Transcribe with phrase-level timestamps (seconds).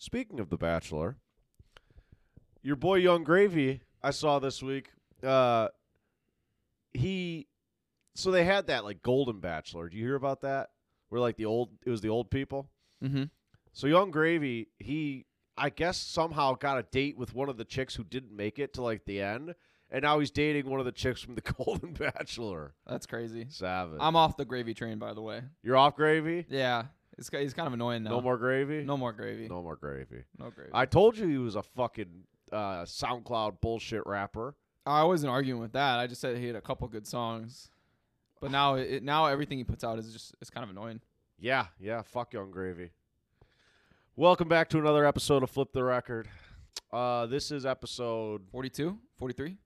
[0.00, 1.18] Speaking of The Bachelor,
[2.62, 4.88] your boy Yung Gravy, I saw this week.
[5.22, 5.68] Uh,
[6.94, 7.48] he,
[8.14, 9.90] so they had that like Golden Bachelor.
[9.90, 10.70] Do you hear about that?
[11.10, 12.70] Where like the old, it was the old people.
[13.04, 13.24] Mm-hmm.
[13.74, 15.26] So Yung Gravy, he,
[15.58, 18.72] I guess somehow got a date with one of the chicks who didn't make it
[18.74, 19.54] to like the end,
[19.90, 22.72] and now he's dating one of the chicks from the Golden Bachelor.
[22.86, 23.48] That's crazy.
[23.50, 23.98] Savage.
[24.00, 25.42] I'm off the gravy train, by the way.
[25.62, 26.46] You're off gravy.
[26.48, 26.84] Yeah,
[27.20, 28.10] it's he's kind of annoying now.
[28.10, 28.82] No more gravy.
[28.82, 29.46] No more gravy.
[29.46, 30.24] No, more gravy.
[30.38, 30.70] No gravy.
[30.72, 34.56] I told you he was a fucking uh, SoundCloud bullshit rapper.
[34.86, 35.98] I wasn't arguing with that.
[35.98, 37.70] I just said he had a couple good songs,
[38.40, 41.00] but now it now everything he puts out is just it's kind of annoying.
[41.38, 42.00] Yeah, yeah.
[42.02, 42.90] Fuck Yung Gravy.
[44.16, 46.28] Welcome back to another episode of Flip the Record.
[46.92, 49.46] Uh, this is episode 42, 43.
[49.46, 49.56] I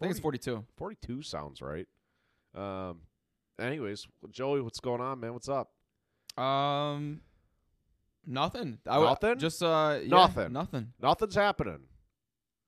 [0.00, 0.64] think it's 42.
[0.76, 1.22] 42.
[1.22, 1.86] Sounds right.
[2.54, 3.00] Um.
[3.58, 5.32] Anyways, Joey, what's going on, man?
[5.32, 5.73] What's up?
[6.36, 7.20] Um,
[8.26, 8.78] nothing.
[8.86, 9.38] I w- Nothing?
[9.38, 10.52] Just uh, yeah, Nothing.
[10.52, 10.92] Nothing.
[11.00, 11.80] Nothing's happening.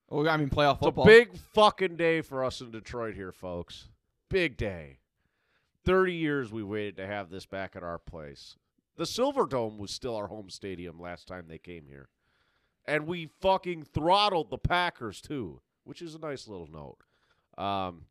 [0.09, 1.05] Well, I mean, playoff It's football.
[1.05, 3.89] a big fucking day for us in Detroit here, folks.
[4.31, 4.99] Big day.
[5.85, 8.57] 30 years we waited to have this back at our place.
[8.97, 12.09] The Silver Dome was still our home stadium last time they came here.
[12.87, 16.99] And we fucking throttled the Packers too, which is a nice little note.
[17.63, 18.03] Um,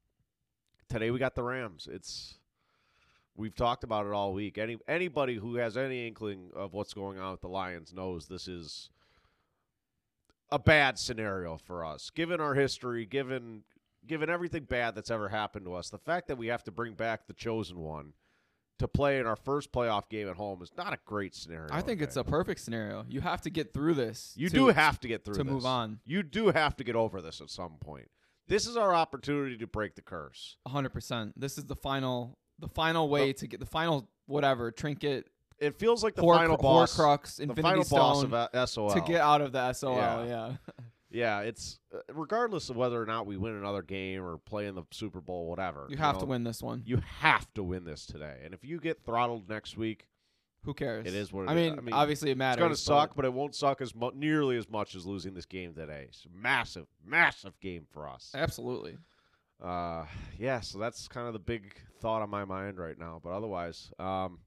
[0.89, 1.88] today we got the Rams.
[1.89, 2.35] It's
[3.36, 4.58] we've talked about it all week.
[4.58, 8.47] Any anybody who has any inkling of what's going on with the Lions knows this
[8.47, 8.89] is
[10.52, 12.09] a bad scenario for us.
[12.09, 13.63] Given our history, given
[14.06, 16.94] given everything bad that's ever happened to us, the fact that we have to bring
[16.94, 18.13] back the chosen one
[18.78, 21.69] to play in our first playoff game at home is not a great scenario.
[21.72, 23.06] I think it's a perfect scenario.
[23.08, 24.33] You have to get through this.
[24.36, 25.39] You to- do have to get through this.
[25.39, 25.53] to this.
[25.53, 26.00] move on.
[26.06, 28.09] You do have to get over this at some point.
[28.47, 30.58] This is our opportunity to break the curse.
[30.67, 31.39] hundred percent.
[31.39, 35.27] This is the final, the final way to get the final whatever trinket,
[35.59, 38.89] It feels like the Hor- final boss, Horcrux, the final Stone boss of SOL.
[38.91, 39.95] to get out of the SOL.
[39.95, 40.25] Yeah.
[40.25, 40.53] Yeah,
[41.11, 44.75] yeah, it's uh, regardless of whether or not we win another game or play in
[44.75, 45.85] the Super Bowl, whatever.
[45.89, 46.81] you have to know, win this one.
[46.85, 48.39] You have to win this today.
[48.44, 50.07] And if you get throttled next week,
[50.63, 51.05] Who cares?
[51.05, 51.69] It is what it I is.
[51.69, 52.55] mean, I mean, obviously it matters.
[52.55, 55.05] it's going to but suck, but it won't suck as mu- nearly as much as
[55.05, 56.05] losing this game today.
[56.09, 58.31] It's a massive, massive game for us.
[58.33, 58.97] Absolutely.
[59.63, 60.05] Uh,
[60.38, 63.19] yeah, so that's kind of the big thought on my mind right now.
[63.23, 64.39] But otherwise, um,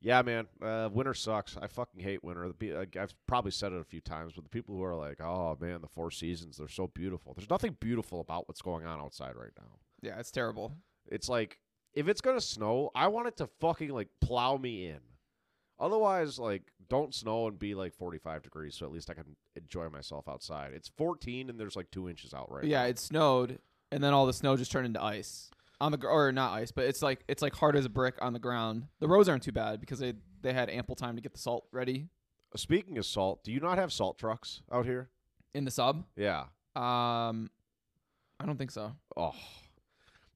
[0.00, 1.56] yeah, man, uh, winter sucks.
[1.56, 2.50] I fucking hate winter.
[2.58, 5.56] The I've probably said it a few times, but the people who are like, "Oh
[5.60, 9.36] man, the four seasons, they're so beautiful." There's nothing beautiful about what's going on outside
[9.36, 9.78] right now.
[10.00, 10.72] Yeah, it's terrible.
[11.06, 11.58] It's like
[11.94, 15.00] if it's gonna snow, I want it to fucking like plow me in.
[15.78, 19.88] Otherwise, like don't snow and be like 45 degrees, so at least I can enjoy
[19.88, 20.72] myself outside.
[20.74, 22.68] It's 14 and there's like two inches out right now.
[22.70, 22.88] yeah, now.
[22.88, 23.58] it snowed,
[23.92, 26.72] and then all the snow just turned into ice on the gr- or not ice,
[26.72, 28.88] but it's like it's like hard as a brick on the ground.
[28.98, 31.66] The roads aren't too bad because they they had ample time to get the salt
[31.70, 32.08] ready
[32.56, 35.08] Speaking of salt, do you not have salt trucks out here?
[35.54, 36.04] in the sub.
[36.16, 36.44] Yeah.
[36.76, 37.50] Um,
[38.40, 38.92] I don't think so.
[39.16, 39.34] Oh.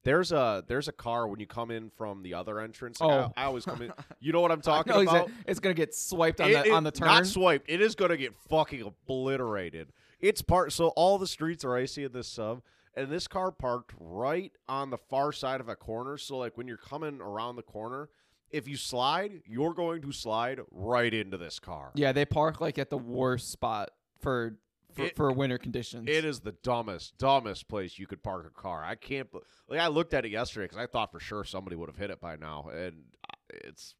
[0.03, 3.01] There's a there's a car when you come in from the other entrance.
[3.01, 3.33] Like, Oh.
[3.35, 3.91] I, I always come in.
[4.19, 5.27] You know what I'm talking No, he's about?
[5.29, 7.07] a- it's gonna get swiped on It- the it- on the turn.
[7.07, 7.69] Not swiped.
[7.69, 9.89] It is going to get fucking obliterated.
[10.19, 10.71] It's part.
[10.71, 12.61] So all the streets are icy in this sub,
[12.97, 16.17] and this car parked right on the far side of a corner.
[16.17, 18.09] So like when you're coming around the corner,
[18.49, 21.91] if you slide, you're going to slide right into this car.
[21.95, 24.57] yeah, they park like at the worst spot for
[24.93, 26.09] for, It- for winter conditions.
[26.09, 28.83] It is the dumbest, dumbest place you could park a car.
[28.83, 29.27] I can't.
[29.69, 32.09] Like I looked at it yesterday because I thought for sure somebody would have hit
[32.09, 33.35] it by now, and uh,
[33.65, 33.93] it's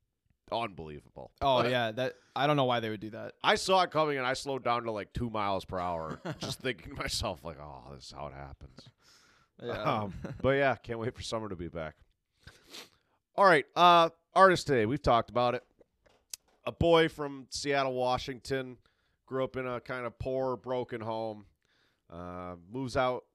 [0.51, 1.31] unbelievable.
[1.41, 3.33] Oh But yeah, that I don't know why they would do that.
[3.43, 6.59] I saw it coming, and I slowed down to like two miles per hour, just
[6.59, 8.89] thinking to myself like, "Oh, this is how it happens."
[9.61, 9.81] Yeah.
[9.81, 11.95] Um, but yeah, can't wait for summer to be back.
[13.35, 14.85] All right, uh, artist today.
[14.85, 15.63] We've talked about it.
[16.65, 18.77] A boy from Seattle, Washington,
[19.25, 21.45] grew up in a kind of poor, broken home.
[22.11, 23.25] Uh, moves out,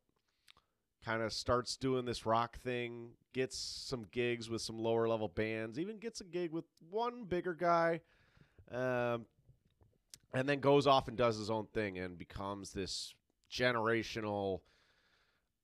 [1.04, 3.10] kind of starts doing this rock thing.
[3.32, 5.78] Gets some gigs with some lower level bands.
[5.78, 8.00] Even gets a gig with one bigger guy.
[8.70, 9.26] Um,
[10.34, 13.14] and then goes off and does his own thing and becomes this
[13.50, 14.60] generational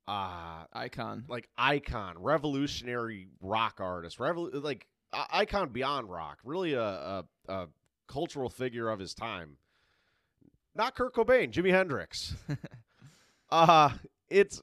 [0.07, 1.25] uh Icon.
[1.29, 7.67] like icon, revolutionary rock artist, revol- like uh, icon beyond rock, really a, a a
[8.07, 9.57] cultural figure of his time.
[10.75, 12.35] Not Kurt Cobain, Jimi Hendrix.
[13.51, 13.91] uh
[14.31, 14.63] it's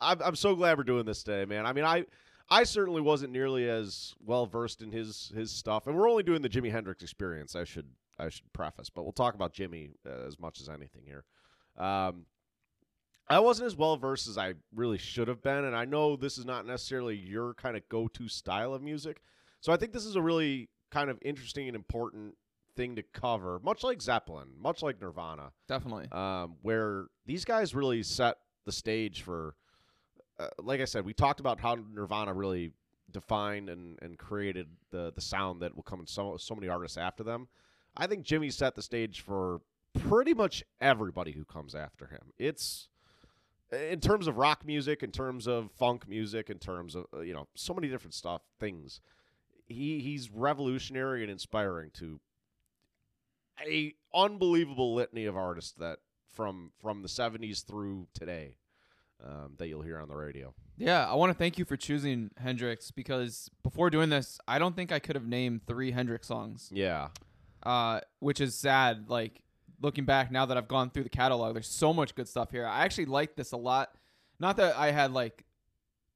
[0.00, 1.66] I'm I'm so glad we're doing this today, man.
[1.66, 2.04] I mean, I
[2.50, 6.42] I certainly wasn't nearly as well versed in his his stuff, and we're only doing
[6.42, 7.54] the Jimi Hendrix experience.
[7.54, 7.86] I should
[8.18, 11.24] I should preface, but we'll talk about Jimi uh, as much as anything here.
[11.76, 12.26] Um,
[13.28, 16.38] I wasn't as well versed as I really should have been, and I know this
[16.38, 19.20] is not necessarily your kind of go to style of music.
[19.60, 22.34] So I think this is a really kind of interesting and important
[22.74, 26.08] thing to cover, much like Zeppelin, much like Nirvana, Definitely.
[26.12, 29.54] um, where these guys really set the stage for.
[30.38, 32.72] Uh, like I said, we talked about how Nirvana really
[33.10, 36.96] defined and, and created the the sound that will come in so so many artists
[36.96, 37.48] after them.
[37.96, 39.60] I think Jimi set the stage for
[39.98, 42.32] pretty much everybody who comes after him.
[42.38, 42.88] It's
[43.72, 47.34] in terms of rock music, in terms of funk music, in terms of uh, you
[47.34, 49.00] know so many different stuff things.
[49.66, 52.20] He he's revolutionary and inspiring to
[53.66, 55.98] a unbelievable litany of artists that
[56.32, 58.54] from from the 70s through today
[59.24, 60.54] um, that you'll hear on the radio.
[60.76, 64.76] Yeah, I want to thank you for choosing Hendrix because before doing this, I don't
[64.76, 66.70] think I could have named three Hendrix songs.
[66.72, 67.08] Yeah.
[67.62, 69.06] Uh, which is sad.
[69.08, 69.42] Like
[69.80, 72.66] looking back now that I've gone through the catalog, there's so much good stuff here.
[72.66, 73.92] I actually liked this a lot.
[74.38, 75.44] Not that I had like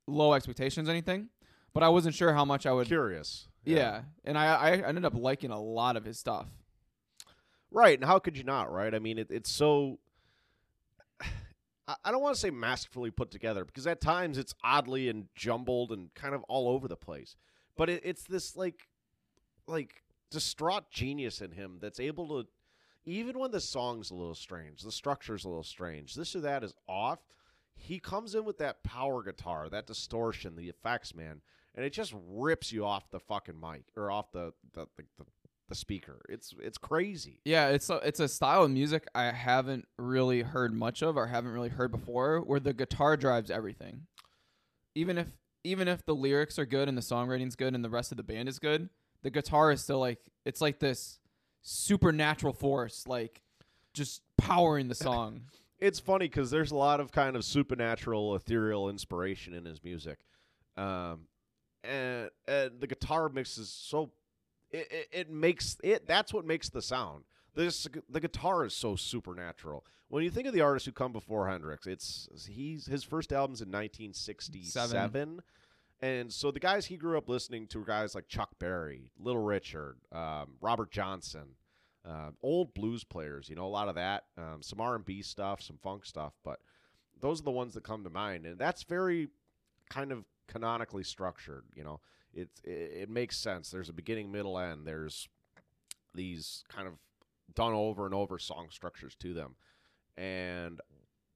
[0.06, 1.28] low expectations or anything,
[1.72, 2.86] but I wasn't sure how much I would.
[2.86, 3.48] Curious.
[3.64, 6.46] Yeah, and I I ended up liking a lot of his stuff.
[7.70, 8.94] Right, and how could you not, right?
[8.94, 9.98] I mean, it, it's so.
[11.88, 15.90] I don't want to say masterfully put together because at times it's oddly and jumbled
[15.90, 17.34] and kind of all over the place.
[17.76, 18.88] But it, it's this like,
[19.66, 22.48] like distraught genius in him that's able to,
[23.04, 26.62] even when the song's a little strange, the structure's a little strange, this or that
[26.62, 27.18] is off.
[27.74, 31.40] He comes in with that power guitar, that distortion, the effects, man,
[31.74, 35.24] and it just rips you off the fucking mic or off the the, the, the
[35.72, 36.20] the speaker.
[36.28, 37.40] It's it's crazy.
[37.44, 41.26] Yeah, it's a, it's a style of music I haven't really heard much of or
[41.26, 44.02] haven't really heard before where the guitar drives everything.
[44.94, 45.28] Even if
[45.64, 48.22] even if the lyrics are good and the songwriting's good and the rest of the
[48.22, 48.90] band is good,
[49.22, 51.20] the guitar is still like it's like this
[51.62, 53.40] supernatural force like
[53.94, 55.42] just powering the song.
[55.78, 60.20] It's funny because there's a lot of kind of supernatural, ethereal inspiration in his music,
[60.76, 61.22] um,
[61.82, 64.12] and, and the guitar mix is so
[64.72, 66.06] it, it, it makes it.
[66.06, 67.24] That's what makes the sound.
[67.54, 69.84] This the guitar is so supernatural.
[70.08, 73.60] When you think of the artists who come before Hendrix, it's he's his first album's
[73.60, 74.90] in 1967.
[74.90, 75.42] Seven.
[76.00, 79.42] And so the guys he grew up listening to were guys like Chuck Berry, Little
[79.42, 81.54] Richard, um, Robert Johnson,
[82.04, 83.48] uh, old blues players.
[83.48, 86.32] You know, a lot of that, um, some R and B stuff, some funk stuff.
[86.42, 86.58] But
[87.20, 89.28] those are the ones that come to mind, and that's very
[89.90, 91.64] kind of canonically structured.
[91.74, 92.00] You know,
[92.34, 93.70] it's it, it makes sense.
[93.70, 94.86] There's a beginning, middle, end.
[94.86, 95.28] There's
[96.14, 96.94] these kind of
[97.54, 99.56] done over and over song structures to them,
[100.16, 100.80] and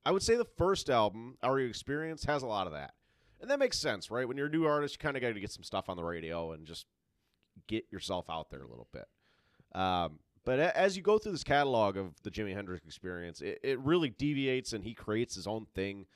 [0.04, 2.94] I would say the first album, Our Experience, has a lot of that.
[3.40, 4.26] And that makes sense, right?
[4.26, 6.04] When you're a new artist, you kind of got to get some stuff on the
[6.04, 6.86] radio and just
[7.66, 9.06] get yourself out there a little bit.
[9.74, 13.80] Um, but as you go through this catalog of the Jimi Hendrix experience, it, it
[13.80, 16.06] really deviates and he creates his own thing.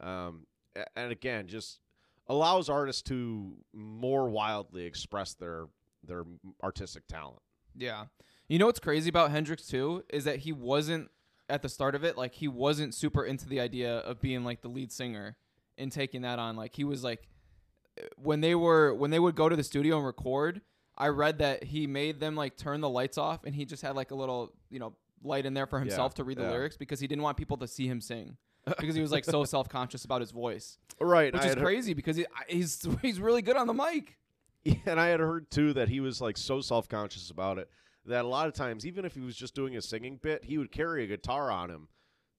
[0.00, 0.46] Um,
[0.94, 1.80] and again, just
[2.30, 5.66] allows artists to more wildly express their
[6.04, 6.22] their
[6.62, 7.42] artistic talent.
[7.76, 8.04] Yeah.
[8.48, 11.10] You know what's crazy about Hendrix too is that he wasn't
[11.48, 14.62] at the start of it like he wasn't super into the idea of being like
[14.62, 15.36] the lead singer
[15.76, 17.28] and taking that on like he was like
[18.16, 20.60] when they were when they would go to the studio and record
[20.96, 23.96] I read that he made them like turn the lights off and he just had
[23.96, 24.94] like a little you know
[25.24, 26.52] light in there for himself to read the yeah.
[26.52, 28.36] lyrics because he didn't want people to see him sing
[28.78, 32.26] because he was like so self-conscious about his voice Right, which is crazy because he,
[32.48, 34.18] he's he's really good on the mic
[34.86, 37.70] and I had heard too that he was like so self conscious about it
[38.06, 40.58] that a lot of times, even if he was just doing a singing bit, he
[40.58, 41.88] would carry a guitar on him,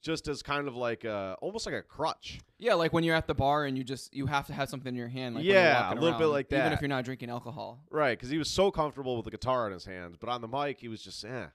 [0.01, 2.39] just as kind of like a, almost like a crutch.
[2.57, 4.89] Yeah, like when you're at the bar and you just you have to have something
[4.89, 5.35] in your hand.
[5.35, 7.79] Like Yeah, a little bit around, like Even if you're not drinking alcohol.
[7.89, 10.47] Right, because he was so comfortable with the guitar in his hands, but on the
[10.47, 11.47] mic he was just eh.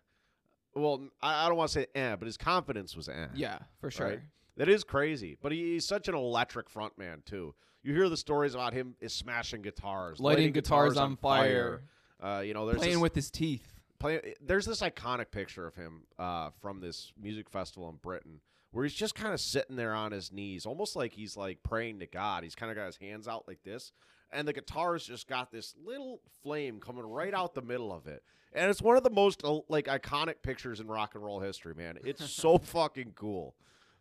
[0.74, 3.26] Well, I, I don't want to say eh, but his confidence was eh.
[3.34, 4.08] Yeah, for sure.
[4.08, 4.20] Right.
[4.56, 7.54] That is crazy, but he, he's such an electric frontman too.
[7.82, 11.82] You hear the stories about him is smashing guitars, Lighting guitars on fire.
[12.20, 13.80] Uh, you know, there's Playing this, with his teeth.
[13.98, 18.40] play, there's this iconic picture of him uh, from this music festival in Britain
[18.72, 21.98] where he's just kind of sitting there on his knees, almost like he's like praying
[22.00, 22.42] to God.
[22.42, 23.92] He's kind of got his hands out like this,
[24.30, 28.22] and the guitar's just got this little flame coming right out the middle of it.
[28.52, 31.74] And it's one of the most uh, like iconic pictures in rock and roll history,
[31.74, 31.98] man.
[32.04, 33.54] It's so fucking cool.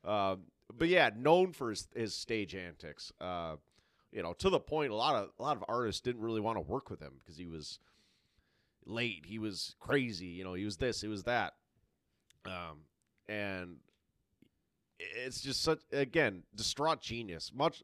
[0.06, 0.44] Um,
[0.78, 3.12] but yeah, known for his, his stage antics.
[3.20, 3.56] Uh,
[4.12, 6.58] you know, to the point a lot of a lot of artists didn't really want
[6.58, 7.80] to work with him because he was
[8.86, 9.26] late.
[9.26, 10.28] He was crazy.
[10.28, 11.54] You know, he was this, he was that.
[12.46, 12.86] Um,
[13.28, 13.78] and
[15.00, 17.52] it's just such again distraught genius.
[17.54, 17.82] Much,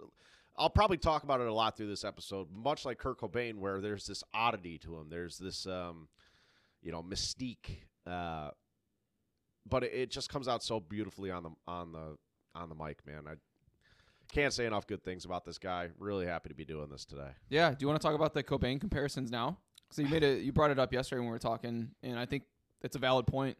[0.57, 2.47] I'll probably talk about it a lot through this episode.
[2.51, 5.09] Much like Kurt Cobain, where there's this oddity to him.
[5.09, 6.07] There's this, um,
[6.81, 7.79] you know, mystique.
[8.07, 8.51] Uh,
[9.67, 12.17] but it, it just comes out so beautifully on the on the
[12.55, 13.23] on the mic, man.
[13.27, 13.35] I
[14.33, 15.89] can't say enough good things about this guy.
[15.97, 17.31] Really happy to be doing this today.
[17.49, 17.69] Yeah.
[17.71, 19.57] Do you want to talk about the Cobain comparisons now?
[19.91, 20.41] So you made it.
[20.41, 22.43] You brought it up yesterday when we were talking, and I think
[22.81, 23.57] it's a valid point.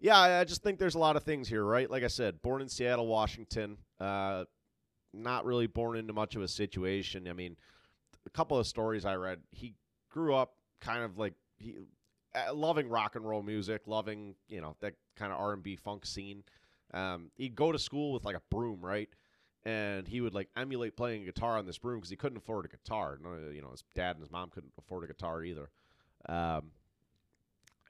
[0.00, 1.88] Yeah, I just think there's a lot of things here, right?
[1.88, 4.44] Like I said, born in Seattle, Washington, uh,
[5.14, 7.28] not really born into much of a situation.
[7.28, 7.56] I mean,
[8.26, 9.74] a couple of stories I read, he
[10.10, 11.76] grew up kind of like he
[12.52, 16.06] loving rock and roll music, loving you know that kind of R and B funk
[16.06, 16.42] scene.
[16.94, 19.08] Um, he'd go to school with like a broom, right?
[19.64, 22.68] And he would like emulate playing guitar on this broom because he couldn't afford a
[22.68, 23.18] guitar.
[23.22, 25.70] No, you know, his dad and his mom couldn't afford a guitar either.
[26.28, 26.72] Um,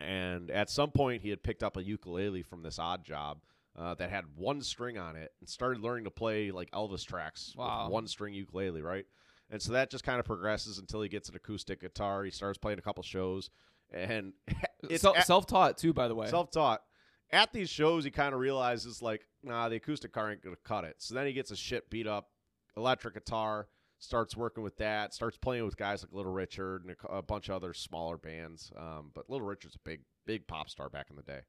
[0.00, 3.38] and at some point, he had picked up a ukulele from this odd job
[3.78, 7.54] uh, that had one string on it and started learning to play like Elvis tracks
[7.56, 7.84] Wow.
[7.84, 9.06] with one string ukulele, right?
[9.50, 12.24] And so that just kind of progresses until he gets an acoustic guitar.
[12.24, 13.50] He starts playing a couple shows,
[13.92, 14.32] and
[14.88, 16.28] it's at- self-taught too, by the way.
[16.28, 16.82] self-taught.
[17.30, 20.84] At these shows, he kind of realizes like, nah, the acoustic car ain't gonna cut
[20.84, 20.96] it.
[20.98, 22.28] So then he gets a shit beat up
[22.76, 23.68] electric guitar,
[23.98, 27.48] starts working with that, starts playing with guys like Little Richard and a, a bunch
[27.48, 28.70] of other smaller bands.
[28.76, 31.40] Um, but Little Richard's a big, big pop star back in the day.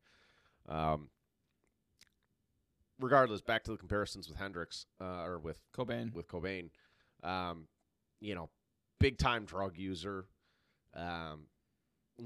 [0.69, 1.09] Um,
[2.99, 6.13] regardless, back to the comparisons with Hendrix uh, or with Cobain.
[6.13, 6.69] with Cobain.
[7.23, 7.67] Um,
[8.21, 8.49] you know,
[8.99, 10.27] big time drug user.
[10.95, 11.47] Um,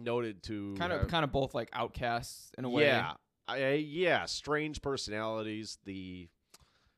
[0.03, 2.85] noted to Kind of have- kind of both like outcasts in a way.
[2.85, 3.13] yeah,
[3.47, 5.77] I, yeah, strange personalities.
[5.85, 6.29] The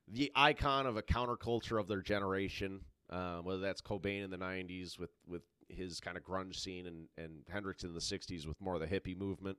[0.08, 2.82] the icon of a counterculture of their generation.
[3.12, 7.08] Uh, whether that's Cobain in the '90s with with his kind of grunge scene, and
[7.18, 9.58] and Hendrix in the '60s with more of the hippie movement.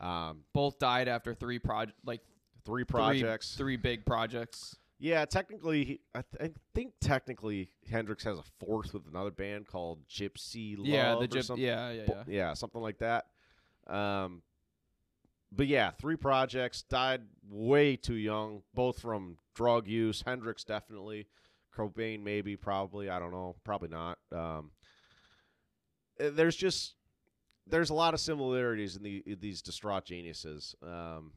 [0.00, 2.20] Um, Both died after three project like
[2.64, 3.54] three three- projects.
[3.56, 4.76] three big projects.
[5.04, 9.98] Yeah, technically, I, th- I think technically Hendrix has a fourth with another band called
[10.08, 10.86] Gypsy Love.
[10.86, 11.62] yeah, the or gyp- something.
[11.62, 12.22] yeah, yeah, yeah.
[12.26, 13.26] yeah, something like that.
[13.86, 14.40] Um,
[15.52, 17.20] but yeah, three projects died
[17.50, 20.22] way too young, both from drug use.
[20.24, 21.26] Hendrix definitely,
[21.76, 23.10] Cobain maybe, probably.
[23.10, 24.16] I don't know, probably not.
[24.32, 24.70] Um,
[26.18, 26.94] uh, there's just
[27.66, 30.74] there's a lot of similarities in, the, in these distraught geniuses.
[30.82, 31.32] Um,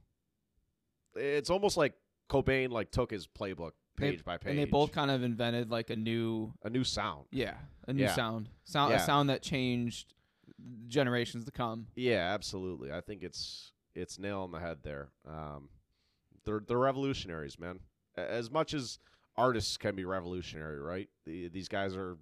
[1.16, 1.96] it's almost like
[2.30, 5.70] Cobain like took his playbook They- page by page, And they both kind of invented
[5.72, 7.28] like a new a new sound.
[7.32, 7.58] yeah,
[7.88, 8.14] a new Yeah.
[8.16, 8.50] sound.
[8.66, 9.02] Sound Yeah.
[9.02, 10.14] a sound that changed
[10.88, 11.88] generations to come.
[11.96, 12.92] Yeah, absolutely.
[12.92, 15.10] I think it's it's nail on the head there.
[15.26, 15.70] Um,
[16.44, 17.80] they're they're revolutionaries, man.
[18.16, 19.00] As much as
[19.36, 21.10] artists can be revolutionary, right?
[21.26, 22.18] The, these guys are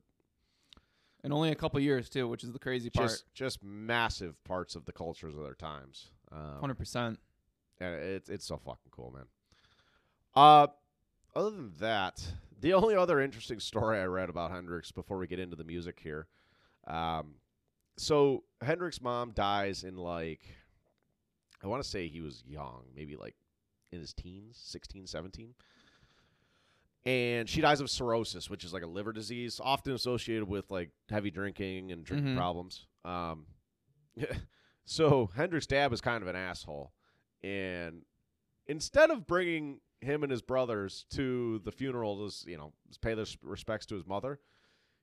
[1.24, 3.10] And only a couple years too, which is the crazy part.
[3.10, 6.12] just just massive parts of the cultures of their times.
[6.32, 7.20] Um, Hundred percent.
[7.80, 9.26] and it's it's so fucking cool, man.
[10.36, 10.68] Uh,
[11.36, 12.22] other than that,
[12.60, 16.00] the only other interesting story I read about Hendrix before we get into the music
[16.02, 16.28] here,
[16.88, 17.36] um,
[17.98, 20.42] so Hendrix's mom dies in like,
[21.64, 23.36] I want to say he was young, maybe like
[23.92, 25.54] in his teens, 16, 17.
[27.06, 30.90] And she dies of cirrhosis, which is like a liver disease, often associated with like
[31.10, 32.38] heavy drinking and drinking Mhm.
[32.38, 32.88] problems.
[33.06, 33.46] Um,
[34.86, 36.92] so Hendrix's dad was kind of an asshole,
[37.44, 38.04] and
[38.68, 43.26] instead of bringing him and his brothers to the funeral to you know pay their
[43.42, 44.40] respects to his mother,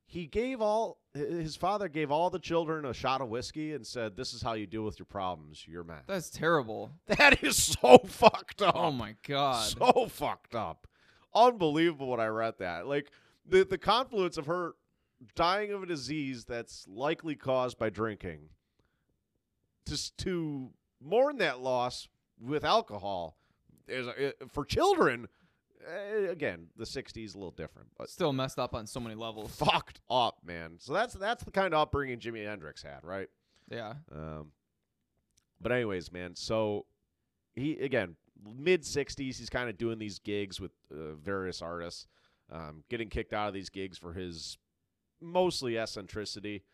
[0.05, 4.17] he gave all his father gave all the children a shot of whiskey and said,
[4.17, 5.65] "This is how you deal with your problems.
[5.67, 6.93] You're man." That's terrible.
[7.07, 8.77] That is so fucked up.
[8.77, 9.69] Oh my god.
[9.69, 10.87] So fucked up.
[11.35, 12.87] Unbelievable when I read that.
[12.87, 13.11] Like
[13.47, 14.75] the the confluence of her
[15.35, 18.51] dying of a disease that's likely caused by drinking.
[19.87, 22.09] Just to mourn that loss
[22.41, 23.37] with alcohol
[23.89, 25.29] is a, for children.
[25.87, 29.55] eh, Again, the '60s a little different, but Still messed up on so many levels.
[29.55, 30.77] fucked up, man.
[30.79, 33.29] So that's that's the kind of upbringing Jimi Hendrix had, right?
[33.71, 33.95] Yeah.
[34.15, 34.53] Um,
[35.61, 36.35] but anyways, man.
[36.37, 36.87] So
[37.55, 39.17] he again mid '60s.
[39.39, 42.07] He's kind of doing these gigs with uh, various artists,
[42.51, 44.59] um, getting kicked out of these gigs for his
[45.21, 46.65] mostly eccentricity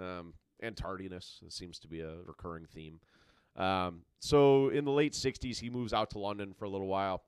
[0.00, 1.40] um, and tardiness.
[1.44, 3.00] It seems to be a recurring theme.
[3.58, 7.22] Um, so in the late '60s, he moves out to London for a little while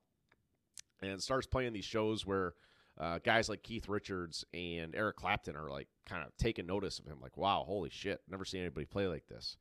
[1.02, 2.54] and starts playing these shows where.
[2.98, 7.06] Uh, guys like Keith Richards and Eric Clapton are like kind of taking notice of
[7.06, 9.56] him, like, wow, holy shit, never seen anybody play like this.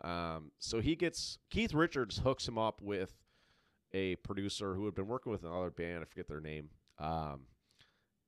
[0.00, 3.12] Um, so he gets Keith Richards hooks him up with
[3.92, 6.02] a producer who had been working with another band.
[6.02, 6.70] I forget their name.
[6.98, 7.42] Um,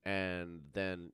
[0.05, 1.11] and then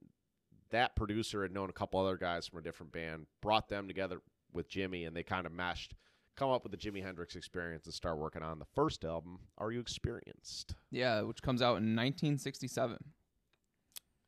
[0.70, 4.22] that producer had known a couple other guys from a different band, brought them together
[4.53, 5.96] with Jimi, and they kind of meshed,
[6.35, 9.71] come up with the Jimi Hendrix experience and start working on the first album, Are
[9.71, 10.75] You Experienced?
[10.91, 12.97] Yeah, which comes out in 1967.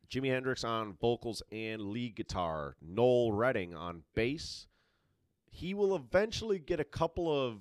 [0.09, 4.67] Jimi Hendrix on vocals and lead guitar, Noel Redding on bass.
[5.49, 7.57] He will eventually get a couple of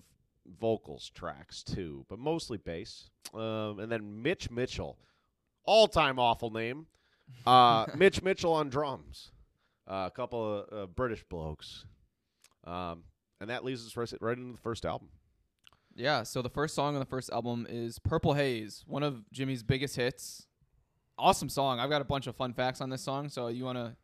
[0.61, 3.09] vocals tracks too, but mostly bass.
[3.33, 4.99] Um, and then Mitch Mitchell,
[5.65, 6.87] all time awful name.
[7.47, 9.31] Uh, Mitch Mitchell on drums.
[9.89, 11.87] Uh, a couple of uh, British blokes.
[12.65, 13.05] Um,
[13.45, 15.09] and that leads us right, into the first album.
[15.95, 19.63] Yeah, so the first song on the first album is Purple Haze, one of Jimi's
[19.63, 20.47] biggest hits.
[21.19, 21.79] Awesome song.
[21.79, 23.97] I've got a bunch of fun facts on this song, so you want to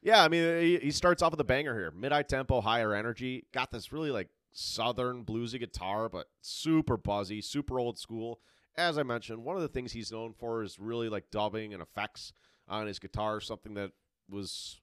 [0.00, 1.90] Yeah, I mean, he, he starts off with a banger here.
[1.90, 3.46] Mid high tempo, higher energy.
[3.52, 8.38] Got this really like southern bluesy guitar, but super buzzy, super old school.
[8.76, 11.82] As I mentioned, one of the things he's known for is really like dubbing and
[11.82, 12.32] effects
[12.68, 13.90] on his guitar, something that
[14.30, 14.80] was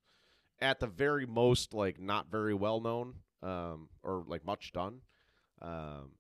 [0.60, 5.02] at the very most like not very well known um, or like much done.
[5.62, 6.12] Um,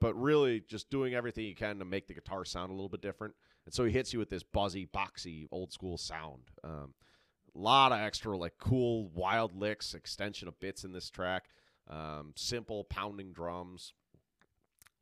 [0.00, 3.02] but really just doing everything he can to make the guitar sound a little bit
[3.02, 3.34] different.
[3.66, 6.50] And so he hits you with this buzzy, boxy, old school sound.
[6.62, 6.94] Um,
[7.54, 11.46] a lot of extra like cool wild licks extension of bits in this track
[11.88, 13.94] um, simple pounding drums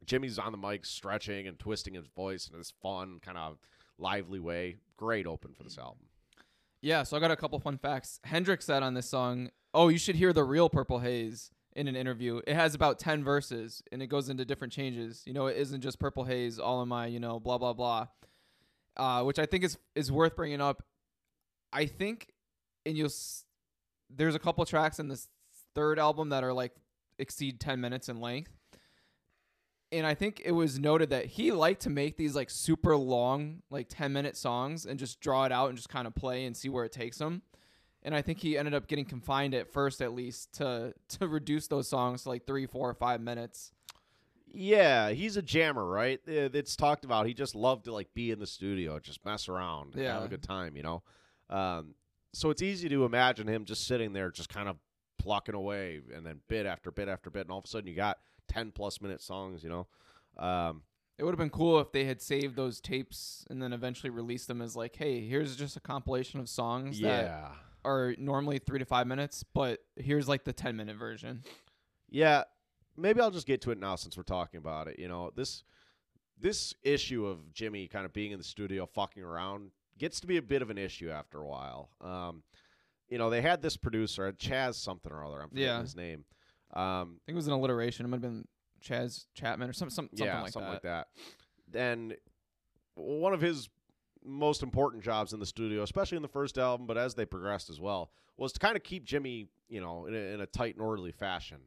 [0.04, 3.58] jimi's on the mic stretching and twisting his voice in this fun kind of
[3.98, 6.06] lively way great open for this album
[6.80, 8.20] Yeah, so I got a couple fun facts.
[8.22, 11.94] Hendrix said on this song, "Oh, you should hear the real Purple Haze." In an
[11.94, 15.22] interview, it has about ten verses and it goes into different changes.
[15.26, 18.06] You know, it isn't just Purple Haze, all in my, you know, blah blah blah.
[18.96, 20.82] Uh, which I think is is worth bringing up.
[21.72, 22.32] I think,
[22.86, 23.44] and you'll, s-
[24.08, 25.28] there's a couple tracks in this
[25.74, 26.72] third album that are like
[27.18, 28.52] exceed ten minutes in length.
[29.92, 33.62] And I think it was noted that he liked to make these like super long,
[33.70, 36.56] like 10 minute songs and just draw it out and just kind of play and
[36.56, 37.42] see where it takes him.
[38.06, 41.66] And I think he ended up getting confined at first, at least, to to reduce
[41.66, 43.72] those songs to like three, four, or five minutes.
[44.54, 46.20] yeah he's a jammer right?
[46.26, 47.26] Uh, it's talked about.
[47.26, 50.42] He just loved to like be in the studio just mess around have a good
[50.42, 51.02] time you know?
[51.50, 51.94] Um,
[52.32, 54.76] so it's easy to imagine him just sitting there just kind of
[55.18, 57.94] plucking away and then bit after bit after bit and all of a sudden you
[57.96, 59.86] got 10 plus minute songs you know?
[60.38, 60.82] Um,
[61.18, 64.46] It would have been cool if they had saved those tapes and then eventually released
[64.48, 67.48] them as like, hey, here's just a compilation of songs that yeah
[67.86, 71.42] are normally three to five minutes, but here's like the 10 minute version.
[72.10, 72.44] Yeah,
[72.96, 74.98] maybe I'll just get to it now since we're talking about it.
[74.98, 75.62] You know, this
[76.38, 80.36] this issue of Jimi kind of being in the studio fucking around gets to be
[80.36, 81.88] a bit of an issue after a while.
[82.02, 82.42] Um,
[83.08, 85.40] you know, they had this producer, Chaz something or other.
[85.40, 85.80] I'm forgetting Yeah.
[85.80, 86.24] his name.
[86.74, 88.04] Um, I think it was an alliteration.
[88.04, 88.46] It might have been
[88.84, 90.74] Chaz Chapman or some, some, something yeah, like something that.
[90.74, 91.08] like that.
[91.68, 92.14] Then
[92.96, 93.68] one of his
[94.26, 97.70] most important jobs in the studio, especially in the first album, but as they progressed
[97.70, 100.74] as well, was to kind of keep Jimi, you know, in a, in a tight
[100.74, 101.58] and orderly fashion.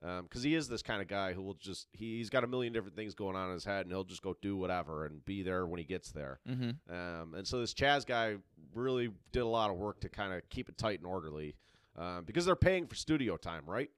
[0.00, 2.72] Because he is this kind of guy who will just, he, he's got a million
[2.72, 5.42] different things going on in his head, and he'll just go do whatever and be
[5.42, 6.38] there when he gets there.
[6.48, 6.92] Mm-hmm.
[6.92, 8.36] Um, and so this Chaz guy
[8.74, 11.56] really did a lot of work to kind of keep it tight and orderly
[11.96, 13.90] um, because they're paying for studio time, right?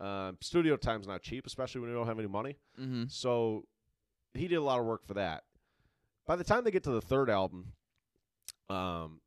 [0.00, 2.56] Um, studio time's not cheap, especially when you don't have any money.
[2.80, 3.04] Mm-hmm.
[3.08, 3.66] So
[4.34, 5.44] he did a lot of work for that.
[6.26, 7.72] By the time they get to the third album,
[8.68, 9.20] um,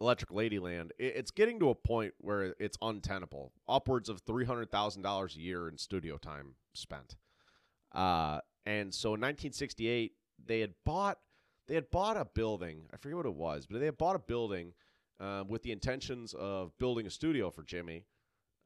[0.00, 3.52] Electric Ladyland, it, it's getting to a point where it's untenable.
[3.68, 7.16] Upwards of three hundred thousand dollars a year in studio time spent.
[7.92, 10.12] Uh, and so in 1968,
[10.44, 11.18] they had bought
[11.68, 12.86] they had bought a building.
[12.92, 14.72] I forget what it was, but they had bought a building
[15.20, 18.04] uh, with the intentions of building a studio for Jimi,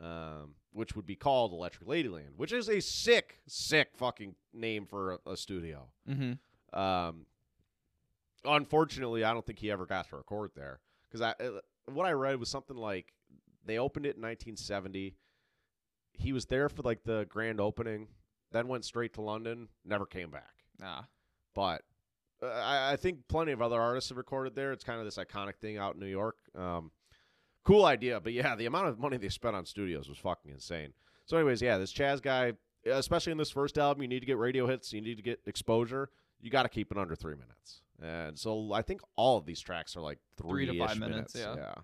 [0.00, 5.12] um, which would be called Electric Ladyland, which is a sick, sick fucking name for
[5.26, 5.88] a, a studio.
[6.08, 6.78] Mm-hmm.
[6.78, 7.26] Um,
[8.46, 12.12] unfortunately, I don't think he ever got to record there because I uh, what I
[12.12, 13.12] read was something like
[13.64, 15.14] they opened it in 1970.
[16.12, 18.08] He was there for like the grand opening,
[18.52, 20.54] then went straight to London, never came back.
[20.82, 21.06] Ah.
[21.54, 21.82] But
[22.42, 24.72] uh, I, I think plenty of other artists have recorded there.
[24.72, 26.36] It's kind of this iconic thing out in New York.
[26.56, 26.90] Um,
[27.64, 30.92] cool idea, but yeah, the amount of money they spent on studios was fucking insane.
[31.26, 32.52] So, anyways, yeah, this Chaz guy,
[32.86, 35.40] especially in this first album, you need to get radio hits, you need to get
[35.46, 36.10] exposure.
[36.40, 39.60] You got to keep it under three minutes, and so I think all of these
[39.60, 41.54] tracks are like Three to five minutes, yeah.
[41.56, 41.74] yeah.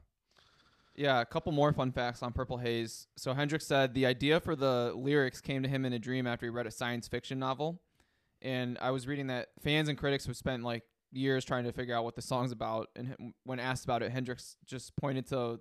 [0.95, 3.07] Yeah, a couple more fun facts on Purple Haze.
[3.17, 6.45] So Hendrix said the idea for the lyrics came to him in a dream after
[6.45, 7.81] he read a science fiction novel.
[8.43, 11.95] And I was reading that fans and critics have spent like years trying to figure
[11.95, 12.91] out what the song's about.
[12.95, 15.61] And when asked about it, Hendrix just pointed to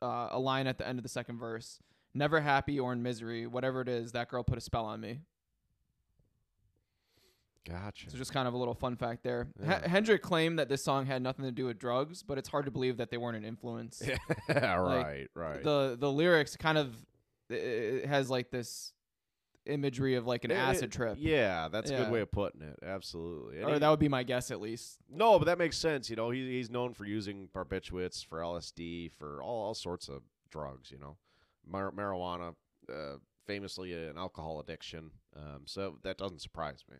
[0.00, 1.80] uh, a line at the end of the second verse
[2.14, 5.20] Never happy or in misery, whatever it is, that girl put a spell on me.
[7.66, 8.10] Gotcha.
[8.10, 9.48] So just kind of a little fun fact there.
[9.62, 9.78] Yeah.
[9.78, 12.64] H- Hendrix claimed that this song had nothing to do with drugs, but it's hard
[12.64, 14.02] to believe that they weren't an influence.
[14.48, 15.62] yeah, right, right.
[15.62, 16.94] the the lyrics kind of
[17.50, 18.92] it- has like this
[19.66, 21.16] imagery of like an It- acid trip.
[21.20, 22.78] Yeah, that's a good way of putting it.
[22.82, 23.58] Absolutely.
[23.60, 24.96] And Or he- that would be my guess at least.
[25.10, 26.08] No, but that makes sense.
[26.08, 30.22] You know, he, he's known for using barbiturates, for LSD, for all, all sorts of
[30.50, 30.90] drugs.
[30.90, 31.16] You know,
[31.66, 32.54] Mar- marijuana,
[32.90, 33.16] uh,
[33.46, 35.10] famously an alcohol addiction.
[35.36, 36.96] Um, so that doesn't surprise me.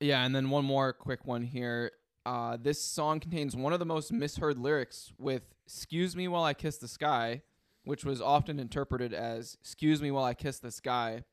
[0.00, 1.92] Yeah, and then one more quick one here.
[2.24, 6.54] Uh, this song contains one of the most misheard lyrics with "Excuse me while I
[6.54, 7.42] kiss the sky,"
[7.84, 11.24] which was often interpreted as "Excuse me while I kiss this guy."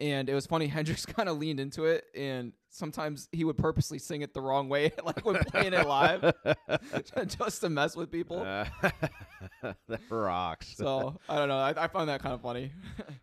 [0.00, 0.66] And it was funny.
[0.68, 4.68] Hendrix kind of leaned into it, and sometimes he would purposely sing it the wrong
[4.68, 6.32] way, like when playing it live,
[7.38, 8.40] just to mess with people.
[8.40, 8.64] Uh,
[9.88, 10.74] that rocks.
[10.76, 11.58] So I don't know.
[11.58, 12.72] I, I found that kind of funny.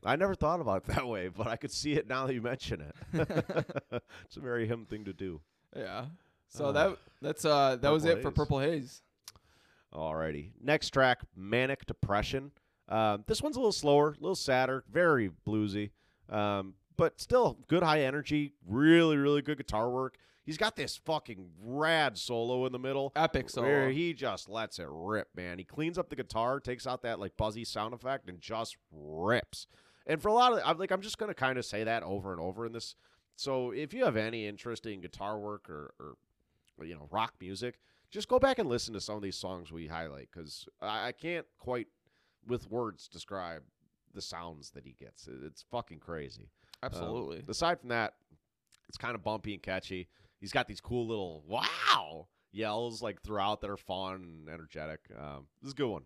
[0.06, 2.42] I never thought about it that way, but I could see it now that you
[2.42, 2.96] mention it.
[4.26, 5.42] it's a very him thing to do.
[5.76, 6.06] yeah.
[6.50, 9.02] So Uh, that that's uh that was Purple it for Purple Haze.
[9.94, 10.52] Alrighty.
[10.62, 12.52] Next track, Manic Depression.
[12.88, 15.92] Um, this one's a little slower, a little sadder, very bluesy,
[16.30, 18.54] um, but still good high energy.
[18.66, 20.18] Really, really good guitar work.
[20.46, 23.12] He's got this fucking rad solo in the middle.
[23.16, 23.68] Epic solo.
[23.68, 25.58] Where he just lets it rip, man.
[25.58, 29.68] He cleans up the guitar, takes out that like buzzy sound effect, and just rips.
[30.06, 32.32] And for a lot of, I'm like, I'm just gonna kind of say that over
[32.32, 32.96] and over in this.
[33.36, 37.80] So if you have any interest in guitar work or, or you know rock music,
[38.10, 41.12] just go back and listen to some of these songs we highlight because I, I
[41.12, 41.88] can't quite
[42.48, 43.64] with words describe
[44.18, 45.30] the sounds that he gets.
[45.46, 46.50] It's fucking crazy.
[46.84, 47.44] Um, Absolutely.
[47.48, 48.16] aside from that,
[48.90, 50.10] it's kind of bumpy and catchy.
[50.40, 55.00] He's got these cool little wow yells like throughout that are fun and energetic.
[55.18, 56.04] Um, this is a good one.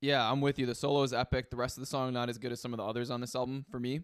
[0.00, 0.66] Yeah, I'm with you.
[0.66, 1.50] The solo is epic.
[1.50, 3.34] The rest of the song not as good as some of the others on this
[3.34, 4.02] album for me.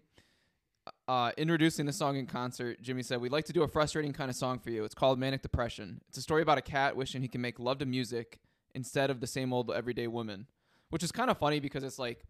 [1.07, 4.29] Uh, introducing the song in concert, Jimi said, "We'd like to do a frustrating kind
[4.29, 4.83] of song for you.
[4.83, 6.01] It's called Manic Depression.
[6.09, 8.39] It's a story about a cat wishing he can make love to music
[8.75, 10.47] instead of the same old everyday woman."
[10.89, 12.23] Which is kind of funny because it's like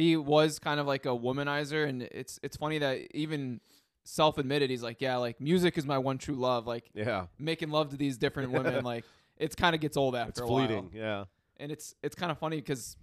[0.00, 3.60] he was kind of like a womanizer, and it's it's funny that even
[4.04, 6.66] self-admitted he's like, "Yeah, like music is my one true love.
[6.66, 9.04] Like Yeah, making love to these different women, like
[9.36, 10.90] it's kind of gets old after it's a fleeting.
[10.92, 11.24] while." Yeah,
[11.58, 12.96] and it's it's kind of funny because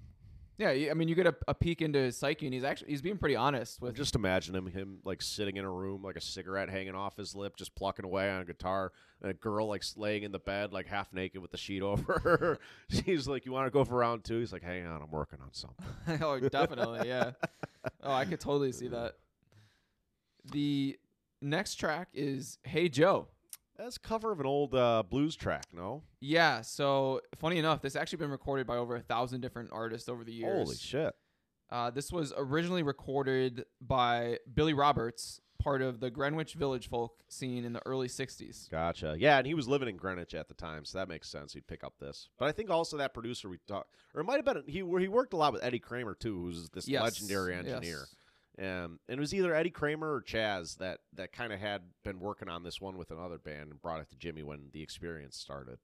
[0.58, 3.02] yeah I mean you get a, a peek into his psyche and he's actually he's
[3.02, 6.22] being pretty honest with just imagine him him like sitting in a room like a
[6.22, 8.92] cigarette hanging off his lip, just plucking away on a guitar,
[9.22, 12.20] and a girl like laying in the bed like half naked with the sheet over
[12.20, 12.60] her.
[12.90, 14.40] She's like, "You want to go for round two?
[14.40, 15.86] He's like, "Hang on, I'm working on something."
[16.22, 17.32] oh definitely yeah
[18.04, 19.16] oh i could totally see that
[20.52, 20.98] the
[21.42, 23.28] next track is hey joe
[23.78, 25.66] That's cover of an old uh, blues track.
[25.72, 30.10] No, yeah so funny enough this actually been recorded by over a thousand different artists
[30.10, 31.14] over the years holy shit.
[31.70, 37.66] uh, this was originally recorded by billy roberts part of the greenwich village folk scene
[37.66, 39.16] in the early 60s Gotcha.
[39.18, 41.54] Yeah, and he was living in Greenwich at the time, so that makes sense.
[41.54, 42.30] He'd pick up this.
[42.38, 45.08] But I think also that producer we talked, or it might have been he he
[45.08, 48.06] worked a lot with Eddie Kramer too, who's this Yes, legendary engineer.
[48.08, 48.16] yes.
[48.60, 52.20] Um, and it was either Eddie Kramer or Chaz that that kind of had been
[52.20, 55.38] working on this one with another band and brought it to Jimi when the experience
[55.38, 55.78] started.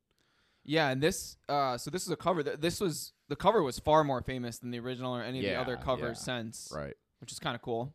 [0.65, 3.77] Yeah, and this uh so this is a cover that this was the cover was
[3.79, 6.37] far more famous than the original or any of the other covers yeah.
[6.37, 6.95] since, Right.
[7.19, 7.93] which is kind of cool.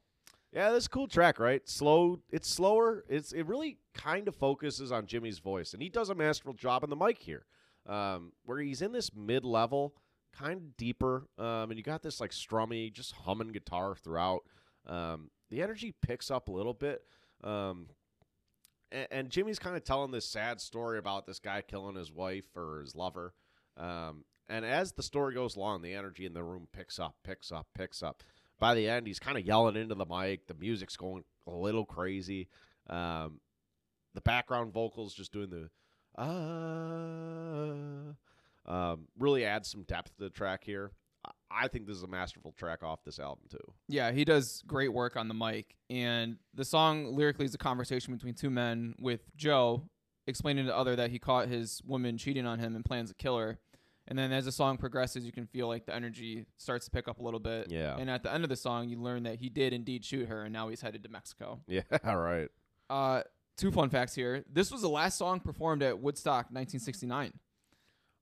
[0.53, 1.67] Yeah, this cool track, right?
[1.69, 2.21] Slow.
[2.31, 3.05] It's slower.
[3.09, 6.85] It's it really kind of focuses on Jimi's voice, and he does a masterful job
[6.85, 7.45] on the mic here,
[7.87, 9.95] um, where he's in this mid level,
[10.33, 14.41] kind of deeper, um, and you got this like strummy, just humming guitar throughout.
[14.89, 17.03] Um, the energy picks up a little bit,
[17.45, 17.87] um,
[18.91, 22.45] and, and Jimi's kind of telling this sad story about this guy killing his wife
[22.57, 23.35] or his lover.
[23.77, 27.53] Um, and as the story goes along, the energy in the room picks up, picks
[27.53, 28.23] up, picks up
[28.59, 30.47] by the end, he's kind of yelling into the mic.
[30.47, 32.49] The music's going a little crazy.
[32.89, 33.41] Um,
[34.15, 35.71] the background vocals just doing the
[36.17, 36.25] ah,
[38.67, 40.91] um, really adds some depth to the track here.
[41.51, 43.73] I- think this is a masterful track off this album too.
[43.89, 48.15] Yeah, he does great work on the mic, and the song lyrically is a conversation
[48.15, 49.89] between two men with Joe
[50.27, 53.15] explaining to the other that he caught his woman cheating on him and plans to
[53.15, 53.59] kill her.
[54.07, 57.09] And then as the song progresses, you can feel like the energy starts to pick
[57.09, 57.71] up a little bit.
[57.71, 57.95] Yeah.
[57.99, 60.45] And at the end of the song, you learn that he did indeed shoot her,
[60.45, 61.61] and now he's headed to Mexico.
[61.69, 62.49] Yeah, right.
[62.89, 63.23] Uh,
[63.59, 64.45] two fun facts here.
[64.51, 67.33] This was the last song performed at Woodstock 1969.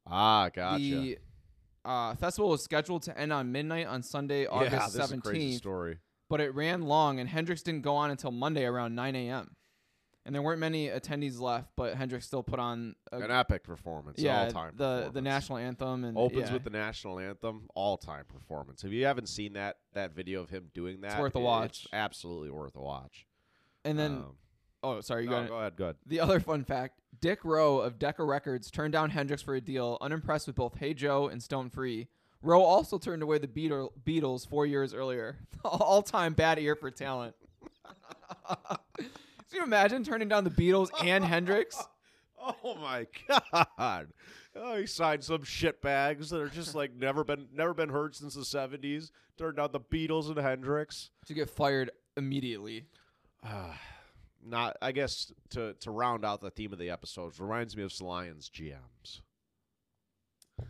[0.08, 0.78] Ah, gotcha.
[0.82, 1.18] The
[1.86, 5.18] uh, festival was scheduled to end on midnight on Sunday, August yeah, this is a
[5.18, 5.98] crazy 17th, story.
[6.28, 9.56] but it ran long, and Hendrix didn't go on until Monday around 9 a.m.
[10.24, 14.18] And there weren't many attendees left, but Hendrix still put on a, An epic performance.
[14.18, 14.72] yeah all time.
[14.76, 17.68] the the national anthem and opens yeah, with the national anthem.
[17.76, 18.82] All time performance.
[18.82, 21.84] If you haven't seen that that video of him doing that, it's worth a watch.
[21.84, 23.24] It's absolutely worth a watch.
[23.84, 24.36] and then Um,
[24.82, 25.76] oh sorry you no, got go ahead.
[25.76, 25.96] Go ahead.
[26.06, 29.98] The other fun fact Dick Rowe of Decca Records turned down Hendrix for a deal,
[30.00, 32.08] unimpressed with both Hey Joe and Stone Free.
[32.42, 35.38] Rowe also turned away the Beatle- Beatles four years earlier.
[35.64, 37.34] All time bad ear for talent.
[38.46, 39.08] Can
[39.52, 41.82] you imagine turning down the Beatles and Hendrix?
[42.62, 43.08] Oh my
[43.58, 44.08] god!
[44.54, 48.14] Oh, he signed some shit bags that are just like never been never been heard
[48.14, 49.10] since the seventies.
[49.36, 51.10] Turned out the Beatles and Hendrix.
[51.26, 52.84] To get fired immediately.
[53.42, 53.76] Ah.
[54.48, 58.00] Not, I guess to to round out the theme of the episodes reminds me of
[58.00, 59.20] Lions GMs.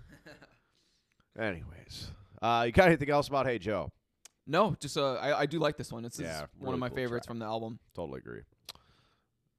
[1.38, 2.10] Anyways,
[2.40, 3.92] Uh, you got anything else about Hey Joe?
[4.46, 6.04] No, just uh, I, I do like this one.
[6.04, 7.32] It's Yeah, one of my cool favorites track.
[7.34, 7.78] from the album.
[7.94, 8.42] Totally agree.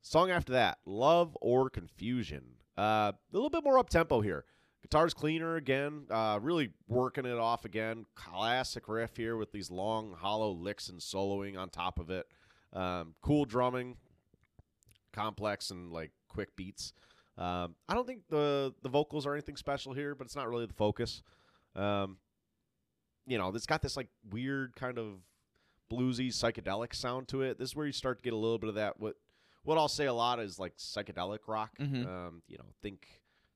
[0.02, 2.44] Song after that, Love or Confusion.
[2.78, 4.46] Uh, a little bit more up tempo here.
[4.82, 8.06] Guitar's cleaner again, uh, really working it off again.
[8.16, 12.26] Classic riff here with these long, hollow licks and soloing on top of it.
[12.72, 13.98] Um, cool drumming,
[15.18, 16.94] complex and like quick beats.
[17.38, 20.66] Um, I don't think the the vocals are anything special here, but it's not really
[20.66, 21.22] the focus.
[21.76, 22.18] Um,
[23.26, 25.20] you know, it's got this like weird kind of
[25.92, 27.58] bluesy psychedelic sound to it.
[27.60, 29.00] This is where you start to get a little bit of that.
[29.00, 29.16] What
[29.64, 31.72] what I'll say a lot is like psychedelic rock.
[31.80, 32.06] Mhm.
[32.08, 33.08] Um, you know, think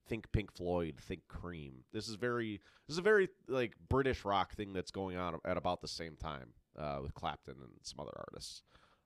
[0.08, 1.84] think Pink Floyd, think Cream.
[1.94, 5.58] This is very this is a very like British rock thing that's going on at
[5.58, 8.62] about the same time uh, with Clapton and some other artists.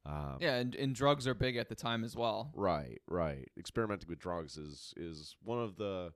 [0.06, 2.52] Um, Yeah, and, and drugs are big at the time as well.
[2.54, 3.50] Right, right.
[3.58, 6.14] Experimenting with drugs is is one of the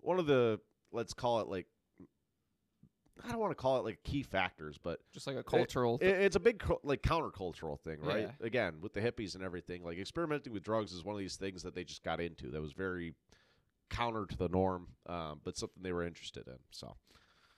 [0.00, 0.60] one of the
[0.92, 1.66] let's call it like
[3.24, 5.98] I don't want to call it like key factors, but Just like a cultural.
[6.00, 8.30] it, it's a big like countercultural thing, right?
[8.40, 8.46] Yeah.
[8.46, 11.62] Again, with the hippies and everything, like experimenting with drugs is one of these things
[11.62, 13.14] that they just got into that was very
[13.90, 16.58] counter to the norm, um, but something they were interested in.
[16.70, 16.96] So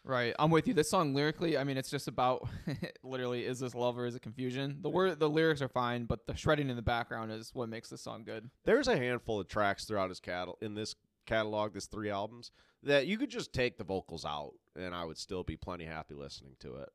[0.05, 0.75] Right, I'm with you.
[0.75, 2.49] This song lyrically, I mean, it's just about
[3.05, 4.79] literally is this love or is it confusion?
[4.81, 7.89] The word, the lyrics are fine, but the shredding in the background is what makes
[7.89, 8.51] this song good.
[8.65, 12.51] there's a handful of tracks throughout his catalog in this catalog, this three albums,
[12.83, 16.15] that you could just take the vocals out, and I would still be plenty happy
[16.15, 16.89] listening to it.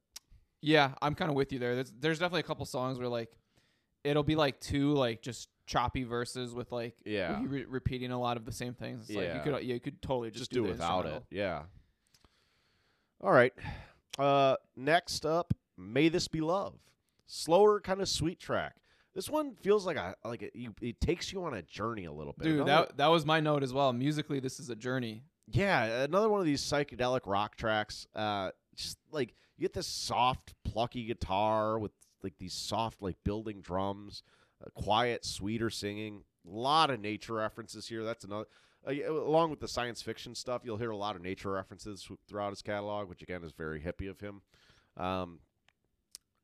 [0.61, 1.75] Yeah, I'm kind of with you there.
[1.75, 3.31] There's there's definitely a couple songs where like
[4.03, 7.39] it'll be like two like just choppy verses with like Yeah.
[7.41, 9.07] re- repeating a lot of the same things.
[9.07, 9.37] It's like Yeah.
[9.37, 11.23] you could yeah, you could totally just, just, do, it without it.
[11.31, 11.63] Yeah.
[13.21, 13.53] All right.
[14.19, 16.75] Uh, next up, "May This Be Love,"
[17.25, 18.75] slower, kind of sweet track.
[19.13, 22.11] This one feels like a like it, you, it takes you on a journey a
[22.11, 22.43] little bit.
[22.45, 23.91] Dude, Another- that that was my note as well.
[23.93, 25.23] Musically, this is a journey.
[25.47, 28.05] yeah, another one of these psychedelic rock tracks.
[28.15, 31.91] Uh, just like you get this soft, plucky guitar with
[32.23, 34.21] like these soft, like building drums,
[34.63, 36.23] uh, quiet, sweeter singing.
[36.47, 38.03] A lot of nature references here.
[38.03, 38.45] That's another.
[38.85, 42.49] Uh, along with the science fiction stuff, you'll hear a lot of nature references throughout
[42.51, 44.41] his catalog, which again is very hippie of him.
[44.97, 45.39] Um,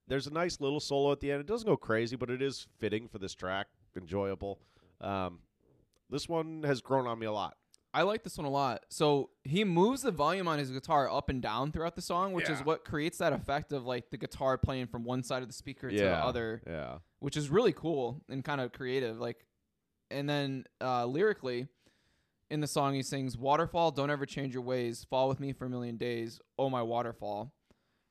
[0.07, 1.41] there's a nice little solo at the end.
[1.41, 3.67] It doesn't go crazy, but it is fitting for this track.
[3.95, 4.59] Enjoyable.
[4.99, 5.39] Um,
[6.09, 7.55] this one has grown on me a lot.
[7.95, 8.85] I like this one a lot.
[8.89, 12.49] So he moves the volume on his guitar up and down throughout the song, which
[12.49, 15.53] is what creates that effect of like the guitar playing from one side of the
[15.53, 16.97] speaker to the other, Yeah.
[17.19, 19.19] which is really cool and kind of creative.
[19.19, 19.45] Like,
[20.09, 21.67] and then uh, lyrically,
[22.53, 25.05] in the song he sings, "Waterfall, don't ever change your ways.
[25.09, 26.39] Fall with me for a million days.
[26.57, 27.51] Oh my waterfall,"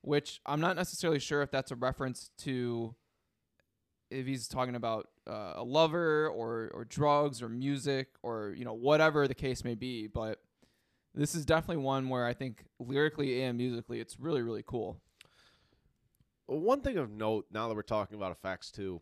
[0.01, 2.93] which I'm not necessarily sure if that's a reference to
[4.11, 8.73] if he's talking about uh, a lover or or drugs or music or you know
[8.73, 10.39] whatever the case may be but
[11.15, 14.99] this is definitely one where i think lyrically and musically it's really really cool
[16.47, 19.01] Well, One thing of note, now that we're talking about effects too,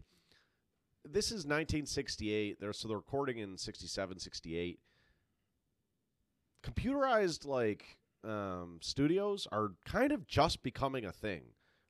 [1.04, 2.60] this is 1968.
[2.60, 4.80] They're so they're recording in 67, 68.
[6.64, 11.42] Computerized like um, studios are kind of just becoming a thing.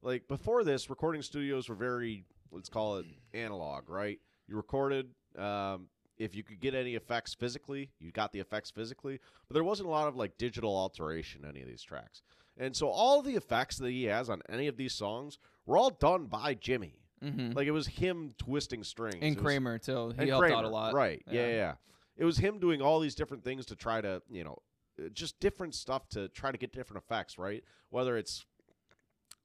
[0.01, 4.19] Like before this, recording studios were very let's call it analog, right?
[4.47, 5.07] You recorded.
[5.37, 9.63] Um, if you could get any effects physically, you got the effects physically, but there
[9.63, 12.21] wasn't a lot of like digital alteration in any of these tracks.
[12.57, 15.89] And so all the effects that he has on any of these songs were all
[15.89, 16.93] done by Jimi.
[17.23, 17.51] mm-hmm.
[17.53, 19.15] Like it was him twisting strings.
[19.15, 21.23] and It was- kramer too he helped out a lot Right.
[21.27, 21.47] Yeah.
[21.47, 21.73] yeah, yeah.
[22.17, 24.57] It was him doing all these different things to try to, you know,
[24.99, 27.63] uh, just different stuff to try to get different effects, right?
[27.89, 28.45] Whether it's,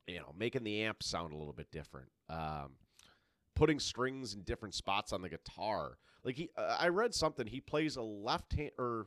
[0.07, 2.72] you know, making the amp sound a little bit different, um,
[3.55, 5.98] putting strings in different spots on the guitar.
[6.24, 7.46] Like he, uh, I read something.
[7.46, 9.07] He plays a left hand, or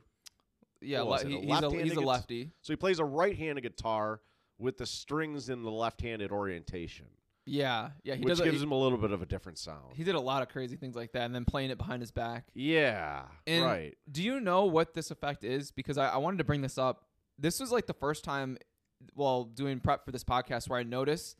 [0.80, 4.22] yeah le- he- he's, a, he's a lefty so he plays a right-handed guitar
[4.58, 7.06] with the strings in the left-handed orientation,
[7.50, 9.94] yeah yeah he which does gives him a little bit of a different sound.
[9.94, 12.10] he did a lot of crazy things like that and then playing it behind his
[12.10, 13.22] back yeah.
[13.46, 13.96] And right.
[14.10, 15.70] Do you know what this effect is?
[15.70, 17.04] Because I, I wanted to bring this up.
[17.38, 18.58] This was like the first time
[19.14, 21.36] while doing prep for this podcast where I noticed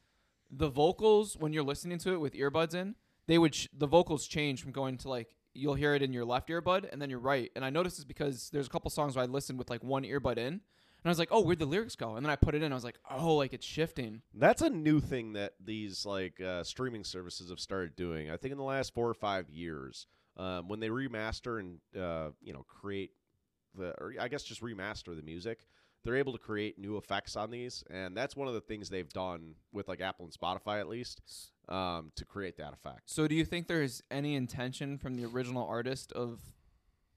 [0.51, 2.95] the vocals when you're listening to it with earbuds in,
[3.27, 6.25] they would ch- the vocals change from going to like you'll hear it in your
[6.25, 7.51] left earbud and then your right.
[7.55, 10.05] And I noticed this because there's a couple songs where I listened with like one
[10.05, 10.63] earbud in,
[11.03, 12.17] and I was like, oh, where'd the lyrics go?
[12.17, 14.21] And then I put it in, I was like, oh, like it's shifting.
[14.35, 18.31] That's a new thing that these like uh, streaming services have started doing.
[18.31, 22.31] I think in the last four or five years, um, when they remaster and uh,
[22.43, 23.13] you know create
[23.75, 25.67] the, or I guess just remaster the music,
[26.05, 29.13] they're able to create new effects on these, and that's one of the things they've
[29.13, 31.23] done with like Apple and Spotify at least
[31.69, 33.03] um, to create that effect.
[33.07, 36.41] So do you think there's any intention from the original artist of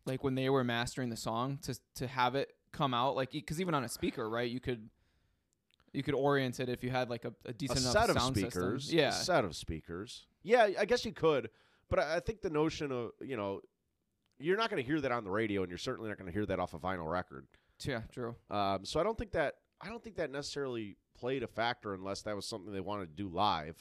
[0.06, 3.62] like when they were mastering the song to to have it come out like because
[3.62, 4.50] even on a speaker, right?
[4.50, 4.90] You could
[5.94, 8.22] You could orient it if you had like a, a a decent enough set of
[8.22, 8.84] speakers.
[8.84, 9.00] System.
[9.00, 9.10] Yeah.
[9.10, 10.26] a set of speakers.
[10.42, 11.50] Yeah, I guess you could,
[11.90, 13.62] but I I think the notion of you know,
[14.40, 16.34] you're not going to hear that on the radio, and you're certainly not going to
[16.34, 17.48] hear that off a vinyl record.
[17.86, 18.02] Yeah.
[18.12, 18.36] True.
[18.50, 22.24] Um, so I don't think that I don't think that necessarily played a factor unless
[22.24, 23.78] that was something they wanted to do live,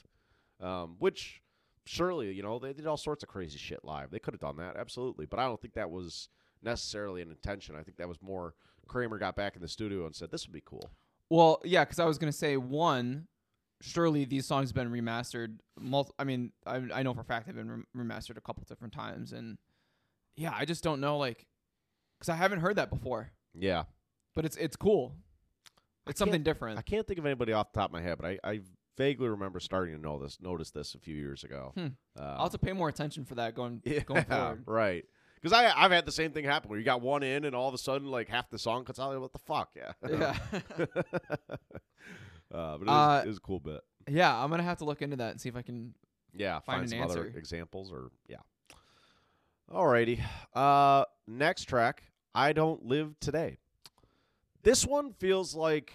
[0.61, 1.41] um, which
[1.85, 4.11] surely you know they did all sorts of crazy shit live.
[4.11, 6.29] They could have done that absolutely, but I don't think that was
[6.63, 7.75] necessarily an intention.
[7.75, 8.55] I think that was more
[8.93, 10.91] Kramer got back in the studio and said this would be cool.
[11.31, 13.27] Well, yeah, because I was gonna say one.
[13.81, 15.57] Surely these songs have been remastered.
[16.19, 18.93] I mean, I, I know for a fact they've been rem- remastered a couple different
[18.93, 19.59] times, and
[20.37, 21.47] yeah, I just don't know, like,
[22.17, 23.33] because I haven't heard that before.
[23.55, 23.85] Yeah,
[24.37, 25.17] But it's it's cool.
[26.07, 26.79] It's something different.
[26.79, 28.61] I can't think of anybody off the top of my head, but I, I
[28.97, 31.73] vaguely remember starting to know this, notice this a few years ago.
[31.77, 31.87] Hmm.
[32.19, 34.63] Uh, I'll have to pay more attention for that going yeah, going forward.
[34.67, 35.05] right.
[35.43, 37.67] Because I I've had the same thing happen where you got one in and all
[37.69, 39.11] of a sudden like half the song cuts out.
[39.11, 39.75] Like, what the fuck?
[39.75, 39.93] Yeah.
[40.09, 40.37] Yeah.
[42.55, 43.81] uh, but it was, Uh, it was a cool bit.
[44.09, 45.95] yeah, I'm gonna have to look into that and see if I can.
[46.35, 46.61] Yeah.
[46.61, 48.37] find Find, some other examples or yeah.
[49.71, 50.21] Alrighty.
[50.55, 52.05] Uh, next track.
[52.35, 53.59] I don't live today.
[54.63, 55.93] This one feels like.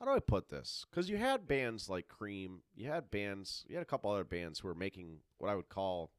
[0.00, 0.84] How do I put this?
[0.90, 4.58] Because you had bands like Cream, you had bands, you had a couple other bands
[4.58, 6.10] who were making what I would call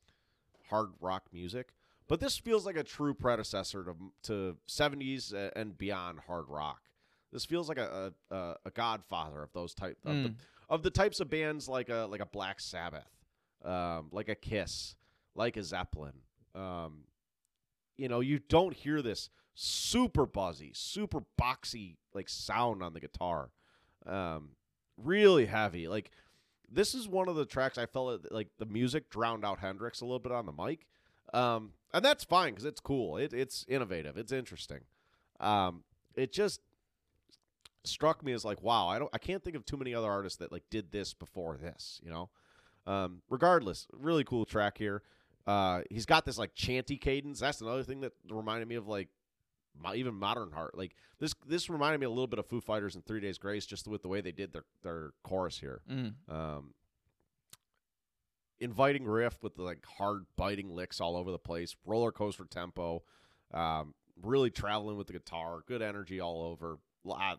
[0.69, 1.73] hard rock music,
[2.07, 6.81] but this feels like a true predecessor to to seventies and beyond hard rock.
[7.31, 10.35] This feels like a a, a, godfather of those type of, the, Mm.
[10.69, 13.09] of the types of bands like a like a Black Sabbath,
[13.63, 14.95] um, like a Kiss,
[15.35, 16.21] like a Zeppelin.
[16.53, 17.03] Um,
[17.97, 23.51] you know, you don't hear this super buzzy, super boxy like sound on the guitar.
[24.05, 24.49] Um,
[24.97, 25.87] really heavy.
[25.87, 26.11] Like
[26.69, 30.05] this is one of the tracks I felt like the music drowned out Hendrix a
[30.05, 30.87] little bit on the mic.
[31.33, 33.17] Um, and that's fine because it's cool.
[33.17, 34.17] It, it's innovative.
[34.17, 34.81] It's interesting.
[35.39, 35.83] Um,
[36.15, 36.61] it just
[37.83, 40.39] struck me as like, wow, I don't, I can't think of too many other artists
[40.39, 41.99] that like did this before this.
[42.03, 42.29] You know.
[42.87, 45.01] Um, regardless, really cool track here.
[45.47, 47.39] Uh, he's got this like chanty cadence.
[47.39, 49.09] That's another thing that reminded me of like
[49.81, 50.77] mo- even modern heart.
[50.77, 53.65] Like this, this reminded me a little bit of Foo Fighters and Three Days Grace,
[53.65, 55.81] just with the way they did their their chorus here.
[55.89, 56.13] Mm.
[56.29, 56.73] Um,
[58.59, 63.03] inviting riff with the like hard biting licks all over the place, roller coaster tempo,
[63.53, 66.79] um, really traveling with the guitar, good energy all over.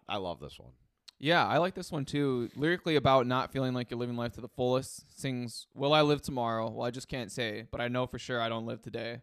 [0.09, 0.73] I love this one.
[1.19, 2.51] Yeah, I like this one too.
[2.55, 5.19] Lyrically about not feeling like you're living life to the fullest.
[5.19, 6.71] Sings, "Will I live tomorrow?
[6.71, 9.23] Well, I just can't say, but I know for sure I don't live today."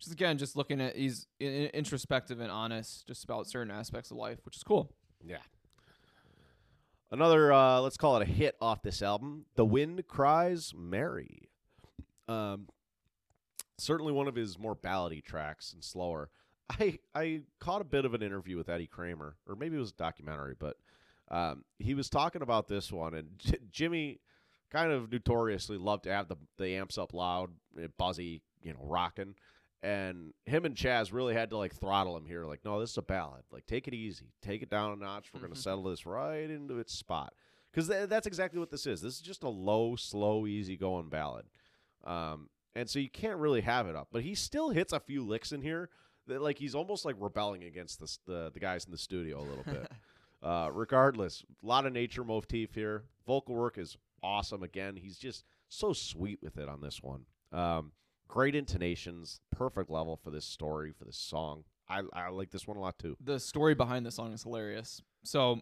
[0.00, 4.10] Just again, just looking at he's i- i- introspective and honest, just about certain aspects
[4.10, 4.92] of life, which is cool.
[5.24, 5.38] Yeah.
[7.10, 9.46] Another, uh, let's call it a hit off this album.
[9.54, 11.48] The Wind Cries Mary.
[12.28, 12.68] Um,
[13.78, 16.30] certainly one of his more ballady tracks and slower.
[16.68, 19.92] I I caught a bit of an interview with Eddie Kramer, or maybe it was
[19.92, 20.76] a documentary, but
[21.30, 24.18] um, he was talking about this one, and J- Jimi
[24.70, 27.50] kind of notoriously loved to have the the amps up loud,
[27.82, 29.34] eh, buzzy, you know, rocking.
[29.82, 32.44] And him and Chas really had to like throttle him here.
[32.44, 33.42] Like, no, this is a ballad.
[33.52, 35.28] Like, take it easy, take it down a notch.
[35.32, 37.32] We're gonna settle this right into its spot
[37.72, 39.00] because th- that's exactly what this is.
[39.00, 41.46] This is just a low, slow, easy going ballad.
[42.04, 44.08] Um, and so you can't really have it up.
[44.12, 45.90] But he still hits a few licks in here
[46.26, 49.46] that like he's almost like rebelling against the the, the guys in the studio a
[49.46, 49.90] little bit.
[50.42, 53.04] uh, regardless, a lot of nature motif here.
[53.26, 54.62] Vocal work is awesome.
[54.62, 57.26] Again, he's just so sweet with it on this one.
[57.52, 57.92] Um,
[58.28, 61.64] great intonations, perfect level for this story for this song.
[61.88, 63.16] I I like this one a lot too.
[63.24, 65.02] The story behind the song is hilarious.
[65.24, 65.60] So,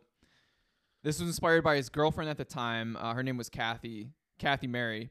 [1.02, 2.96] this was inspired by his girlfriend at the time.
[2.96, 5.10] Uh, her name was Kathy, Kathy Mary.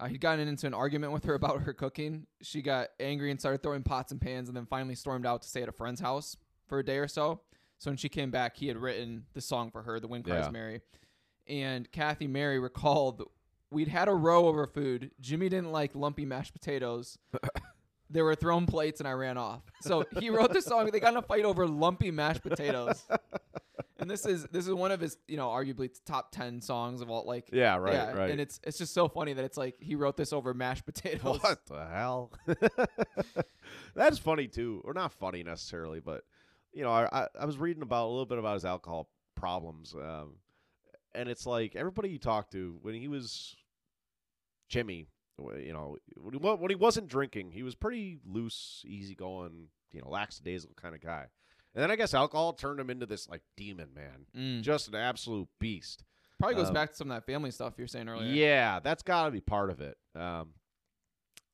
[0.00, 2.26] Uh, he'd gotten into an argument with her about her cooking.
[2.42, 5.48] She got angry and started throwing pots and pans, and then finally stormed out to
[5.48, 6.36] stay at a friend's house
[6.66, 7.42] for a day or so.
[7.78, 10.46] So when she came back, he had written the song for her, "The Wind Cries
[10.46, 10.50] Yeah.
[10.50, 10.80] Mary,"
[11.46, 13.22] and Kathy Mary recalled
[13.74, 15.10] we'd had a row over food.
[15.20, 17.18] Jimi didn't like lumpy mashed potatoes.
[18.10, 19.62] There were thrown plates, and I ran off.
[19.80, 20.88] So he wrote the song.
[20.92, 23.02] They got in a fight over lumpy mashed potatoes.
[23.98, 27.08] And this is this is one of his, you know, arguably top ten songs of
[27.08, 27.24] all.
[27.26, 28.30] Like, Yeah, right, yeah, right.
[28.30, 31.40] And it's it's just so funny that it's like he wrote this over mashed potatoes.
[31.42, 32.32] What the hell?
[33.94, 36.24] That's funny too, or not funny necessarily, but
[36.72, 39.94] you know, I, I I was reading about a little bit about his alcohol problems,
[39.94, 40.34] um,
[41.14, 43.56] and it's like everybody you talk to when he was
[44.70, 45.06] Jimi,
[45.38, 50.08] you know, when he, when he wasn't drinking, he was pretty loose, easygoing, you know,
[50.08, 51.26] lackadaisical kind of guy.
[51.74, 54.62] And then I guess alcohol turned him into this like demon man, Mm.
[54.62, 56.04] just an absolute beast.
[56.38, 58.28] Probably goes Um, back to some of that family stuff you were saying earlier.
[58.32, 59.96] Yeah, that's got to be part of it.
[60.14, 60.54] Um,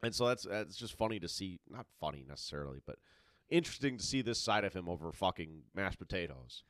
[0.02, 1.61] and so that's that's just funny to see.
[1.68, 2.96] Not funny necessarily, but
[3.50, 6.64] interesting to see this side of him over fucking mashed potatoes.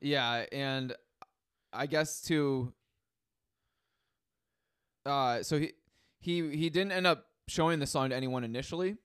[0.00, 0.94] Yeah, and
[1.72, 2.72] I guess to
[5.08, 5.72] uh so he
[6.20, 8.96] he he didn't end up showing the song to anyone initially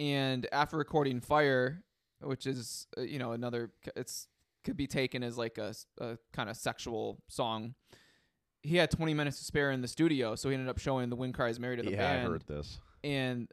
[0.00, 1.82] and after recording Fire,
[2.22, 4.28] which is uh, you know another it's
[4.64, 7.74] could be taken as like a, a kind of sexual song.
[8.62, 11.16] He had 20 minutes to spare in the studio, so he ended up showing "The
[11.16, 12.80] Wind Cries Mary" to the yeah, band, I heard this.
[13.04, 13.50] and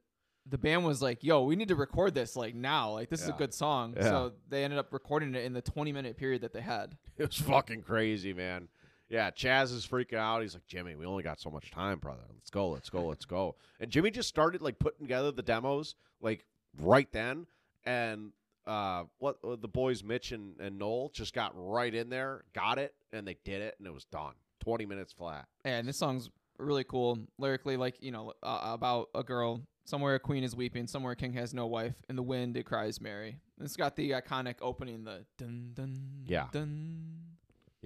[0.50, 2.92] the band was like, "Yo, we need to record this like now.
[2.92, 4.04] Like this is a good song." Yeah.
[4.04, 6.98] So they ended up recording it in the 20 minute period that they had.
[7.18, 8.68] It was fucking crazy, man.
[9.10, 10.42] Yeah, Chas is freaking out.
[10.42, 12.24] He's like, Jimi, we only got so much time, brother.
[12.34, 13.56] Let's go, let's go, let's go.
[13.80, 16.46] And Jimi just started like putting together the demos like
[16.82, 17.46] right then,
[17.86, 18.32] and
[18.66, 22.78] uh, what uh, the boys Mitch and, and Noel just got right in there, got
[22.80, 24.34] it, and they did it, and it was done.
[24.60, 25.46] Twenty minutes flat.
[25.64, 26.30] And this song's
[26.60, 29.62] really cool lyrically, like you know uh, about a girl.
[29.86, 31.94] Somewhere a queen is weeping, somewhere a king has no wife.
[32.10, 33.38] In the wind it cries Mary.
[33.62, 36.48] It's got the iconic opening, the dun dun Yeah.
[36.52, 37.37] dun.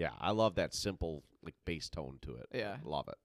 [0.01, 2.47] Yeah, I love that simple like bass tone to it.
[2.55, 2.77] Yeah.
[2.83, 3.17] Love it.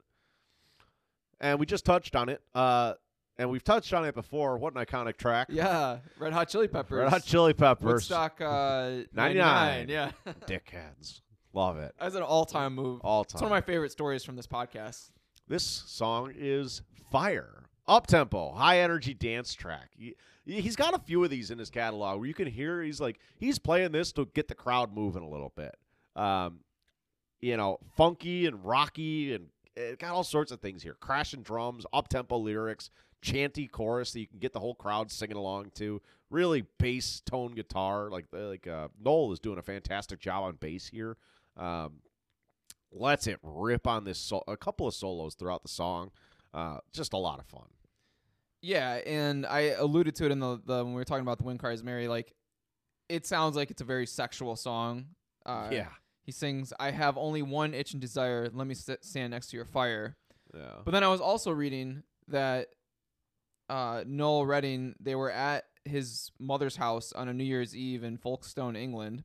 [1.40, 2.42] And we just touched on it.
[2.54, 2.92] Uh,
[3.38, 4.58] and we've touched on it before.
[4.58, 5.46] What an iconic track.
[5.50, 6.98] Yeah, Red Hot Chili Peppers.
[6.98, 7.84] Red Hot Chili Peppers.
[7.86, 9.36] Woodstock uh, 99.
[9.36, 9.88] 99.
[9.88, 10.10] Yeah,
[10.46, 11.22] Dickheads.
[11.54, 11.94] Love it.
[11.98, 13.00] that's an all-time move.
[13.02, 13.36] All-time.
[13.36, 15.12] It's one of my favorite stories from this podcast.
[15.48, 17.70] this song is fire.
[17.88, 19.92] Up tempo, high energy dance track.
[19.96, 20.14] He,
[20.44, 23.18] he's got a few of these in his catalog where you can hear he's like
[23.38, 25.74] he's playing this to get the crowd moving a little bit.
[26.16, 26.60] Um,
[27.46, 30.96] you know, funky and rocky and it got all sorts of things here.
[30.98, 32.90] Crashing drums, up tempo lyrics,
[33.22, 36.00] chanty chorus that you can get the whole crowd singing along to.
[36.28, 38.10] Really bass tone guitar.
[38.10, 41.18] Like like uh, Noel is doing a fantastic job on bass here.
[41.56, 42.00] Um,
[42.90, 46.10] lets it rip on this so- a couple of solos throughout the song.
[46.52, 47.68] Uh, just a lot of fun.
[48.62, 51.44] Yeah, and I alluded to it in the, the when we were talking about the
[51.44, 52.08] Wind Cries Mary.
[52.08, 52.34] Like,
[53.08, 55.06] it sounds like it's a very sexual song.
[55.44, 55.88] Uh, yeah,
[56.26, 58.50] He sings, "I have only one itch and desire.
[58.52, 60.16] Let me st- stand next to your fire."
[60.54, 62.68] yeah, But then I was also reading that
[63.70, 68.16] uh, Noel Redding they were at his mother's house on a New Year's Eve in
[68.18, 69.22] Folkestone, England,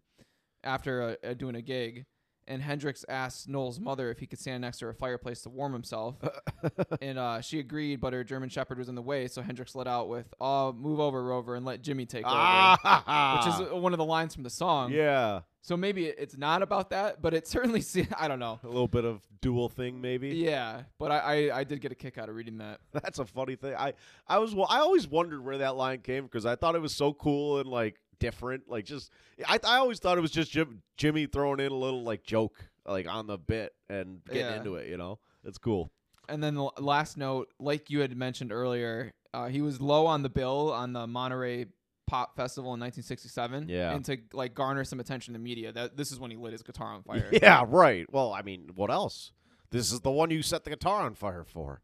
[0.64, 2.06] after uh uh doing a gig,
[2.48, 5.74] and Hendrix asked Noel's mother if he could stand next to her fireplace to warm
[5.74, 6.18] himself,
[7.02, 9.88] and uh, she agreed, but her German Shepherd was in the way, so Hendrix let
[9.88, 12.36] out with, "Oh, move over, Rover, and let Jimi take over,"
[13.38, 14.92] which is uh, one of the lines from the song.
[14.92, 18.60] yeah, So maybe it's not about that, but it certainly se- I don't know.
[18.64, 20.30] a little bit of dual thing maybe.
[20.30, 21.20] Yeah, but I,
[21.52, 22.80] I I did get a kick out of reading that.
[22.92, 23.76] That's a funny thing.
[23.76, 23.94] I
[24.28, 26.96] I was well, I always wondered where that line came because I thought it was
[26.96, 28.64] so cool and like different.
[28.70, 29.12] Like just
[29.48, 32.56] I I always thought it was just Jim, Jimi throwing in a little like joke
[32.88, 34.56] like on the bit and getting Yeah.
[34.58, 34.90] into it.
[34.90, 35.92] You know, it's cool.
[36.30, 40.24] And then the last note, like you had mentioned earlier, uh, he was low on
[40.24, 41.66] the bill on the Monterey
[42.12, 43.70] Pop Festival in 1967.
[43.70, 43.94] Yeah.
[43.94, 46.52] And to like garner some attention in the media, that this is when he lit
[46.52, 47.30] his guitar on fire.
[47.32, 48.06] Yeah, right.
[48.12, 49.32] Well, I mean, what else?
[49.70, 51.82] This is the one you set the guitar on fire for.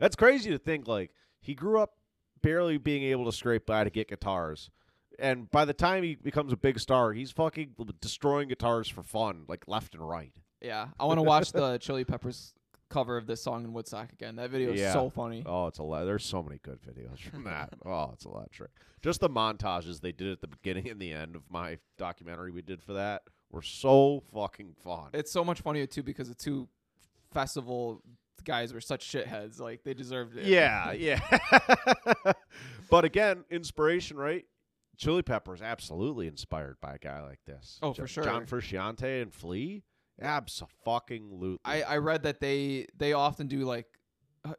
[0.00, 0.88] That's crazy to think.
[0.88, 1.10] Like
[1.42, 1.92] he grew up
[2.40, 4.70] barely being able to scrape by to get guitars,
[5.18, 9.44] and by the time he becomes a big star, he's fucking destroying guitars for fun,
[9.46, 10.32] like left and right.
[10.62, 10.88] Yeah.
[10.98, 12.54] I want to watch the Chili Peppers
[12.88, 14.36] cover of this song in Woodstock again.
[14.36, 14.92] That video is Yeah.
[14.92, 15.42] so funny.
[15.44, 16.04] Oh, it's a lot.
[16.04, 17.72] There's so many good videos from that.
[17.84, 18.70] oh, it's electric.
[19.02, 22.62] Just the montages they did at the beginning and the end of my documentary we
[22.62, 25.10] did for that were so fucking fun.
[25.14, 26.68] It's so much funnier too because the two
[27.32, 28.02] festival
[28.44, 29.58] guys were such shitheads.
[29.60, 30.44] Like they deserved it.
[30.46, 31.20] Yeah, yeah.
[32.90, 34.44] but again, inspiration, right?
[34.96, 37.78] Chili Peppers absolutely inspired by a guy like this.
[37.82, 38.24] Oh, for sure.
[38.24, 39.82] John Frusciante and Flea,
[40.20, 41.58] absolutely.
[41.64, 43.86] I, I read that they they often do like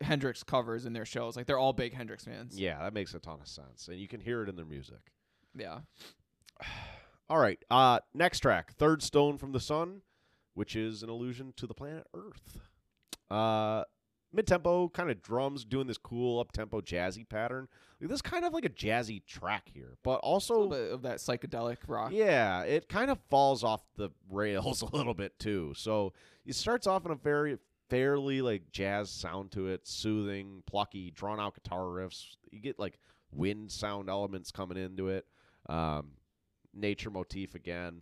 [0.01, 1.35] Hendrix covers in their shows.
[1.35, 2.59] Like they're all big Hendrix fans.
[2.59, 5.11] yeah, that makes a ton of sense, and you can hear it in their music.
[5.55, 5.79] Yeah.
[7.29, 10.01] All right, uh, next track, Third Stone from the Sun,
[10.53, 12.59] which is an allusion to the planet Earth.
[13.29, 13.83] Uh,
[14.33, 17.67] Mid tempo kind of drums doing this cool up tempo jazzy pattern.
[17.99, 21.77] Like, this is kind of like a jazzy track here, but also of that psychedelic
[21.87, 22.11] rock.
[22.11, 25.73] Yeah, it kind of falls off the rails a little bit too.
[25.75, 26.13] So
[26.45, 27.57] it starts off in a very
[27.89, 32.35] fairly like jazz sound to it, soothing, plucky, drawn out guitar riffs.
[32.51, 32.99] You get like
[33.31, 35.25] wind sound elements coming into it.
[35.67, 36.11] Um,
[36.73, 38.01] nature motif again.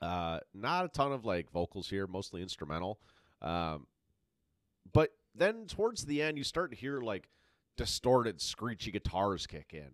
[0.00, 2.98] Uh, not a ton of like vocals here, mostly instrumental.
[3.42, 3.86] Um,
[4.92, 7.28] but then towards the end, you start to hear like
[7.76, 9.90] distorted, screechy guitars kick in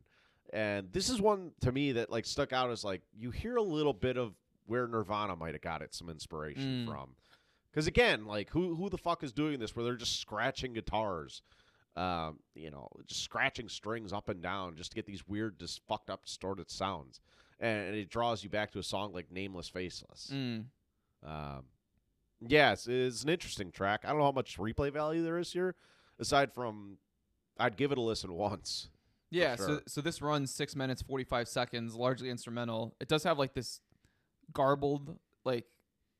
[0.52, 3.62] and this is one to me that like stuck out as like you hear a
[3.62, 4.32] little bit of
[4.66, 6.90] where Nirvana might have got it some inspiration Mm.
[6.90, 7.16] from.
[7.70, 11.42] Because again, like who who the fuck is doing this where they're just scratching guitars,
[11.96, 15.80] um, you know, just scratching strings up and down just to get these weird, just
[15.86, 17.20] fucked up, distorted sounds,
[17.60, 20.30] and, it draws you back to a song like Nameless Faceless.
[20.32, 20.64] Mm.
[21.24, 21.64] Um,
[22.40, 24.00] Yes, it's an interesting track.
[24.04, 25.74] I don't know how much replay value there is here,
[26.18, 26.98] aside from
[27.58, 28.90] I'd give it a listen once.
[29.30, 29.66] Yeah, sure.
[29.66, 32.94] so so this runs six minutes forty five seconds, largely instrumental.
[33.00, 33.80] It does have like this
[34.52, 35.64] garbled like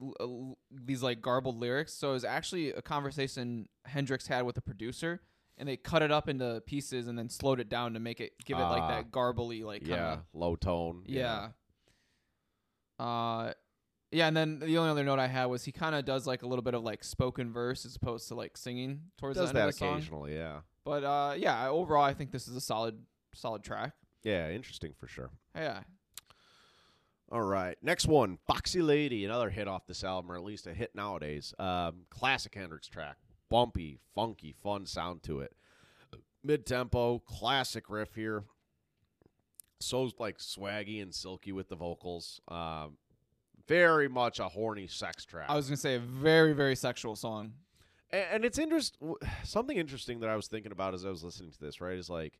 [0.02, 1.92] l- l- these like garbled lyrics.
[1.92, 5.20] So it was actually a conversation Hendrix had with a producer,
[5.58, 8.32] and they cut it up into pieces and then slowed it down to make it
[8.44, 8.88] give it like Ah.
[8.88, 11.02] that garbly like kinda, yeah, low tone.
[11.06, 11.50] yeah.
[12.98, 13.52] Uh,
[14.10, 16.42] yeah, and then the only other note I had was he kind of does like
[16.42, 19.58] a little bit of like spoken verse as opposed to like singing towards does the
[19.60, 19.94] end that of the song.
[19.96, 20.34] occasionally.
[20.34, 22.98] Yeah, But uh, yeah, overall I think this is a solid
[23.34, 23.92] solid track.
[24.22, 25.30] yeah, interesting for sure.
[25.54, 25.80] Yeah,
[27.30, 30.74] All right, next one, Foxy Lady, another hit off this album, or at least a
[30.74, 31.52] hit nowadays.
[31.58, 33.16] Um, classic Hendrix track,
[33.50, 35.52] bumpy, funky, fun sound to it.
[36.44, 38.44] Mid tempo, classic riff here.
[39.80, 42.40] So like swaggy and silky with the vocals.
[42.48, 42.96] Um,
[43.66, 45.46] very much a horny sex track.
[45.48, 47.52] I was gonna say a very very sexual song.
[48.10, 48.96] And, and it's interest
[49.44, 51.80] something interesting that I was thinking about as I was listening to this.
[51.80, 52.38] Right, is like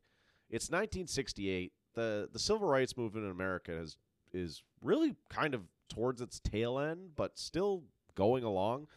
[0.49, 1.71] it's 1968.
[1.93, 3.97] the The civil rights movement in America is
[4.33, 7.83] is really kind of towards its tail end, but still
[8.15, 8.87] going along.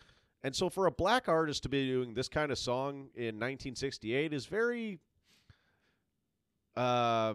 [0.42, 4.32] And so, for a black artist to be doing this kind of song in 1968
[4.32, 4.98] is very,
[6.76, 7.34] uh,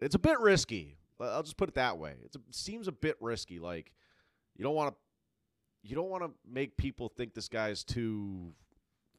[0.00, 0.96] it's a bit risky.
[1.20, 2.14] I'll just put it that way.
[2.24, 3.60] It's a, it seems a bit risky.
[3.60, 3.92] Like
[4.56, 8.52] you don't want to, you don't want to make people think this guy's too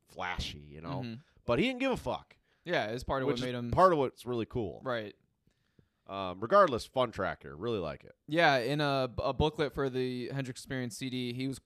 [0.10, 1.02] flashy, you know.
[1.06, 1.20] Mhm.
[1.46, 4.00] But he didn't give a fuck, Yeah, it's part of what made him part of
[4.00, 4.82] what's really cool.
[4.84, 5.16] right.
[6.08, 7.56] Um, regardless, fun track here.
[7.56, 8.16] Really like it.
[8.28, 11.62] Yeah, in a, a booklet for the Hendrix Experience CD, he was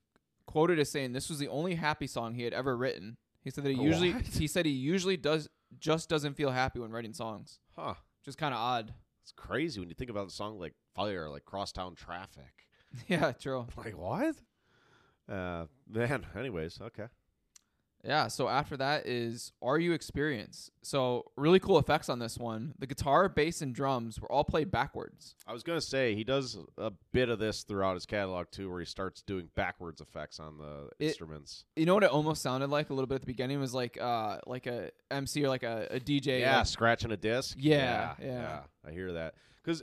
[0.45, 3.17] quoted as saying this was the only happy song he had ever written.
[3.43, 4.25] He said that he usually What?
[4.27, 5.49] he said he usually does
[5.79, 7.95] just doesn't feel happy when writing songs, Huh.
[8.23, 8.93] Just kind of odd.
[9.23, 12.64] It's crazy when you think about a song like Fire, like Crosstown Traffic.
[13.07, 13.67] yeah, true.
[13.77, 14.35] Like what?
[15.29, 16.25] Uh, man.
[16.37, 17.05] Anyways, okay.
[18.03, 20.69] Yeah, so after that is Are You Experience?
[20.83, 22.75] So really cool effects on this one.
[22.77, 25.33] The guitar, bass, and drums were all played backwards.
[25.47, 28.79] I was gonna say he does a bit of this throughout his catalog too, where
[28.79, 31.65] he starts doing backwards effects on the It- instruments.
[31.75, 33.97] You know what it almost sounded like a little bit at the beginning was like
[33.99, 36.41] uh like a MC or like a, a DJ.
[36.41, 37.57] Yeah, like- scratching a disc.
[37.59, 38.59] Yeah, yeah.
[38.87, 39.33] I hear that.
[39.63, 39.81] Because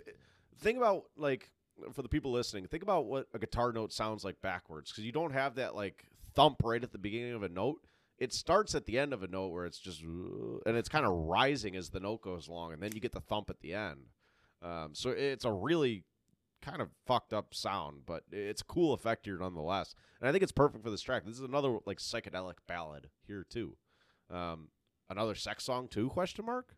[0.60, 1.50] think about like
[1.92, 4.90] for the people listening, think about what a guitar note sounds like backwards.
[4.90, 6.04] Because you don't have that like
[6.34, 7.80] thump right at the beginning of a note.
[8.18, 11.12] It starts at the end of a note where it's just and it's kind of
[11.12, 14.06] rising as the note goes along, and then you get the thump at the end.
[14.62, 16.04] Um, so it's a really
[16.62, 19.94] kind of fucked up sound, but it's cool effect here nonetheless.
[20.20, 21.24] And I think it's perfect for this track.
[21.26, 23.76] This is another like psychedelic ballad here too.
[24.30, 24.68] Um,
[25.10, 26.08] another sex song too?
[26.08, 26.76] Question mark.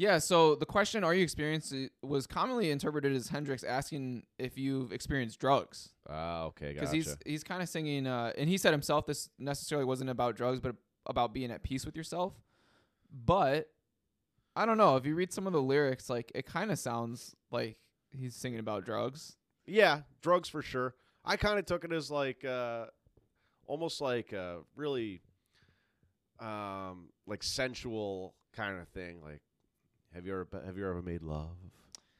[0.00, 4.92] Yeah, so the question "Are you experienced?" was commonly interpreted as Hendrix asking if you've
[4.92, 6.80] experienced drugs, Ah, okay, gotcha.
[6.80, 10.36] because he's he's kind of singing, uh, and he said himself this necessarily wasn't about
[10.36, 10.74] drugs, but
[11.04, 12.32] about being at peace with yourself.
[13.12, 13.68] But
[14.56, 17.36] I don't know if you read some of the lyrics, like it kind of sounds
[17.50, 17.76] like
[18.10, 19.36] he's singing about drugs.
[19.66, 20.94] yeah, drugs for sure.
[21.26, 22.86] I kind of took it as like uh,
[23.66, 25.20] almost like a really
[26.40, 29.20] um, like sensual kind of thing.
[29.22, 29.42] Like,
[30.14, 31.56] have you ever have you ever made love?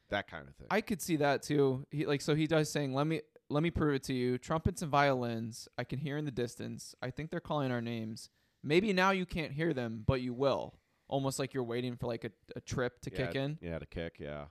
[0.09, 0.67] That kind of thing.
[0.69, 1.85] I could see that too.
[1.89, 4.37] He like so he does saying, "Let me let me prove it to you.
[4.37, 6.95] Trumpets and violins, I can hear in the distance.
[7.01, 8.29] I think they're calling our names.
[8.63, 10.75] Maybe now you can't hear them, but you will.
[11.07, 13.57] Almost like you're waiting for like a, a trip to yeah, kick in.
[13.61, 14.15] Yeah, to kick.
[14.19, 14.45] Yeah,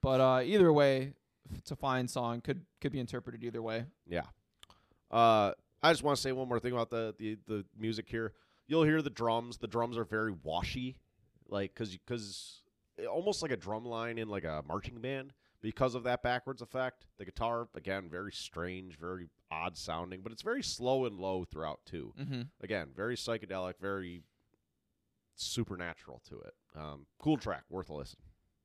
[0.00, 1.12] But uh, either way,
[1.50, 2.40] f- it's a fine song.
[2.40, 3.84] Could could be interpreted either way.
[4.06, 4.22] yeah.
[5.10, 8.32] Uh, I just want to say one more thing about the, the the music here.
[8.66, 9.58] You'll hear the drums.
[9.58, 10.98] The drums are very washy,
[11.48, 12.60] like because because
[13.06, 17.06] almost like a drum line in like a marching band because of that backwards effect.
[17.18, 21.80] The guitar again very strange, very odd sounding, but it's very slow and low throughout
[21.84, 22.12] too.
[22.20, 22.42] Mm-hmm.
[22.62, 24.22] Again, very psychedelic, very
[25.36, 26.54] supernatural to it.
[26.76, 28.18] Um, cool track, worth a listen.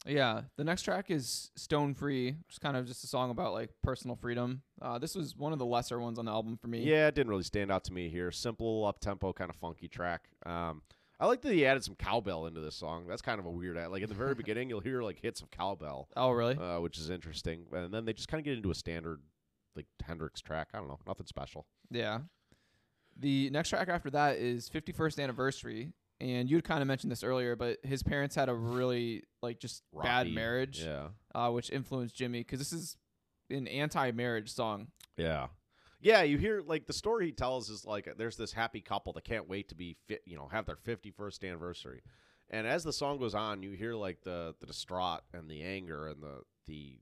[0.05, 0.41] Yeah.
[0.57, 3.69] The next track is Stone Free, which is kind of just a song about like
[3.81, 4.61] personal freedom.
[4.81, 6.83] Uh, this was one of the lesser ones on the album for me.
[6.83, 8.31] Yeah, it didn't really stand out to me here.
[8.31, 10.27] Simple, up tempo, kind of funky track.
[10.45, 10.81] Um,
[11.19, 13.05] I like that he added some cowbell into this song.
[13.07, 13.77] That's kind of a weird.
[13.77, 16.55] ad- Like at the very beginning, you'll hear like hits of cowbell, Oh, really?
[16.57, 17.65] uh, which is interesting.
[17.71, 19.21] And then they just kind of get into a standard
[19.75, 20.69] like Hendrix track.
[20.73, 21.65] I don't know, nothing special.
[21.89, 22.19] Yeah.
[23.17, 25.93] The next track after that is 51st Anniversary.
[26.19, 29.83] And you'd kind of mentioned this earlier, but his parents had a really, like, just
[30.01, 32.95] bad marriage, Yeah, uh, which influenced Jimi because this is
[33.49, 34.87] an anti marriage song.
[35.17, 35.47] yeah,
[36.03, 36.21] yeah.
[36.23, 39.49] You hear like the story he tells is like there's this happy couple that can't
[39.49, 42.01] wait to be fit, you know, have their 51st anniversary.
[42.49, 46.07] And as the song goes on, you hear like the the distraught and the anger
[46.07, 46.99] and the the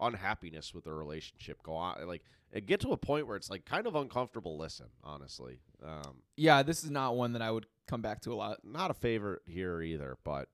[0.00, 2.22] unhappiness with the relationship go on, like
[2.52, 4.56] it get to a point where it's like kind of uncomfortable.
[4.58, 8.36] Listen, honestly, um, Yeah, this is not one that I would come back to a
[8.36, 8.58] lot.
[8.64, 10.48] not a favorite here either, but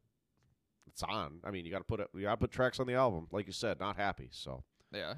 [0.86, 1.40] it's on.
[1.44, 2.08] I mean, you got to put it.
[2.14, 3.78] You got to put tracks on the album, like you said.
[3.80, 4.64] Not happy, so.
[4.92, 5.14] Yeah.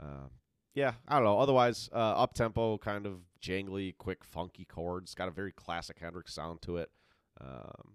[0.00, 0.30] Um,
[0.74, 1.38] yeah, I don't know.
[1.38, 5.14] Otherwise, uh, up tempo, kind of jangly, quick, funky chords.
[5.14, 6.90] Got a very classic Hendrix sound to it.
[7.40, 7.94] Um,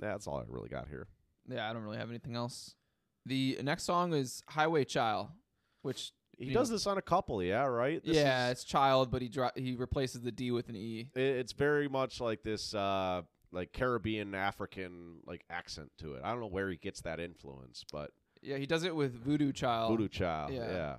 [0.00, 1.06] yeah, that's all I really got here.
[1.48, 2.74] Yeah, I don't really have anything else.
[3.26, 5.28] The next song is Highway Child,
[5.82, 8.04] which He does know- this on a couple, yeah, right?
[8.04, 11.10] This yeah, is- it's child, but he dro- he replaces the D with an E.
[11.14, 16.22] it's very much like this, uh, like Caribbean African like accent to it.
[16.24, 18.10] I don't know where he gets that influence, but
[18.40, 19.92] Yeah, he does it with Voodoo Child.
[19.92, 20.70] Voodoo Child, yeah.
[20.72, 20.96] yeah.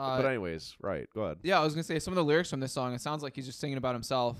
[0.00, 1.06] Uh, but anyways, right?
[1.14, 1.38] Go ahead.
[1.42, 2.94] yeah, I was gonna say some of the lyrics from this song.
[2.94, 4.38] It sounds like he's just singing about himself.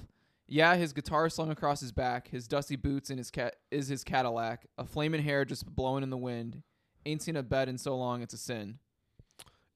[0.49, 4.03] Yeah, his guitar slung across his back, his dusty boots and his cat is his
[4.03, 6.63] Cadillac, a flaming hair just blowing in the wind.
[7.07, 8.79] Ain't seen a bed in so long, it's a sin.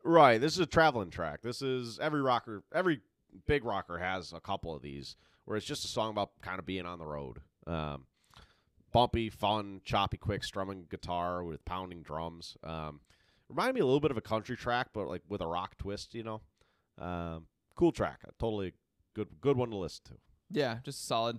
[0.03, 0.41] Right.
[0.41, 1.41] This is a traveling track.
[1.43, 3.01] This is every rocker, every
[3.47, 6.67] big rocker has a couple of these where it's just a song about kind of
[6.67, 7.39] being on the road.
[7.67, 8.07] Um,
[8.93, 12.57] bumpy, fun, choppy, quick strumming guitar with pounding drums.
[12.65, 13.01] Um,
[13.49, 16.15] remind me a little bit of a country track, but like with a rock twist,
[16.15, 16.41] you know.
[16.99, 18.21] Um, cool track.
[18.25, 18.73] A totally
[19.15, 20.15] good, good one to listen to.
[20.51, 21.39] Yeah, just solid.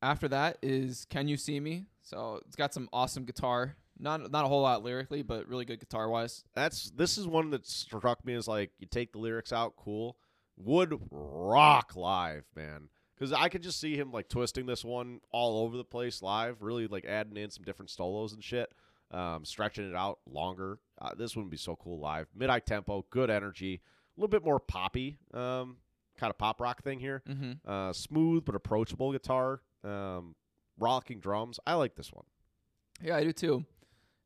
[0.00, 1.86] After that is Can You See Me?
[2.02, 3.76] So it's got some awesome guitar.
[3.98, 6.44] Not not a whole lot lyrically, but really good guitar wise.
[6.54, 10.16] That's this is one that struck me as like you take the lyrics out, cool.
[10.56, 12.88] Would rock live, man.
[13.14, 16.62] Because I could just see him like twisting this one all over the place live,
[16.62, 18.72] really like adding in some different solos and shit,
[19.12, 20.78] um, stretching it out longer.
[21.00, 22.26] Uh, this one would be so cool live.
[22.34, 23.80] Mid high tempo, good energy,
[24.16, 25.76] a little bit more poppy, um,
[26.18, 27.22] kind of pop rock thing here.
[27.28, 27.68] Mm-hmm.
[27.70, 30.34] Uh, smooth but approachable guitar, um,
[30.78, 31.58] rocking drums.
[31.66, 32.24] I like this one.
[33.02, 33.64] Yeah, I do too.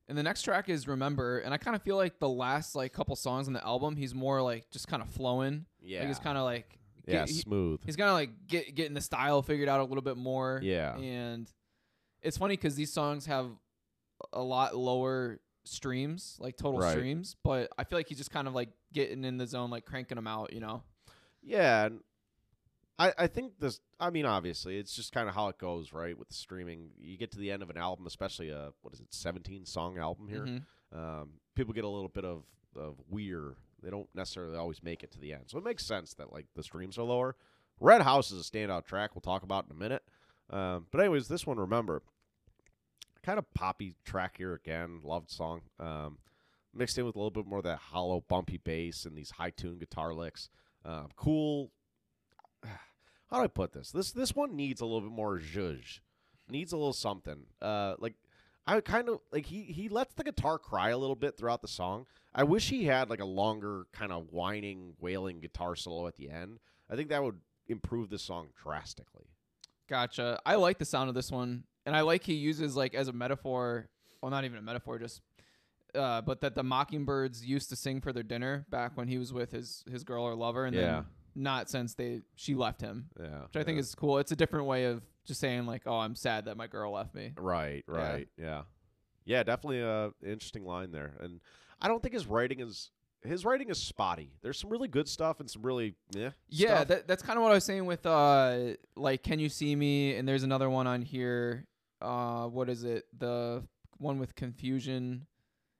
[0.09, 2.93] And the next track is Remember, and I kind of feel like the last like
[2.93, 5.67] couple songs on the album, he's more like just kind of flowing.
[5.83, 7.81] Yeah, Like he's kind of like yeah, get- he- smooth.
[7.85, 10.61] he's kind of like get getting the style figured out a little bit more.
[10.63, 10.97] Yeah.
[10.97, 11.51] And
[12.23, 13.47] it's funny because these songs have
[14.33, 16.93] a lot lower streams, like total Right.
[16.93, 19.85] streams, but I feel like he's just kind of like getting in the zone, like
[19.85, 20.83] cranking them out, you know?
[21.43, 21.89] Yeah,
[22.99, 23.81] I I think this.
[24.01, 26.17] I mean, obviously, it's just kind of how it goes, right?
[26.19, 29.01] With the streaming, you get to the end of an album, especially a what is
[29.01, 30.45] it, seventeen song album here.
[30.47, 30.63] Mhm.
[30.93, 32.45] Um, people get a little bit of
[32.75, 33.57] of weir.
[33.83, 36.47] They don't necessarily always make it to the end, so it makes sense that like
[36.55, 37.37] the streams are lower.
[37.81, 39.15] Red House is a standout track.
[39.15, 40.03] We'll talk about in a minute.
[40.49, 42.03] Um, but anyways, this one, remember,
[43.27, 45.01] kind of poppy track here again.
[45.03, 45.63] Loved song.
[45.81, 46.19] Um,
[46.73, 49.51] mixed in with a little bit more of that hollow, bumpy bass and these high
[49.51, 50.49] tune guitar licks.
[50.85, 51.73] Um, cool.
[52.65, 53.91] How do I put this?
[53.91, 55.99] This this one needs a little bit more zhuzh.
[56.49, 57.47] Needs a little something.
[57.61, 58.15] Uh, like
[58.65, 61.69] I kind of like he he lets the guitar cry a little bit throughout the
[61.69, 62.07] song.
[62.33, 66.31] I wish he had like a longer kind of whining, wailing guitar solo at the
[66.31, 66.61] end.
[66.89, 69.27] I think that would improve the song drastically.
[69.89, 70.41] Gotcha.
[70.45, 73.13] I like the sound of this one, and I like he uses like as a
[73.13, 73.89] metaphor.
[74.23, 75.21] Well, not even a metaphor, just.
[75.95, 79.33] Uh, but that the mockingbirds used to sing for their dinner back when he was
[79.33, 80.83] with his his girl or lover, and Yeah.
[80.83, 84.19] then not since they she left him, Yeah, which I think is cool.
[84.19, 87.15] It's a different way of just saying like, "Oh, I'm sad that my girl left
[87.15, 87.95] me." Right, Yeah.
[87.95, 88.63] right, yeah,
[89.25, 89.43] yeah.
[89.43, 91.41] definitely a interesting line there, and
[91.81, 92.91] I don't think his writing is
[93.25, 94.33] his writing is spotty.
[94.43, 96.31] There's some really good stuff and some really yeah.
[96.49, 99.75] Yeah, that, that's kind of what I was saying with uh like Can You See
[99.75, 101.67] Me and there's another one on here.
[102.01, 103.05] Uh what is it?
[103.19, 103.65] The
[103.99, 105.27] one with confusion.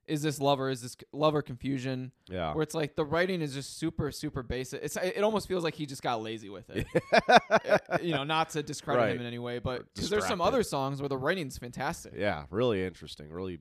[0.07, 0.69] Is this lover?
[0.69, 2.13] Is this c- lover confusion?
[2.29, 2.53] yeah.
[2.53, 4.81] Where it's like the writing is just super super basic.
[4.83, 6.85] It's it almost feels like he just got lazy with it.
[7.89, 9.11] Uh, you know, not to discredit Right.
[9.15, 10.55] him in any way, but because there's some distracted.
[10.55, 12.13] other songs where the writing's fantastic.
[12.15, 13.59] yeah, really interesting, really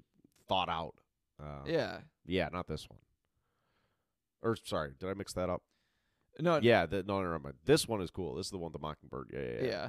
[0.49, 0.95] thought out.
[1.43, 1.99] Uh, Yeah.
[2.27, 2.99] yeah, not this one.
[4.47, 5.63] Or sorry, did I mix that up?
[6.39, 6.61] No.
[6.63, 7.53] Yeah, the, no, no, no, no.
[7.65, 8.35] This one is cool.
[8.35, 9.31] This is the one, with the Mockingbird.
[9.33, 9.67] Yeah, yeah, Yeah.
[9.69, 9.89] yeah.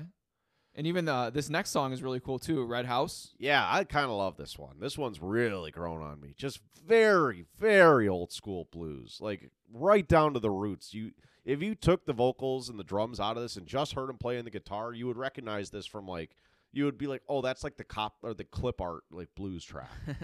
[0.75, 2.63] And even uh, this next song is really cool too.
[2.63, 3.33] Red House.
[3.39, 4.79] Yeah, I kind of love this one.
[4.79, 6.35] This one's really grown on me.
[6.37, 10.93] Just very, very old school blues, like right down to the roots.
[10.93, 11.11] You,
[11.45, 14.17] if you took the vocals and the drums out of this and just heard him
[14.19, 16.35] playing the guitar, you would recognize this from like,
[16.71, 19.65] you would be like, oh, that's like the cop or the clip art like blues
[19.65, 19.89] track.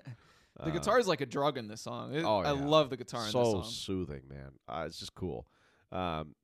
[0.64, 2.14] The guitar is like a drug in this song.
[2.14, 4.52] It- oh, I love the guitar in this so soothing, man.
[4.68, 5.48] Uh, it's just cool.
[5.92, 6.36] Um,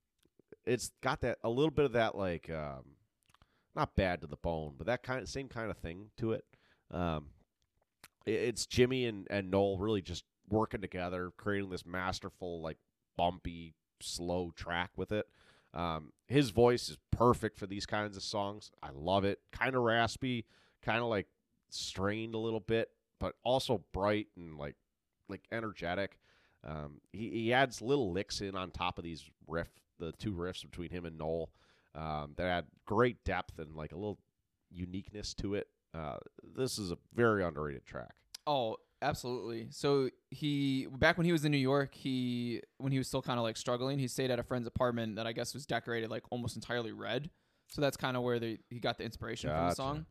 [0.66, 2.96] it's got that a little bit of that like um,
[3.76, 6.44] not bad to the bone, but that kind of same kind of thing to it.
[6.92, 7.28] Um,
[8.28, 12.78] i- it's Jimi and and Noel really just working together, creating this masterful like
[13.16, 15.28] bumpy, slow track with it.
[15.74, 18.72] Um, his voice is perfect for these kinds of songs.
[18.82, 19.40] I love it.
[19.52, 20.46] Kind of raspy,
[20.82, 21.28] kind of like
[21.70, 22.90] strained a little bit,
[23.20, 24.76] but also bright and like
[25.28, 26.18] like energetic.
[26.68, 30.64] Um, he he adds little licks in on top of these riff, the two riffs
[30.64, 31.52] between him and Noel,
[31.96, 34.20] um, that add great depth and like a little
[34.72, 35.68] uniqueness to it.
[35.94, 36.18] Uh,
[36.56, 38.14] this is a very underrated track.
[38.46, 39.68] Oh, absolutely.
[39.72, 43.40] So he back when he was in New York, he when he was still kind
[43.40, 46.24] of like struggling, he stayed at a friend's apartment that I guess was decorated like
[46.30, 47.30] almost entirely red.
[47.68, 50.06] So that's kind of where they, he got the inspiration for the song.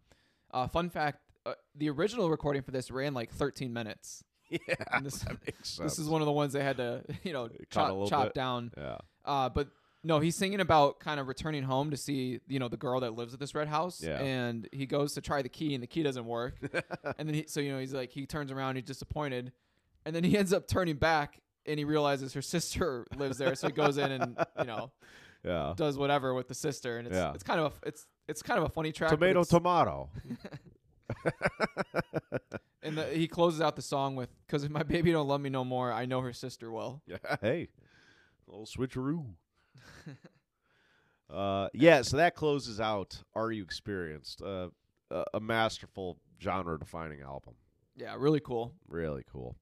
[0.52, 4.22] Uh, fun fact: uh, the original recording for this ran like 13 minutes.
[4.50, 4.58] Yeah,
[4.92, 5.96] And this- that makes sense.
[5.96, 8.34] This is one of the ones they had to you know chop, chop bit.
[8.34, 8.70] down.
[8.78, 9.68] yeah, Uh, but
[10.04, 13.12] no, he's singing about kind of returning home to see you know the girl that
[13.14, 14.18] lives at this red house, Yeah.
[14.20, 16.54] and he goes to try the key and the key doesn't work,
[17.18, 19.52] and then he, so you know he's like he turns around, he's disappointed,
[20.06, 23.66] and then he ends up turning back and he realizes her sister lives there, so
[23.66, 24.90] he goes in and you know
[25.44, 25.74] yeah.
[25.76, 27.32] does whatever with the sister, and it's Yeah.
[27.34, 29.10] it's kind of a, it's it's kind of a funny track.
[29.10, 30.08] Tomato, tomato.
[32.82, 35.50] and the, he closes out the song with "Cause if my baby don't love me
[35.50, 37.68] no more, I know her sister will." Yeah, hey,
[38.46, 39.24] little switcheroo.
[41.30, 44.68] uh, yeah, so that closes out "Are You Experienced?" Uh,
[45.10, 47.54] a, a masterful genre-defining album.
[47.96, 48.74] Yeah, really cool.
[48.88, 49.56] Really cool.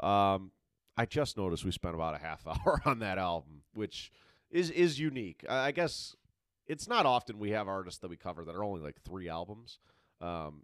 [0.00, 0.50] Um,
[0.96, 4.10] I just noticed we spent about a half hour on that album, which
[4.50, 5.44] is is unique.
[5.48, 6.14] I, I guess
[6.66, 9.78] it's not often we have artists that we cover that are only like three albums.
[10.22, 10.62] Um,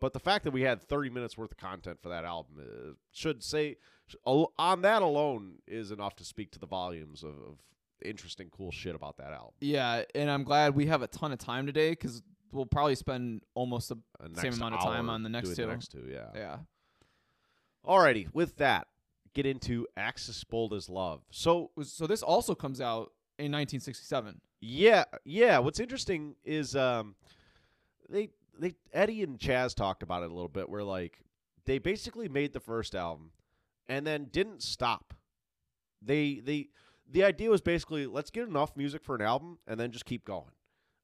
[0.00, 2.92] but the fact that we had 30 minutes worth of content for that album uh,
[3.10, 3.76] should say
[4.24, 7.58] on that alone is enough to speak to the volumes of, of
[8.04, 9.54] interesting, cool shit about that album.
[9.60, 12.22] Yeah, and I'm glad we have a ton of time today because
[12.52, 13.96] we'll probably spend almost Uh,
[14.34, 15.54] Same amount of time on the next two.
[15.54, 16.28] The next two, yeah.
[16.34, 16.56] yeah.
[17.84, 18.86] Alrighty, with that,
[19.34, 21.22] get into Axis Bold as Love.
[21.30, 24.40] So So this also comes out in 1967.
[24.60, 25.58] Yeah, yeah.
[25.58, 27.14] What's interesting is um,
[28.08, 30.68] they they Eddie and Chas talked about it a little bit.
[30.68, 31.20] Where like
[31.64, 33.30] they basically made the first album
[33.88, 35.14] and then didn't stop.
[36.02, 36.68] They they
[37.10, 40.24] the idea was basically let's get enough music for an album and then just keep
[40.24, 40.52] going.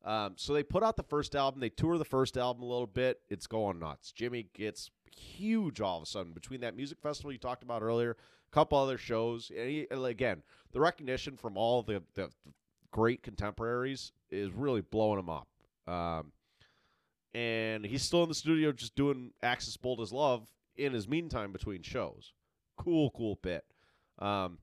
[0.05, 1.61] Um, so they put out the first album.
[1.61, 3.21] They tour the first album a little bit.
[3.31, 4.13] It's going nuts.
[4.15, 8.11] Jimi gets huge all of a sudden between that music festival you talked about earlier,
[8.11, 10.43] a couple other shows, and, he, again
[10.73, 12.29] the recognition from all the, the
[12.91, 15.49] great contemporaries is really blowing him up.
[15.87, 16.33] Um,
[17.35, 21.53] and he's still in the studio just doing Axis Bold as Love in his meantime
[21.53, 22.33] between shows.
[22.77, 23.65] Cool, cool bit.
[24.19, 24.59] Um,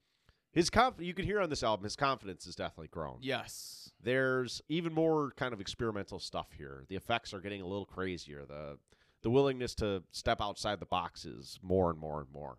[0.51, 3.17] his conf- you can hear on this album his confidence has definitely grown.
[3.21, 3.91] Yes.
[4.03, 6.85] There's even more kind of experimental stuff here.
[6.89, 8.45] The effects are getting a little crazier.
[8.45, 8.77] The
[9.21, 12.57] the willingness to step outside the boxes more and more and more.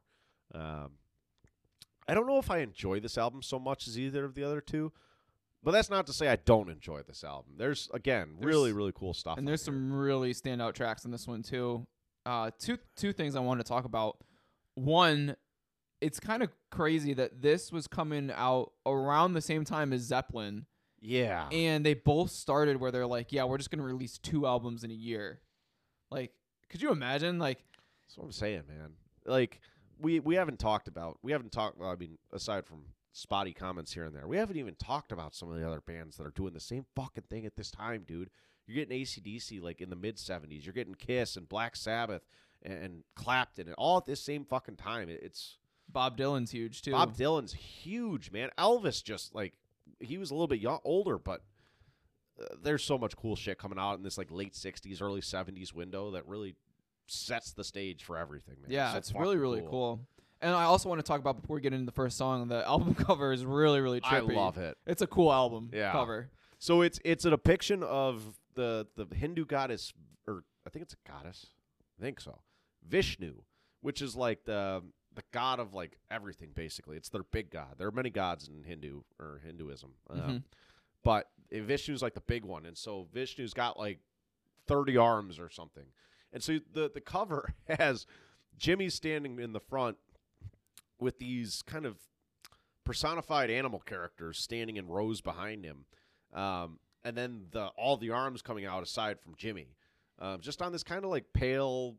[0.54, 0.92] Um,
[2.06, 4.60] I don't know if I enjoy this album so much as either of the other
[4.60, 4.92] two,
[5.62, 7.54] but that's not to say I don't enjoy this album.
[7.56, 9.38] There's again There's- really really cool stuff.
[9.38, 9.72] And there's here.
[9.74, 11.86] some really standout tracks on this one too.
[12.26, 14.18] Uh, two two things I wanted to talk about.
[14.74, 15.36] One,
[16.00, 20.66] it's kind of crazy that this was coming out around the same time as Zeppelin,
[21.00, 24.84] yeah and they both started where they're like, "Yeah, we're just gonna release two albums
[24.84, 25.40] in a year."
[26.10, 26.32] Like,
[26.70, 27.38] could you imagine?
[27.38, 27.58] Like,
[28.02, 28.92] That's what I'm saying, man.
[29.26, 29.60] Like
[29.98, 31.76] we we haven't talked about we haven't talked.
[31.78, 35.34] Well, I mean, aside from spotty comments here and there, we haven't even talked about
[35.34, 38.04] some of the other bands that are doing the same fucking thing at this time,
[38.06, 38.30] dude.
[38.66, 40.64] You're getting ACDC like in the mid '70s.
[40.64, 42.22] You're getting Kiss and Black Sabbath
[42.62, 45.08] and, and Clapton and all at this same fucking time.
[45.08, 45.58] It, it's
[45.88, 46.92] Bob Dylan's huge too.
[46.92, 48.50] Bob Dylan's huge, man.
[48.56, 49.54] Elvis just like
[50.00, 51.42] he was a little bit young, older, but
[52.40, 55.74] uh, there's so much cool shit coming out in this like late '60s, early '70s
[55.74, 56.54] window that really
[57.06, 58.70] sets the stage for everything, man.
[58.70, 60.00] yeah, So it's really really cool.
[60.42, 62.66] And I also want to talk about before we get into the first song, the
[62.68, 64.34] album cover is really really I trippy.
[64.34, 64.76] love it.
[64.86, 65.92] It's a cool album Yeah.
[65.92, 66.28] cover.
[66.58, 68.22] So it's it's a depiction of
[68.54, 69.92] the the Hindu goddess,
[70.26, 71.46] or I think it's a goddess.
[71.98, 72.40] I think so.
[72.86, 73.42] Vishnu,
[73.80, 74.82] which is like the
[75.14, 76.50] the god of like everything.
[76.54, 77.74] Basically, it's their big god.
[77.78, 80.42] There are many gods in Hindu or Hinduism, um, Mhm.
[81.04, 82.66] but Vishnu's like the big one.
[82.66, 84.00] And so Vishnu's got like
[84.66, 85.86] thirty arms or something.
[86.32, 88.06] And so the the cover has
[88.58, 89.98] Jimi standing in the front
[91.02, 91.98] with these kind of
[92.84, 95.84] personified animal characters standing in rows behind him,
[96.32, 99.66] um, and then the all the arms coming out aside from Jimi,
[100.18, 101.96] um, just on this kind of like pale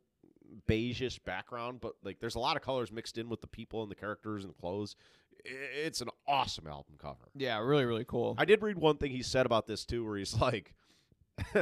[0.68, 3.92] beigeish background, but like there's a lot of colors mixed in with the people and
[3.92, 4.96] the characters and the clothes.
[5.46, 7.30] It's an awesome album cover.
[7.36, 8.36] Yeah, really really cool.
[8.38, 10.74] I did read one thing he said about this too, where he's like,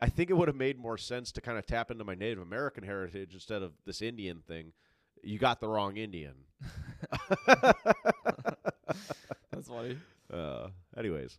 [0.00, 2.40] I think it would have made more sense to kind of tap into my Native
[2.42, 4.72] American heritage instead of this Indian thing.
[5.22, 6.34] You got the wrong Indian.
[9.52, 9.98] That's funny.
[10.32, 11.38] Uh, anyways,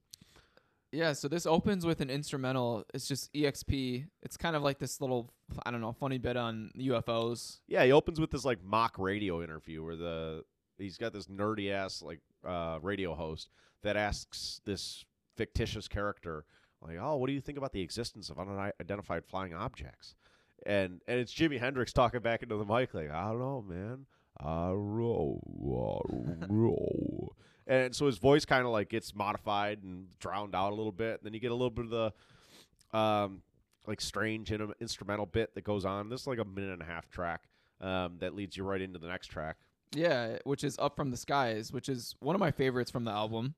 [0.92, 2.84] Yeah, so this opens with an instrumental.
[2.94, 4.06] It's just EXP.
[4.22, 5.32] It's kind of like this little,
[5.66, 7.60] I don't know, funny bit on UFOs.
[7.68, 10.44] Yeah, he opens with this like mock radio interview where the
[10.78, 13.50] he's got this nerdy ass like uh, radio host
[13.84, 15.06] that asks this
[15.38, 16.46] fictitious character
[16.82, 20.16] like, "Oh, what do you think about the existence of unidentified flying objects?"
[20.66, 24.06] And and it's Jimi Hendrix talking back into the mic like, "I don't know, man.
[24.40, 24.70] I
[27.68, 31.20] and so his voice kind of like gets modified and drowned out a little bit.
[31.20, 33.42] And then you get a little bit of the um,
[33.88, 36.10] like strange in- instrumental bit that goes on.
[36.10, 37.44] This is like a minute and a half track
[37.80, 39.58] um, that leads you right into the next track.
[39.94, 43.12] Yeah, which is Up from the Skies, which is one of my favorites from the
[43.12, 43.56] album.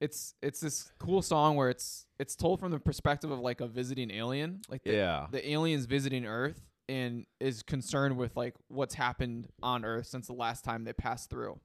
[0.00, 3.66] It's it's this cool song where it's it's told from the perspective of like a
[3.66, 5.26] visiting alien, like the, Yeah.
[5.30, 10.32] the alien's visiting Earth and is concerned with like what's happened on Earth since the
[10.32, 11.60] last time they passed through.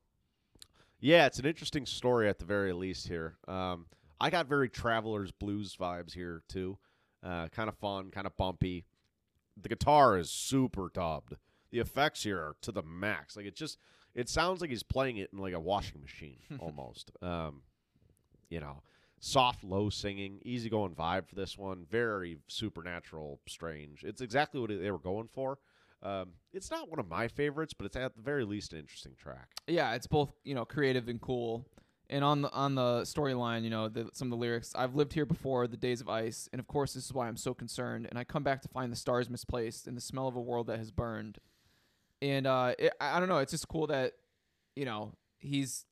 [1.00, 3.36] Yeah, it's an interesting story at the very least here.
[3.48, 3.86] Um,
[4.20, 6.78] I got very Travelers Blues vibes here too.
[7.24, 8.86] Uh, kind of fun, kind of bumpy.
[9.62, 11.36] The guitar is super dubbed.
[11.72, 13.36] The effects here are to the max.
[13.38, 13.78] Like it just,
[14.14, 17.12] it sounds like he's playing it in like a washing machine almost.
[17.22, 17.62] Um,
[18.50, 18.82] you know,
[19.20, 21.86] soft, low singing, easygoing vibe for this one.
[21.90, 24.04] Very supernatural, strange.
[24.04, 25.58] It's exactly what they were going for.
[26.04, 29.14] Um, it's not one of my favorites, but it's at the very least an interesting
[29.18, 29.50] track.
[29.68, 31.66] Yeah, it's both you know creative and cool.
[32.08, 34.72] And on the on the storyline, you know, the, some of the lyrics.
[34.76, 37.38] I've lived here before, the days of ice, and of course, this is why I'm
[37.38, 38.06] so concerned.
[38.08, 40.68] And I come back to find the stars misplaced and the smell of a world
[40.68, 41.40] that has burned.
[42.22, 43.40] And uh, it, I I don't know.
[43.40, 44.14] It's just cool that
[44.76, 45.86] you know he's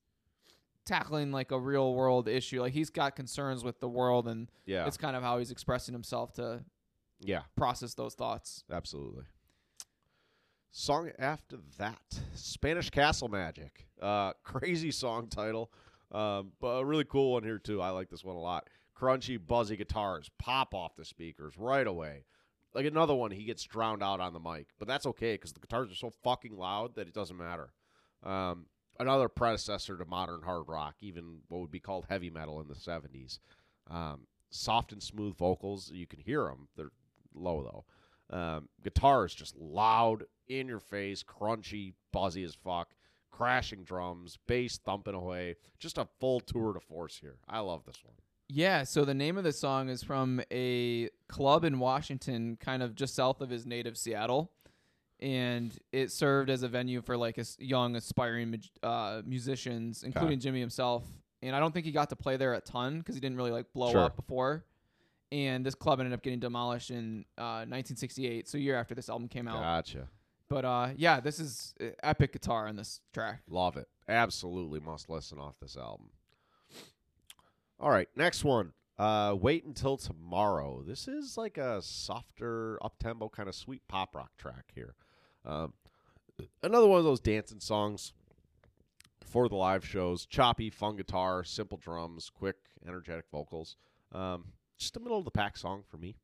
[0.84, 2.60] tackling like a real world issue.
[2.60, 5.92] Like he's got concerns with the world, and Yeah, it's kind of how he's expressing
[5.92, 6.62] himself to
[7.20, 8.64] yeah, process those thoughts.
[8.70, 9.24] absolutely.
[10.76, 12.02] Song after that,
[12.34, 13.86] Spanish Castle Magic.
[14.02, 15.70] Uh, crazy song title,
[16.10, 17.80] um, but a really cool one here too.
[17.80, 18.68] I like this one a lot.
[18.98, 22.24] Crunchy, buzzy guitars pop off the speakers right away.
[22.74, 25.60] Like another one, he gets drowned out on the mic, but that's okay because the
[25.60, 27.70] guitars are so fucking loud that it doesn't matter.
[28.24, 28.66] Um,
[28.98, 32.74] another predecessor to modern hard rock, even what would be called heavy metal in the
[32.74, 33.38] '70s.
[33.90, 36.68] Um, soft and smooth vocals, you can hear them.
[36.76, 36.92] They're
[37.34, 37.62] low
[38.30, 38.36] though.
[38.36, 42.88] Um, guitar is just loud, in your face, crunchy, buzzy as fuck,
[43.30, 45.56] crashing drums, bass thumping away.
[45.78, 47.36] Just a full tour de force here.
[47.48, 48.14] I love this one.
[48.48, 52.94] Yeah, so the name of the song is from a club in Washington, kind of
[52.94, 54.52] just south of his native Seattle,
[55.20, 60.60] and it served as a venue for like as young aspiring uh, musicians, including Jimi
[60.60, 61.04] himself.
[61.42, 63.50] And I don't think he got to play there a ton because he didn't really
[63.50, 64.00] like blow Sure.
[64.00, 64.64] up before.
[65.32, 69.08] And this club ended up getting demolished in uh, 1968, so a year after this
[69.08, 69.60] album came out.
[69.60, 70.08] Gotcha.
[70.48, 73.40] But uh, yeah, this is epic guitar on this track.
[73.48, 73.88] Love it.
[74.08, 76.10] Absolutely must listen off this album.
[77.80, 78.72] All right, next one.
[78.98, 80.82] Uh, Wait until tomorrow.
[80.86, 84.94] This is like a softer, up tempo kind of sweet pop rock track here.
[85.44, 85.72] Um,
[86.62, 88.12] another one of those dancing songs
[89.24, 90.26] for the live shows.
[90.26, 93.76] Choppy, fun guitar, simple drums, quick, energetic vocals.
[94.12, 96.16] Um, just a middle of the pack song for me.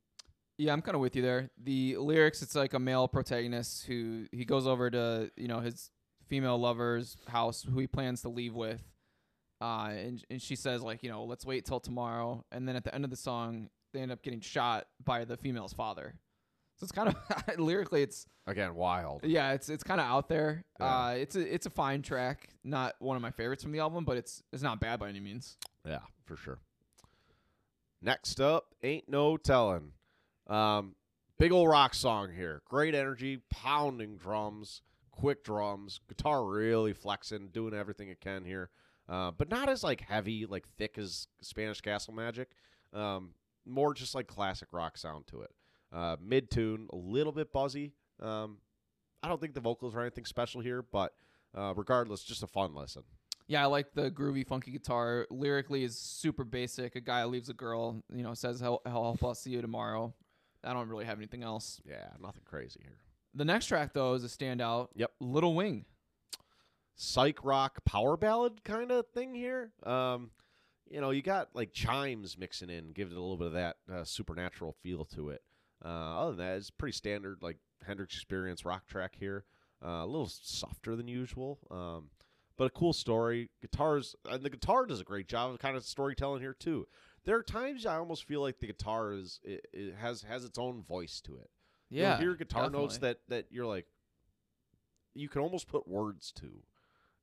[0.57, 1.49] Yeah, I'm kind of with you there.
[1.61, 5.91] The lyrics, it's like a male protagonist who he goes over to you know his
[6.27, 8.81] female lover's house, who he plans to leave with,
[9.61, 12.83] uh, and and she says like you know let's wait till tomorrow, and then at
[12.83, 16.15] the end of the song they end up getting shot by the female's father.
[16.77, 17.15] So it's kind of
[17.59, 19.21] lyrically, it's Again, wild.
[19.23, 20.63] yeah, it's it's kind of out there.
[20.79, 20.85] Yeah.
[20.85, 24.03] Uh, it's a it's a fine track, not one of my favorites from the album,
[24.03, 25.57] but it's it's not bad by any means.
[25.85, 26.57] Yeah, for sure.
[28.01, 29.91] Next up, ain't no telling.
[30.47, 30.95] Um,
[31.37, 32.61] big old rock song here.
[32.65, 34.81] Great energy, pounding drums,
[35.11, 38.69] quick drums, guitar really flexing, doing everything it can here.
[39.11, 42.49] Uh, but not as like heavy, like thick as Spanish Castle Magic.
[42.93, 43.33] Um,
[43.65, 45.51] more just like classic rock sound to it.
[45.91, 47.91] Uh, Mid tune, a little bit buzzy.
[48.21, 48.59] Um,
[49.21, 51.13] I don't think the vocals are anything special here, but
[51.53, 53.03] uh, regardless, just a fun listen.
[53.47, 55.27] Yeah, I like the groovy, funky guitar.
[55.29, 56.95] Lyrically is super basic.
[56.95, 60.13] A guy leaves a girl, you know, says, "Hell, hell, I'll see you tomorrow."
[60.63, 61.81] I don't really have anything else.
[61.83, 62.97] Yeah, nothing crazy here.
[63.33, 64.89] The next track though is a standout.
[64.95, 65.11] Yep.
[65.19, 65.85] Little Wing.
[66.95, 69.71] Psych rock power ballad kind of thing here.
[69.83, 70.31] Um,
[70.89, 73.77] you know, you got like chimes mixing in, giving it a little bit of that
[73.91, 75.41] uh, supernatural feel to it.
[75.83, 79.45] Uh, other than that, it's pretty standard like Hendrix Experience rock track here.
[79.83, 82.09] Uh, a little softer than usual, um,
[82.55, 83.49] but a cool story.
[83.61, 86.87] Guitars and the guitar does a great job of kind of storytelling here too.
[87.25, 90.59] There are times I almost feel like the guitar is it, it has has its
[90.59, 91.49] own voice to it.
[91.89, 92.11] Yeah.
[92.11, 93.87] You'll hear guitar notes that that you're like
[95.15, 96.61] you can almost put words to.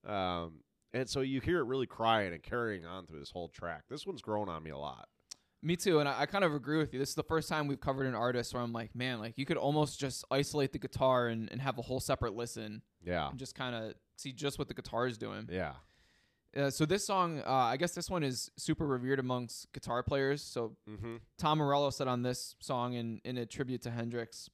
[0.07, 0.61] Um
[0.95, 3.83] and so you hear it really crying and carrying on through this whole track.
[3.91, 5.09] This one's grown on me a lot.
[5.61, 6.99] Me too, and I, I kind of agree with you.
[7.01, 9.45] This is the first time we've covered an artist where I'm like, man, like you
[9.45, 13.29] could almost just isolate the guitar and, and have a whole separate listen Yeah.
[13.29, 15.49] and just kind of see just what the guitar is doing.
[15.51, 15.75] Yeah.
[16.57, 20.43] Uh, so this song, uh, I guess this one is super revered amongst guitar players.
[20.43, 21.17] So Mm-hmm.
[21.37, 24.49] Tom Morello said on this song in, in a tribute to Hendrix,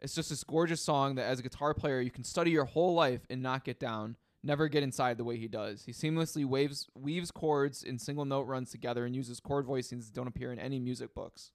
[0.00, 2.94] it's just this gorgeous song that as a guitar player you can study your whole
[2.94, 5.84] life and not get down, never get inside the way he does.
[5.84, 10.14] He seamlessly waves weaves chords in single note runs together and uses chord voicings that
[10.14, 11.52] don't appear in any music books.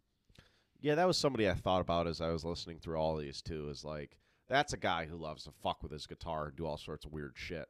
[0.81, 3.69] Yeah, that was somebody I thought about as I was listening through all these too.
[3.69, 4.17] Is like
[4.49, 7.13] that's a guy who loves to fuck with his guitar and do all sorts of
[7.13, 7.67] weird shit,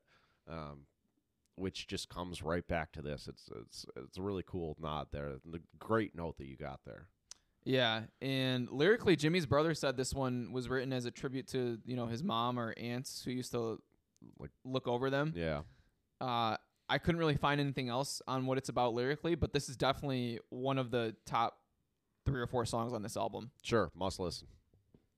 [0.49, 0.88] um,
[1.55, 3.28] which just comes right back to this.
[3.28, 5.34] It's it's it's a really cool nod there.
[5.45, 7.07] The great note that you got there.
[7.66, 11.95] Yeah, and lyrically, Jimi's brother said this one was written as a tribute to you
[11.95, 13.80] know his mom or aunts who used to
[14.39, 15.34] Like- look over them.
[15.36, 15.63] Yeah,
[16.21, 16.57] Uh,
[16.89, 20.39] I couldn't really find anything else on what it's about lyrically, but this is definitely
[20.49, 21.59] one of the top
[22.26, 23.51] three or four songs on this album.
[23.61, 24.47] sure, must listen.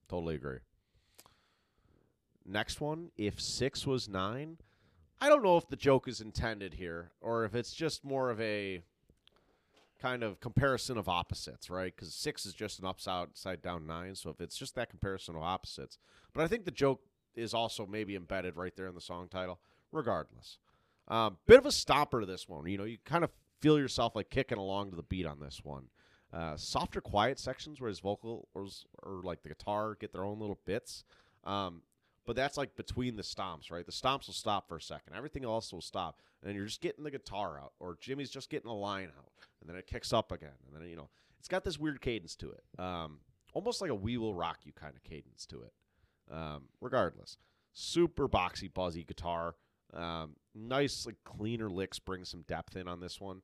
[0.08, 0.60] Totally agree.
[2.46, 4.58] Next one, if six was nine,
[5.20, 8.40] I don't know if the joke is intended here or if it's just more of
[8.40, 8.84] a
[10.00, 11.96] kind of comparison of opposites, right?
[11.96, 14.14] Because six is just an upside upside down nine.
[14.16, 15.98] So if it's just that comparison of opposites,
[16.34, 17.02] but I think the joke
[17.36, 19.60] is also maybe embedded right there in the song title.
[19.92, 20.58] Regardless,
[21.08, 22.66] um, bit of a stomper to this one.
[22.68, 23.32] You know, you kind of
[23.62, 25.86] feel yourself like kicking along to the beat on this one.
[26.34, 28.68] Uh, softer, quiet sections where his vocal or,
[29.04, 31.04] or like the guitar get their own little bits.
[31.46, 31.84] Um,
[32.26, 33.86] but that's like between the stomps, right?
[33.86, 35.16] The stomps will stop for a second.
[35.16, 36.20] Everything else will stop.
[36.42, 39.32] And then you're just getting the guitar out, or Jimi's just getting a line out.
[39.62, 40.58] And then it kicks up again.
[40.68, 41.10] And then, you know,
[41.40, 42.64] it's got this weird cadence to it.
[42.80, 43.20] Um,
[43.54, 45.72] almost like a We Will Rock You kind of cadence to it.
[46.32, 47.38] Um, regardless,
[47.74, 49.56] super boxy, buzzy guitar.
[49.94, 53.42] Um, nice, like cleaner licks bring some depth in on this one.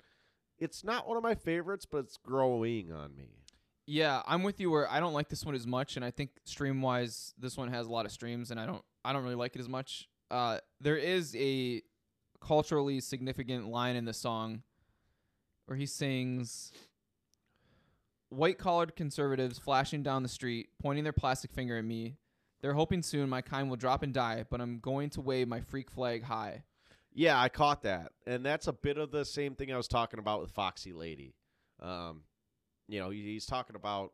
[0.57, 3.41] It's not one of my favorites, but it's growing on me.
[3.87, 6.31] Yeah, I'm with you where I don't like this one as much, and I think
[6.45, 9.35] stream wise, this one has a lot of streams, and I don't I don't really
[9.35, 10.07] like it as much.
[10.29, 11.81] Uh, there is a
[12.41, 14.63] culturally significant line in the song
[15.65, 16.71] where he sings
[18.29, 22.15] white collared conservatives flashing down the street, pointing their plastic finger at me.
[22.61, 25.61] They're hoping soon my kind will drop and die, but I'm going to wave my
[25.61, 26.63] freak flag high.
[27.13, 30.19] Yeah, I caught that, and that's a bit of the same thing I was talking
[30.19, 31.33] about with Foxy Lady.
[31.81, 32.23] Um,
[32.87, 34.13] you know, he- he's talking about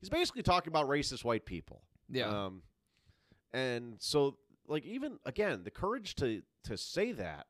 [0.00, 1.82] he's basically talking about racist white people.
[2.08, 2.28] Yeah.
[2.46, 2.62] Um,
[3.52, 7.46] and so, like, even again, the courage to to say that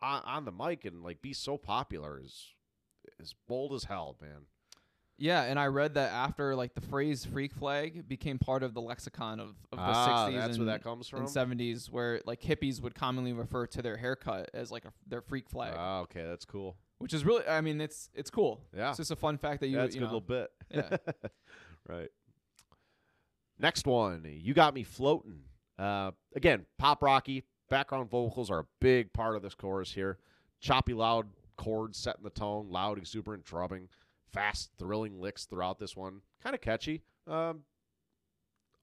[0.00, 2.52] on, on the mic and like be so popular is
[3.18, 4.46] is bold as hell, man.
[5.22, 8.80] Yeah, and I read that after like the phrase "freak flag" became part of the
[8.80, 11.20] lexicon of, of the ah, 60s that's and, where that comes from.
[11.20, 15.20] and 70s, where like hippies would commonly refer to their haircut as like a, their
[15.20, 16.74] freak flag, Ah, okay, that's cool.
[16.98, 18.62] which is really, I mean, it's it's cool.
[18.76, 20.20] Yeah, It's just a fun fact that you, yeah, it's a you good know, little
[20.20, 20.50] bit.
[20.70, 20.96] yeah.
[21.88, 22.08] right.
[23.60, 25.42] Next one, you got me floating.
[25.78, 30.18] Uh, again, pop rocky background vocals are a big part of this chorus here.
[30.60, 33.88] Choppy, loud chords setting the tone, loud, exuberant drumming,
[34.32, 36.22] fast, thrilling licks throughout this one.
[36.42, 37.02] Kind of catchy.
[37.26, 37.60] Um,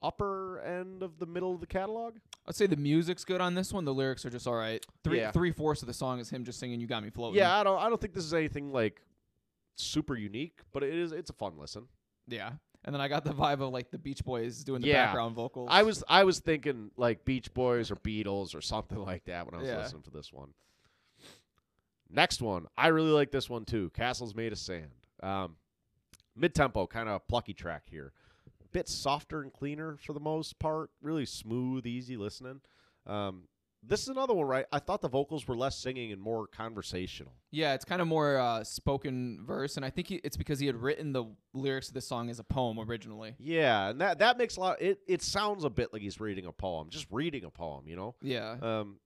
[0.01, 2.15] upper end of the middle of the catalog.
[2.47, 3.85] I'd say the music's good on this one.
[3.85, 4.83] The lyrics are just all right.
[5.03, 5.31] Three Yeah.
[5.31, 7.63] three fourths of the song is him just singing "You Got Me Floating." Yeah, I
[7.63, 7.79] don't.
[7.79, 9.01] I don't think this is anything like
[9.75, 11.11] super unique, but it is.
[11.11, 11.87] It's a fun listen.
[12.27, 12.51] yeah.
[12.85, 15.07] And then I got the vibe of like the Beach Boys doing the Yeah.
[15.07, 15.67] background vocals.
[15.69, 19.53] I was I was thinking like Beach Boys or Beatles or something like that when
[19.53, 19.79] I was Yeah.
[19.79, 20.53] listening to this one.
[22.09, 23.89] Next one, I really like this one too.
[23.91, 24.91] Castles Made of Sand.
[25.21, 25.55] Um,
[26.35, 28.13] Mid tempo, kind of plucky track here.
[28.71, 30.89] Bit softer and cleaner for the most part.
[31.01, 32.61] Really smooth, easy listening.
[33.05, 33.43] Um,
[33.81, 34.65] this is another one, right?
[34.71, 37.33] I thought the vocals were less singing and more conversational.
[37.51, 40.67] Yeah, it's kind of more uh, spoken verse, and I think he, it's because he
[40.67, 43.35] had written the lyrics of the song as a poem originally.
[43.39, 44.81] Yeah, and that that makes a lot.
[44.81, 47.95] It it sounds a bit like he's reading a poem, just reading a poem, you
[47.95, 48.15] know.
[48.21, 48.99] Yeah, Um,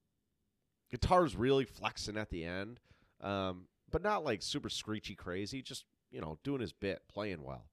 [0.90, 2.80] guitar's really flexing at the end,
[3.20, 5.62] um, but not like super screechy crazy.
[5.62, 5.84] Just
[6.14, 7.66] you know, doing his bit, playing well.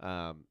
[0.00, 0.44] Um,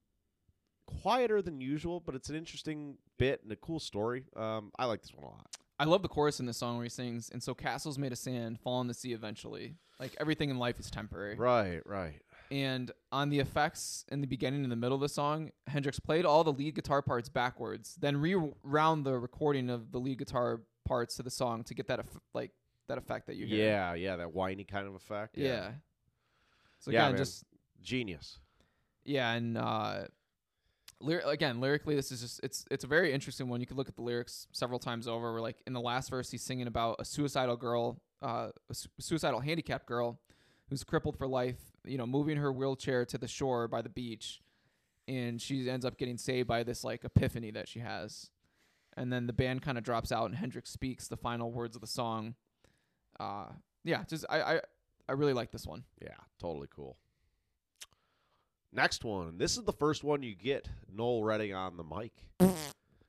[1.01, 4.25] quieter than usual, but it's an interesting bit and a cool story.
[4.35, 5.47] Um, I like this one a lot.
[5.79, 8.17] I love the chorus in this song where he sings, "And so castles made of
[8.17, 9.75] sand fall in the sea eventually.
[9.99, 12.21] Like everything in life is temporary." Right, right.
[12.49, 16.25] And on the effects in the beginning and the middle of the song, Hendrix played
[16.25, 21.15] all the lead guitar parts backwards, then rewound the recording of the lead guitar parts
[21.15, 22.51] to the song to get that eff- like
[22.87, 23.65] that effect that you hear.
[23.65, 25.37] Yeah, yeah, that whiny kind of effect.
[25.37, 25.71] Yeah.
[26.79, 27.17] So Yeah, again, man.
[27.17, 27.43] just
[27.81, 28.39] genius.
[29.05, 30.05] yeah, and uh,
[31.01, 33.59] lyr- again, lyrically, this is just it's it's a very interesting one.
[33.61, 35.31] You could look at the lyrics several times over.
[35.33, 38.89] Where like in the last verse, he's singing about a suicidal girl, uh, a su-
[38.99, 40.19] suicidal handicapped girl,
[40.69, 44.41] who's crippled for life you know, moving her wheelchair to the shore by the beach,
[45.07, 48.29] and she ends up getting saved by this like epiphany that she has,
[48.97, 51.81] and then the band kind of drops out, and Hendrix speaks the final words of
[51.81, 52.35] the song.
[53.19, 53.45] Uh,
[53.85, 54.61] yeah, just I I,
[55.09, 55.83] I really like this one.
[56.01, 56.97] Yeah, totally cool.
[58.73, 59.37] Next one.
[59.37, 62.11] This is the first one you get Noel Redding on the mic.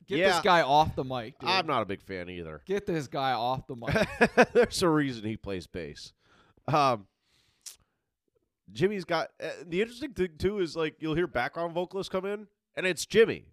[0.07, 0.27] Get Yeah.
[0.31, 1.47] this guy off the mic, dude.
[1.47, 2.61] I'm not a big fan either.
[2.65, 4.07] Get this guy off the mic.
[4.53, 6.13] There's a reason he plays bass.
[6.67, 7.05] Um,
[8.73, 12.47] Jimi's got uh, the interesting thing too is like you'll hear background vocalists come in,
[12.75, 13.43] and it's Jimi.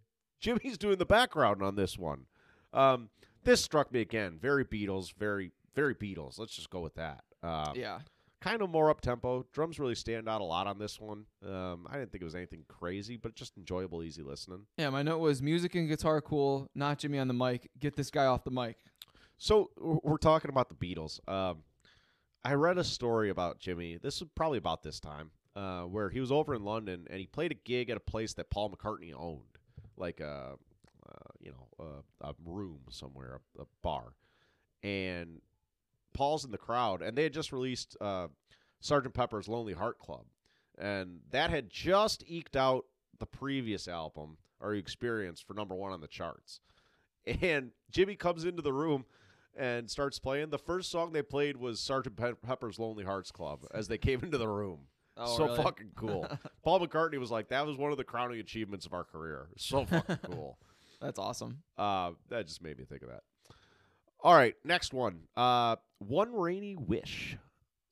[0.43, 2.25] Jimi's doing the background on this one.
[2.73, 3.11] Um,
[3.45, 4.39] this struck me again.
[4.41, 5.13] Very Beatles.
[5.15, 6.39] Very very Beatles.
[6.39, 7.23] Let's just go with that.
[7.43, 7.99] Uh, yeah.
[8.41, 9.47] Kind of more up tempo.
[9.53, 11.25] Drums really stand out a lot on this one.
[11.45, 14.67] Um, I didn't think it was anything crazy, but just enjoyable, easy listening.
[14.77, 17.71] Yeah, my note was music and guitar cool, not Jimi on the mic.
[17.79, 18.77] Get this guy off the mic.
[19.39, 21.19] So we're talking about the Beatles.
[21.29, 21.63] Um,
[22.45, 24.01] I read a story about Jimi.
[24.01, 27.27] This was probably about this time, uh, where he was over in London and he
[27.27, 29.59] played a gig at a place that Paul McCartney owned,
[29.97, 30.53] like a,
[31.09, 34.13] uh, you know, a, a room somewhere, a, a bar,
[34.83, 35.41] and
[36.17, 38.29] Paul's in the crowd, and they had just released uh,
[38.81, 40.25] Sergeant Pepper's Lonely Heart Club,
[40.79, 42.87] and that had just eked out
[43.19, 46.61] the previous album or Experience for number one on the charts.
[47.41, 49.05] And Jimi comes into the room
[49.57, 50.51] and starts playing.
[50.51, 54.23] The first song they played was Sergeant Pe- Pepper's Lonely Hearts Club as they came
[54.23, 54.81] into the room.
[55.17, 55.63] Oh, so really?
[55.63, 56.29] fucking cool.
[56.63, 59.49] Paul McCartney was like, that was one of the crowning achievements of our career.
[59.57, 60.59] So fucking cool.
[61.01, 61.63] That's awesome.
[61.77, 63.23] Uh, that just made me think of that.
[64.21, 65.23] All right, next one.
[65.37, 67.37] Uh, one rainy wish.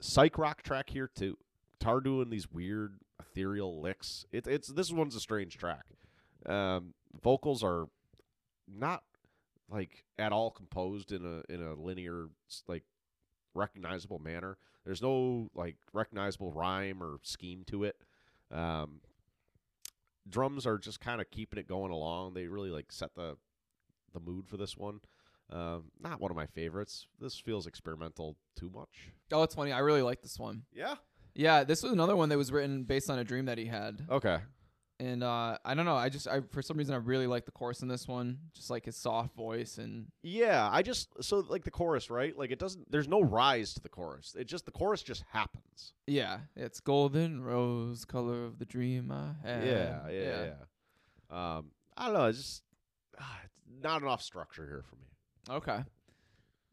[0.01, 1.39] Psych rock track here too.
[1.79, 4.27] Guitar doing these weird ethereal licks.
[4.33, 5.85] It, it's this one's a strange track.
[6.47, 7.87] Um, vocals are
[8.69, 9.03] not
[9.71, 12.29] like at all composed in a in a linear
[12.69, 12.85] like
[13.55, 14.59] recognizable manner.
[14.85, 17.97] There's no like recognizable rhyme or scheme to it.
[18.51, 19.01] Um,
[20.29, 22.35] drums are just kind of keeping it going along.
[22.35, 23.37] They really like set the
[24.13, 25.01] the mood for this one.
[25.51, 27.07] Um, not one of my favorites.
[27.21, 29.11] This feels experimental too much.
[29.33, 29.73] Oh, it's funny.
[29.73, 30.63] I really like this one.
[30.73, 30.95] Yeah.
[31.35, 34.07] Yeah, this was another one that was written based on a dream that he had.
[34.11, 34.39] Okay.
[35.01, 35.97] And uh, I don't know.
[35.97, 38.39] I just, I for some reason, I really like the chorus in this one.
[38.55, 42.37] Just like his soft voice and Yeah, I just so like the chorus, right?
[42.39, 42.89] Like it doesn't.
[42.93, 44.37] There's no rise to the chorus.
[44.39, 45.95] It just the chorus just happens.
[46.07, 49.67] yeah, it's golden rose color of the dream I had.
[49.67, 51.57] yeah, yeah, yeah.
[51.57, 52.27] Um, I don't know.
[52.27, 52.63] It's just
[53.21, 55.09] ah, it's not enough structure here for me.
[55.49, 55.85] Okay.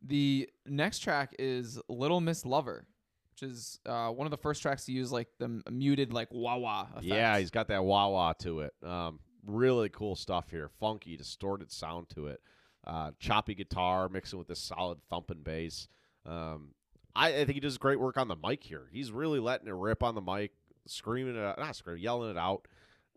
[0.04, 2.88] The next track is Little Miss Lover,
[3.34, 6.58] which is uh, one of the first tracks to use like the muted like wah
[6.58, 7.06] wah effect.
[7.06, 8.74] Yeah, he's got that wah wah to it.
[8.84, 10.70] Um, really cool stuff here.
[10.80, 12.42] Funky, distorted sound to it.
[12.86, 15.88] Uh, choppy guitar mixing with this solid thumping bass.
[16.26, 16.74] Um,
[17.16, 18.88] I, I think he does great work on the mic here.
[18.92, 20.52] He's really letting it rip on the mic,
[20.88, 22.68] screaming it out, not screaming, yelling it out.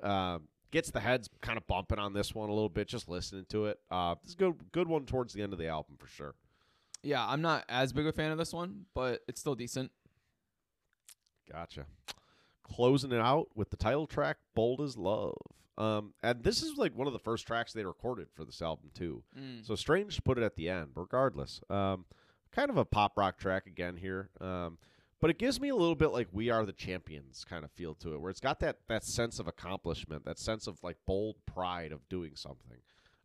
[0.03, 3.47] Um, gets the heads kind of bumping on this one a little bit, just listening
[3.49, 3.79] to it.
[3.93, 6.35] Uh, this is a good, good one towards the end of the album for sure.
[7.05, 9.93] Yeah, I'm not as big a fan of this one, but it's still decent.
[11.51, 11.87] Gotcha.
[12.65, 15.37] Closing it out with the title track, Bold as Love.
[15.79, 18.91] Um, and this is like one of the first tracks they recorded for this album,
[18.95, 19.23] too.
[19.63, 21.61] So strange to put it at the end, regardless.
[21.71, 22.05] Um,
[22.51, 24.31] kind of a pop rock track again here.
[24.41, 24.79] Um,
[25.25, 27.95] but it gives me a little bit like We Are the Champions kind of feel
[27.95, 31.37] to it, where it's got that, that sense of accomplishment, that sense of like bold
[31.47, 32.77] pride of doing something.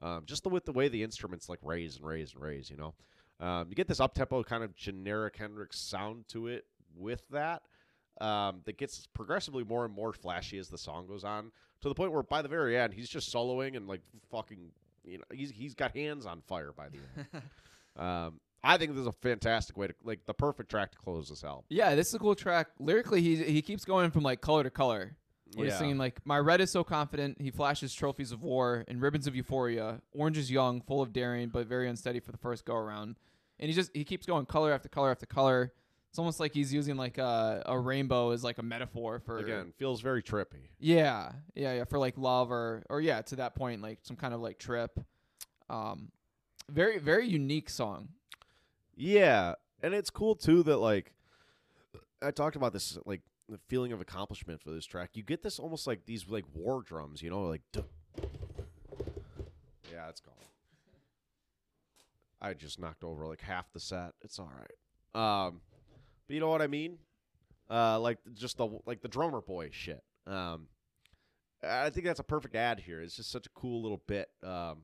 [0.02, 2.78] Um, just the, with the way the instruments like raise and raise and raise, you
[2.78, 2.94] know.
[3.46, 7.64] Um, you get this up tempo kind of generic Hendrix sound to it with that
[8.22, 11.52] um, that gets progressively more and more flashy as the song goes on
[11.82, 14.00] to the point where by the very end he's just soloing and like
[14.32, 14.72] fucking
[15.04, 17.44] you know he's he's got hands on fire by the end.
[18.64, 21.44] I think this is a fantastic way to like the perfect track to close this
[21.44, 21.64] album.
[21.70, 22.68] Yeah, this is a cool track.
[22.80, 25.16] Lyrically, he he keeps going from like color to color.
[25.56, 25.78] He's Yeah.
[25.80, 29.36] singing like, "My red is so confident, he flashes trophies of war and ribbons of
[29.36, 30.02] euphoria.
[30.12, 33.18] Orange is young, full of daring, but very unsteady for the first go around."
[33.60, 35.74] And he just he keeps going color after color after color.
[36.10, 39.74] It's almost like he's using like a a rainbow as like a metaphor for Again,
[39.78, 40.70] feels very trippy.
[40.80, 44.34] Yeah, yeah, yeah, for like love or or yeah, to that point, like some kind
[44.34, 45.00] of like trip.
[45.70, 46.12] Um,
[46.70, 48.10] very very unique song.
[49.00, 51.14] Yeah, and it's cool too that like
[52.22, 55.12] I talked about this like the feeling of accomplishment for this track.
[55.14, 57.84] You get this almost like these like war drums, you know, like duh.
[59.90, 60.34] yeah, it's gone.
[62.42, 64.12] I just knocked over like half the set.
[64.22, 65.48] It's all right.
[65.48, 65.62] Um,
[66.28, 66.98] but you know what I mean?
[67.70, 70.04] Uh, like just the like the drummer boy shit.
[70.28, 70.68] Um,
[71.64, 73.02] I think that's a perfect ad here.
[73.02, 74.28] It's just such a cool little bit.
[74.44, 74.80] Um,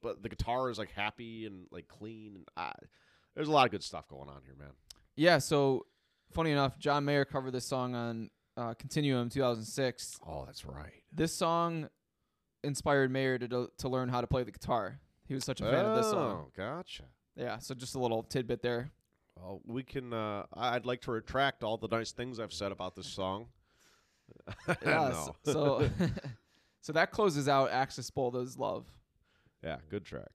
[0.00, 2.36] but the guitar is like happy and like clean.
[2.36, 2.72] And I,
[3.40, 4.72] there's a lot of good stuff going on here, man.
[5.16, 5.86] Yeah, so
[6.32, 10.20] Funny enough, John Mayer covered this song on uh, Continuum 2006.
[10.26, 11.02] Oh, that's right.
[11.12, 11.88] This song
[12.62, 15.00] inspired Mayer to do, to learn how to play the guitar.
[15.26, 16.46] He was such a fan of this song.
[16.46, 17.04] Oh, gotcha.
[17.36, 18.92] Yeah, so just a little tidbit there.
[19.36, 20.12] Well, we can.
[20.12, 23.46] Uh, I'd like to retract all the nice things I've said about this song.
[24.84, 25.90] Yeah, so so,
[26.80, 28.86] so that closes out Axis Bold as Love.
[29.64, 30.30] yeah, good track.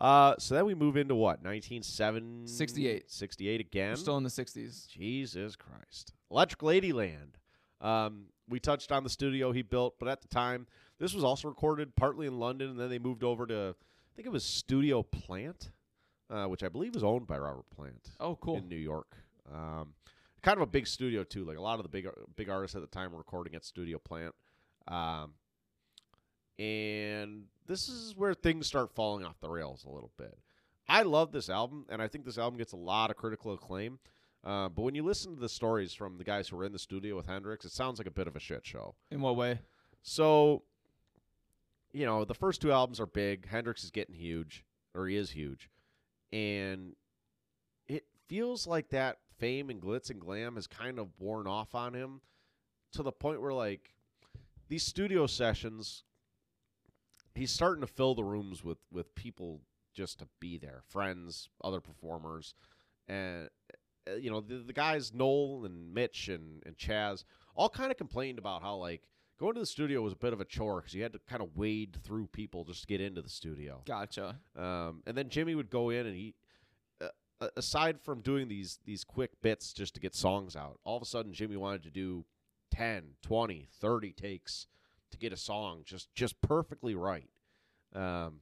[0.00, 1.42] Uh, so then we move into what?
[1.44, 2.46] 1970?
[2.46, 3.10] 68.
[3.10, 3.90] 68 again.
[3.90, 4.88] We're still in the 60s.
[4.88, 6.14] Jesus Christ.
[6.30, 7.34] Electric Ladyland.
[7.80, 10.66] Um, we touched on the studio he built, but at the time,
[10.98, 14.26] this was also recorded partly in London, and then they moved over to, I think
[14.26, 15.70] it was Studio Plant,
[16.30, 18.56] uh, which I believe was owned by Robert Plant Oh, cool.
[18.56, 19.16] in New York.
[19.52, 19.94] Um,
[20.42, 21.44] kind of a big studio too.
[21.44, 23.98] Like a lot of the big big artists at the time were recording at Studio
[23.98, 24.34] Plant.
[24.88, 25.34] Um,
[26.58, 30.36] and this is where things start falling off the rails a little bit.
[30.88, 34.00] I love this album, and I think this album gets a lot of critical acclaim.
[34.42, 36.80] Uh, but when you listen to the stories from the guys who were in the
[36.80, 38.96] studio with Hendrix, it sounds like a bit of a shit show.
[39.12, 39.60] In what way?
[40.02, 40.64] So,
[41.92, 43.46] you know, the first two albums are big.
[43.46, 45.70] Hendrix is getting huge, or he is huge.
[46.32, 46.96] And
[47.86, 51.94] it feels like that fame and glitz and glam has kind of worn off on
[51.94, 52.20] him
[52.94, 53.94] to the point where, like,
[54.68, 56.02] these studio sessions,
[57.34, 59.60] he's starting to fill the rooms with, with people
[59.94, 62.54] just to be there friends, other performers.
[63.08, 63.48] And,
[64.08, 67.24] uh, you know, the, the guys, Noel and Mitch and, and Chas,
[67.54, 69.02] all kind of complained about how, like,
[69.38, 71.42] going to the studio was a bit of a chore because you had to kind
[71.42, 73.82] of wade through people just to get into the studio.
[73.86, 74.38] Gotcha.
[74.56, 76.34] Um, and then Jimi would go in and he,
[77.00, 81.02] uh, aside from doing these these quick bits just to get songs out, all of
[81.02, 82.26] a sudden Jimi wanted to do
[82.70, 84.66] 10, 20, 30 takes
[85.10, 87.28] to get a song just just perfectly right.
[87.94, 88.40] Um,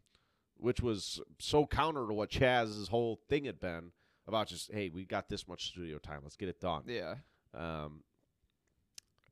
[0.58, 3.92] which was so counter to what Chas's whole thing had been
[4.26, 6.82] about just hey, we got this much studio time, let's get it done.
[6.86, 7.14] Yeah.
[7.54, 8.02] Um,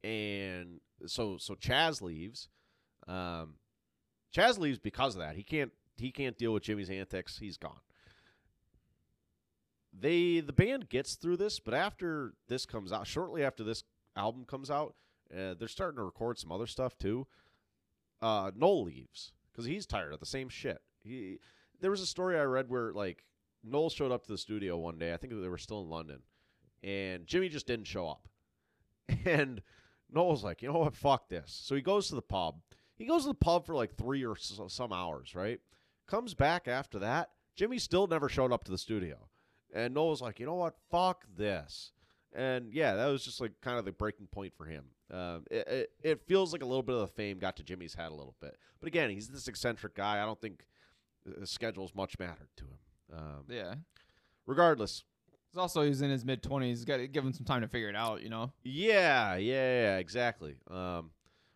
[0.02, 2.48] and so so Chas leaves.
[3.06, 3.54] Um,
[4.32, 5.36] Chas leaves because of that.
[5.36, 7.38] He can't he can't deal with Jimi's antics.
[7.38, 7.80] He's gone.
[9.98, 13.82] They the band gets through this, but after this comes out, shortly after this
[14.14, 14.94] album comes out,
[15.32, 17.26] uh, they're starting to record some other stuff too.
[18.20, 20.80] Uh, Noel leaves because he's tired of the same shit.
[21.02, 21.38] He
[21.80, 23.24] there was a story I read where like
[23.62, 25.12] Noel showed up to the studio one day.
[25.12, 26.22] I think they were still in London,
[26.82, 28.28] and Jimi just didn't show up.
[29.24, 29.62] And
[30.12, 30.94] Noel's like, you know what?
[30.94, 31.60] Fuck this.
[31.64, 32.60] So he goes to the pub.
[32.96, 35.60] He goes to the pub for like three or so, some hours, right?
[36.06, 37.30] Comes back after that.
[37.58, 39.28] Jimi still never showed up to the studio.
[39.74, 40.76] And Noel's like, you know what?
[40.90, 41.92] Fuck this.
[42.32, 44.84] And yeah, that was just like kind of the breaking point for him.
[45.12, 47.94] Um, it, it, it feels like a little bit of the fame got to Jimi's
[47.94, 48.56] head a little bit.
[48.80, 50.20] But again, he's this eccentric guy.
[50.22, 50.66] I don't think
[51.24, 52.78] the schedules much mattered to him.
[53.18, 53.74] Um, Yeah.
[54.46, 55.04] regardless,
[55.52, 56.84] He's also he's in his mid twenties.
[56.84, 58.20] Got to give him some time to figure it out.
[58.22, 58.52] You know.
[58.62, 60.56] Yeah, yeah, yeah, exactly.
[60.70, 61.10] Um,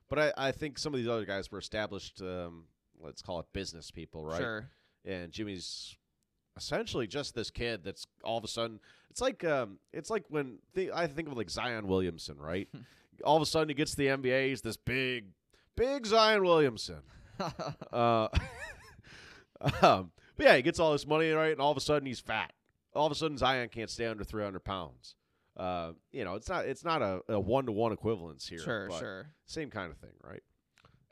[0.08, 2.64] but I, I think some of these other guys were established, um,
[2.98, 4.40] let's call it business people, right?
[4.40, 4.70] Sure.
[5.04, 5.96] And Jimi's
[6.56, 8.80] essentially just this kid that's all of a sudden.
[9.10, 12.68] It's like um, it's like when th- I think of like Zion Williamson, right?
[13.24, 14.48] all of a sudden he gets to the NBA.
[14.48, 15.26] He's this big,
[15.76, 17.02] big Zion Williamson.
[17.90, 18.28] Uh,
[19.82, 21.52] um, but yeah, he gets all this money, right?
[21.52, 22.52] And all of a sudden he's fat.
[22.94, 25.14] All of a sudden Zion can't stay under 300 pounds.
[25.56, 28.58] Uh, you know, it's not it's not a one to one equivalence here.
[28.58, 28.88] sure.
[28.88, 29.26] but Sure.
[29.46, 30.42] Same kind of thing, right?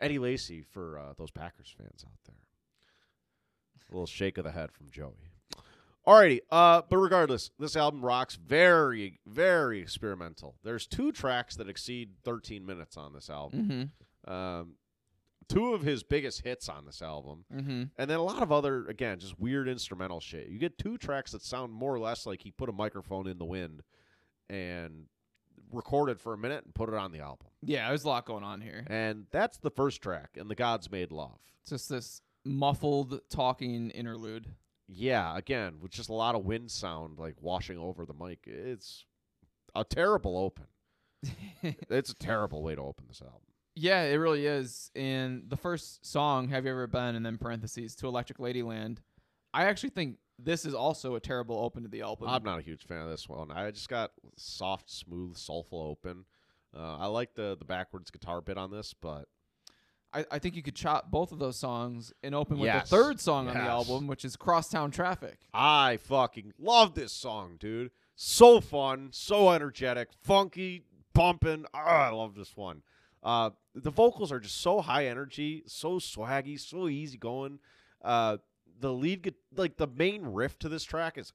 [0.00, 2.36] Eddie Lacy for uh, those Packers fans out there.
[3.90, 5.32] A little shake of the head from Joey.
[6.08, 8.36] Alrighty, uh, but regardless, this album rocks.
[8.36, 10.56] Very, very experimental.
[10.64, 13.90] There's two tracks that exceed 13 minutes on this album.
[14.26, 14.32] Mm-hmm.
[14.32, 14.76] Um,
[15.48, 17.82] two of his biggest hits on this album, Mm-hmm.
[17.98, 20.48] and then a lot of other, again, just weird instrumental shit.
[20.48, 23.36] You get two tracks that sound more or less like he put a microphone in
[23.38, 23.82] the wind
[24.48, 25.04] and
[25.72, 27.48] recorded for a minute and put it on the album.
[27.62, 28.84] Yeah, there's a lot going on here.
[28.86, 31.38] And that's the first track, and the Gods Made Love.
[31.62, 34.46] It's just this muffled talking interlude.
[34.88, 38.40] Yeah, again, with just a lot of wind sound like washing over the mic.
[38.46, 39.04] It's
[39.74, 40.66] a terrible open.
[41.62, 43.42] it's a terrible way to open this album.
[43.74, 44.90] Yeah, it really is.
[44.96, 48.98] And the first song, "Have You Ever Been?" and then parentheses to Electric Ladyland.
[49.52, 52.28] I actually think this is also a terrible open to the album.
[52.28, 53.50] I'm not a huge fan of this one.
[53.50, 56.24] I just got soft, smooth, soulful open.
[56.76, 59.26] Uh, I like the the backwards guitar bit on this, but
[60.12, 62.88] I, I think you could chop both of those songs and open with Yes.
[62.88, 65.38] the third song on the album, which is Crosstown Traffic.
[65.52, 67.90] I fucking love this song, dude.
[68.16, 71.66] So fun, so energetic, funky, bumping.
[71.74, 72.82] Ah, I love this one.
[73.22, 77.58] Uh, the vocals are just so high energy, so swaggy, so easy going.
[78.02, 78.38] Uh,
[78.80, 81.32] the lead, gu- like the main riff to this track is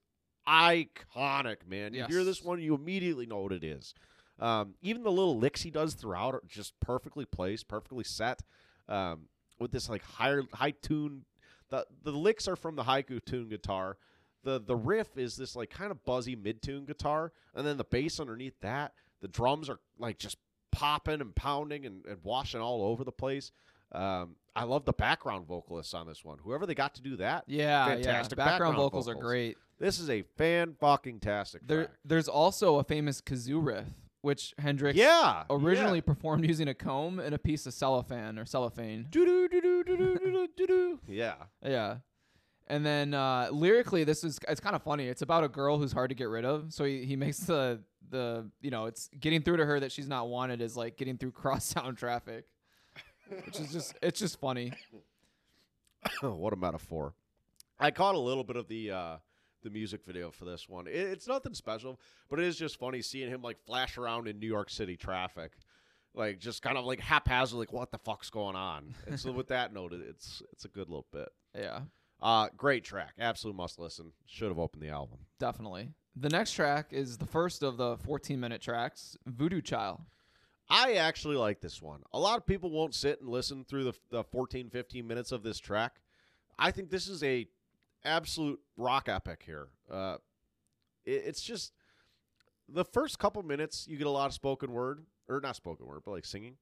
[0.47, 1.93] iconic, man.
[1.93, 3.93] You hear this one, you immediately know what it is.
[4.39, 8.41] Um, even the little licks he does throughout are just perfectly placed, perfectly set.
[8.89, 9.27] Um,
[9.59, 11.25] with this like higher high tune,
[11.69, 13.97] the the licks are from the haiku tune guitar.
[14.43, 17.83] The the riff is this like kind of buzzy mid tune guitar, and then the
[17.85, 18.93] bass underneath that.
[19.21, 20.37] The drums are like just
[20.71, 23.51] popping and pounding and, and washing all over the place.
[23.93, 26.39] Um, I love the background vocalists on this one.
[26.43, 28.43] Whoever they got to do that, Yeah, Fantastic yeah.
[28.45, 29.57] Background, background vocals, are great.
[29.79, 33.85] this is a fan fucking tastic There, there's also a famous kazoo riff,
[34.23, 39.05] which Hendrix Yeah, originally performed using a comb and a piece of cellophane or cellophane.
[41.07, 41.35] Yeah.
[41.61, 41.69] yeah.
[41.69, 41.95] Yeah.
[42.67, 45.07] And then uh, lyrically, this is it's kind of funny.
[45.07, 46.73] It's about a girl who's hard to get rid of.
[46.73, 50.07] So he, he makes the the you know it's getting through to her that she's
[50.07, 52.45] not wanted is like getting through Crosstown traffic,
[53.45, 54.71] which is just it's just funny.
[56.21, 57.13] what about a metaphor.
[57.77, 59.17] I caught a little bit of the uh,
[59.63, 60.87] the music video for this one.
[60.87, 61.99] It, it's nothing special,
[62.29, 65.53] but it is just funny seeing him like flash around in New York City traffic,
[66.13, 68.93] like just kind of like haphazard, like what the fuck's going on.
[69.07, 71.29] And so with that note, it's it's a good little bit.
[71.55, 71.81] Yeah,
[72.21, 74.11] Uh, great track, absolute must listen.
[74.25, 75.19] Should have opened the album.
[75.39, 75.89] definitely.
[76.15, 80.01] The next track is the first of the 14 minute tracks, Voodoo Child.
[80.69, 82.03] I actually like this one.
[82.13, 85.41] A lot of people won't sit and listen through the, the 14, 15 minutes of
[85.43, 86.01] this track.
[86.57, 87.47] I think this is a
[88.05, 89.67] absolute rock epic here.
[89.89, 90.17] Uh,
[91.05, 91.73] it, it's just
[92.67, 96.01] the first couple minutes you get a lot of spoken word, or not spoken word,
[96.05, 96.55] but like singing.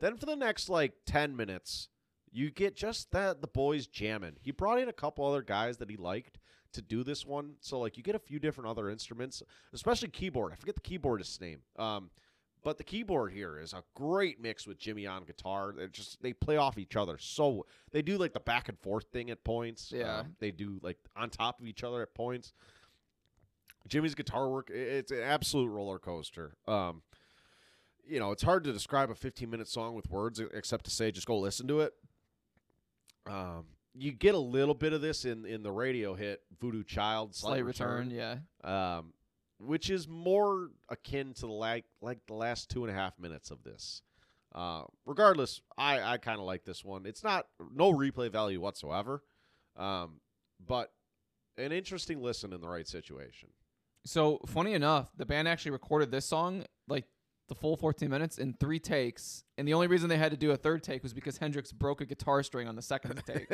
[0.00, 1.88] Then for the next like 10 minutes,
[2.30, 4.36] you get just that the boys jamming.
[4.40, 6.38] He brought in a couple other guys that he liked
[6.72, 7.54] to do this one.
[7.60, 9.42] So like you get a few different other instruments,
[9.72, 10.52] especially keyboard.
[10.52, 11.60] I forget the keyboardist's name.
[11.78, 12.10] Um,
[12.62, 15.74] but the keyboard here is a great mix with Jimi on guitar.
[15.76, 17.18] They just they play off each other.
[17.18, 19.92] So they do like the back and forth thing at points.
[19.94, 20.20] Yeah.
[20.20, 22.52] Um, they do like on top of each other at points.
[23.88, 26.54] Jimi's guitar work it's an absolute roller coaster.
[26.68, 27.02] Um,
[28.06, 31.10] you know, it's hard to describe a 15 minute song with words except to say
[31.10, 31.94] just go listen to it.
[33.26, 37.34] Um, you get a little bit of this in in the radio hit Voodoo Child
[37.34, 38.36] Slight, Slight return, yeah.
[38.62, 39.12] um,
[39.64, 43.50] which is more akin to the like like the last two and a half minutes
[43.50, 44.02] of this.
[44.54, 47.06] Uh, regardless, I I kind of like this one.
[47.06, 49.22] It's not no replay value whatsoever,
[49.76, 50.20] um,
[50.64, 50.92] but
[51.56, 53.50] an interesting listen in the right situation.
[54.04, 57.04] So funny enough, the band actually recorded this song like
[57.52, 60.52] the full 14 minutes in three takes, and the only reason they had to do
[60.52, 63.46] a third take was because Hendrix broke a guitar string on the second take.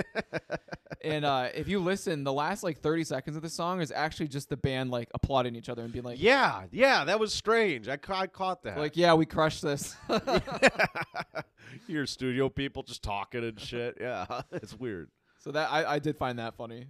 [1.03, 4.29] and uh, if you listen, the last like 30 seconds of the song is actually
[4.29, 7.89] just the band like applauding each other and being like, yeah, yeah, that was strange.
[7.89, 8.79] I, ca- I caught that.
[8.79, 9.97] like yeah, we crushed this.
[11.89, 13.99] Your studio people just talking and shit.
[14.01, 15.11] Yeah, it's weird.
[15.39, 16.87] so that I, I did find that funny.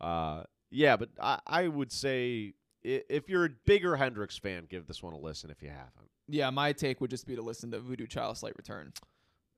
[0.00, 5.02] Uh, yeah, but I, I would say if you're a bigger Hendrix fan, give this
[5.02, 6.09] one a listen if you haven't.
[6.30, 8.92] Yeah, my take would just be to listen to Voodoo Child Slight Return.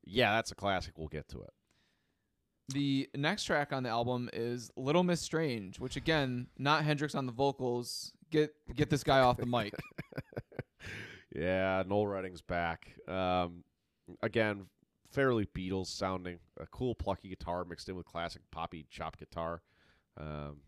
[0.05, 0.99] Yeah, that's a classic.
[0.99, 1.51] We'll get to it.
[2.69, 7.27] The next track on the album is Little Miss Strange, which again, not Hendrix on
[7.27, 8.13] the vocals.
[8.31, 9.75] Get get this guy off the mic.
[11.35, 12.95] Yeah, Noel Redding's back.
[13.09, 13.65] Um,
[14.23, 14.67] again,
[15.11, 16.39] fairly Beatles sounding.
[16.61, 19.63] A cool, plucky guitar mixed in with classic poppy chop guitar.
[20.19, 20.61] Um,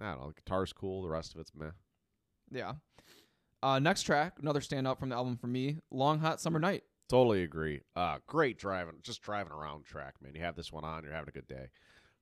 [0.00, 0.28] I don't know.
[0.28, 1.02] The guitar's cool.
[1.02, 1.70] The rest of it's meh.
[2.50, 2.72] Yeah.
[3.62, 6.84] Uh, next track, another standout from the album for me, Long Hot Summer Night.
[7.08, 7.80] Totally agree.
[7.94, 10.34] Uh, great driving, just driving around track, man.
[10.34, 11.68] You have this one on, you're having a good day.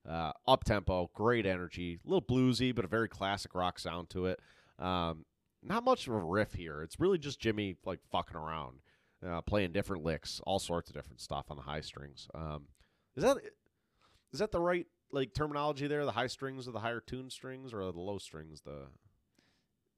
[0.07, 4.27] Uh, up tempo, great energy, a little bluesy, but a very classic rock sound to
[4.27, 4.39] it.
[4.77, 5.25] Um,
[5.63, 6.83] not much of a riff here.
[6.83, 8.79] It's really just Jimi like fucking around,
[9.27, 12.27] uh, playing different licks, all sorts of different stuff on the high strings.
[12.35, 12.65] Um,
[13.15, 13.37] is that
[14.31, 16.05] is that the right like terminology there?
[16.05, 18.61] The high strings or the higher tuned strings or the low strings?
[18.61, 18.87] The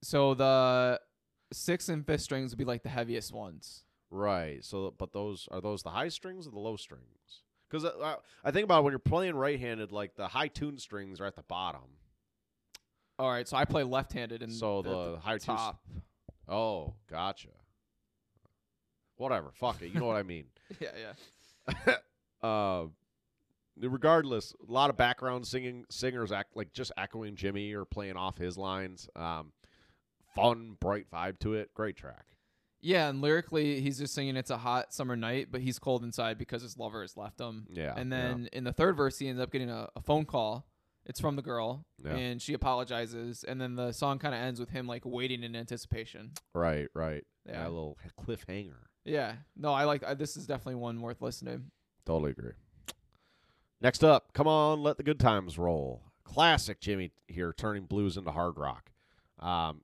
[0.04, 1.02] So the
[1.52, 3.84] sixth and fifth strings would be like the heaviest ones.
[4.10, 4.64] Right.
[4.64, 7.42] So, but those are those the high strings or the low strings?
[7.70, 8.16] Because uh,
[8.46, 11.44] I think about when you're playing right-handed, like the high tune strings are at the
[11.44, 11.82] bottom.
[13.20, 15.82] All right, so I play left-handed and So the higher two s- top.
[16.48, 17.50] Oh, gotcha.
[19.18, 19.52] Whatever.
[19.54, 19.92] Fuck it.
[19.94, 20.46] You know what I mean.
[20.80, 20.90] yeah,
[21.88, 21.96] yeah.
[22.44, 22.86] Uh,
[23.82, 28.38] regardless, a lot of background singing singers act like just echoing Jimi or playing off
[28.38, 29.10] his lines.
[29.16, 29.52] Um,
[30.42, 31.74] fun, bright vibe to it.
[31.74, 32.26] Great track.
[32.80, 36.38] Yeah, and lyrically, he's just singing "It's a hot summer night," but he's cold inside
[36.38, 37.68] because his lover has left him.
[37.70, 37.94] Yeah.
[37.98, 38.22] and yeah.
[38.22, 40.68] then in the third verse, he ends up getting a, a phone call.
[41.06, 42.16] It's from the girl, Yeah.
[42.16, 43.46] and she apologizes.
[43.46, 46.32] And then the song kind of ends with him like waiting in anticipation.
[46.54, 47.24] right, right.
[47.46, 47.54] Yeah.
[47.54, 48.76] Yeah, a little cliffhanger.
[49.06, 50.04] Yeah, no, I like.
[50.04, 51.72] I, this is definitely one worth listening.
[52.06, 52.52] Totally agree.
[53.80, 56.02] Next up, come on, let the good times roll.
[56.24, 58.92] Classic Jimi here, turning blues into hard rock.
[59.40, 59.82] Um,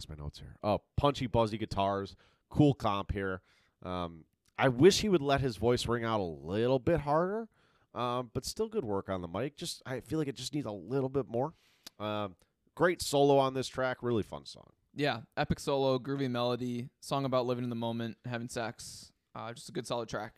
[0.00, 0.56] lost my notes here.
[0.62, 2.16] Oh, punchy, buzzy guitars,
[2.48, 3.42] cool comp here.
[3.84, 4.24] Um,
[4.58, 7.48] I wish he would let his voice ring out a little bit harder,
[7.94, 9.56] um, but still good work on the mic.
[9.56, 11.52] Just I feel like it just needs a little bit more.
[11.98, 12.36] Um,
[12.74, 14.70] great solo on this track, really fun song.
[14.94, 19.12] Yeah, epic solo, groovy melody, song about living in the moment, having sex.
[19.34, 20.32] Uh, just a good solid track.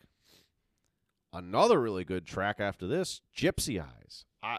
[1.31, 4.25] Another really good track after this, Gypsy Eyes.
[4.43, 4.57] I,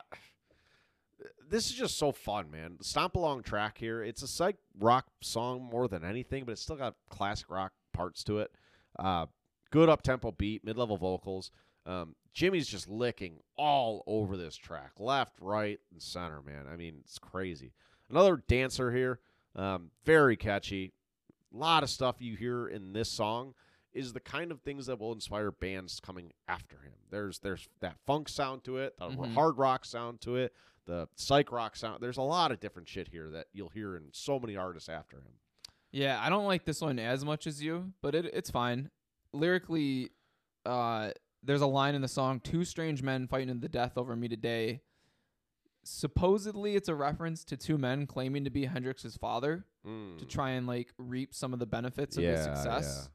[1.48, 2.76] this is just so fun, man.
[2.80, 4.02] Stomp along track here.
[4.02, 8.24] It's a psych rock song more than anything, but it's still got classic rock parts
[8.24, 8.52] to it.
[8.98, 9.26] Uh,
[9.70, 11.50] good up tempo beat, mid level vocals.
[11.86, 16.40] Um, Jimi's just licking all over this track, left, right, and center.
[16.42, 17.72] Man, I mean, it's crazy.
[18.10, 19.20] Another dancer here,
[19.54, 20.92] um, very catchy.
[21.54, 23.54] A lot of stuff you hear in this song
[23.92, 26.94] is the kind of things that will inspire bands coming after him.
[27.10, 29.34] There's there's that funk sound to it, the Mhm.
[29.34, 30.52] hard rock sound to it,
[30.86, 32.02] the psych rock sound.
[32.02, 35.16] There's a lot of different shit here that you'll hear in so many artists after
[35.18, 35.32] him.
[35.92, 38.90] Yeah, I don't like this one as much as you, but it it's fine.
[39.32, 40.10] Lyrically,
[40.66, 41.10] uh,
[41.42, 44.28] there's a line in the song: two strange men fighting to the death over me
[44.28, 44.80] today."
[45.86, 49.66] Supposedly, it's a reference to two men claiming to be Hendrix's father
[50.18, 52.46] to try and like reap some of the benefits of his Hmm.
[52.48, 53.10] Yeah, success.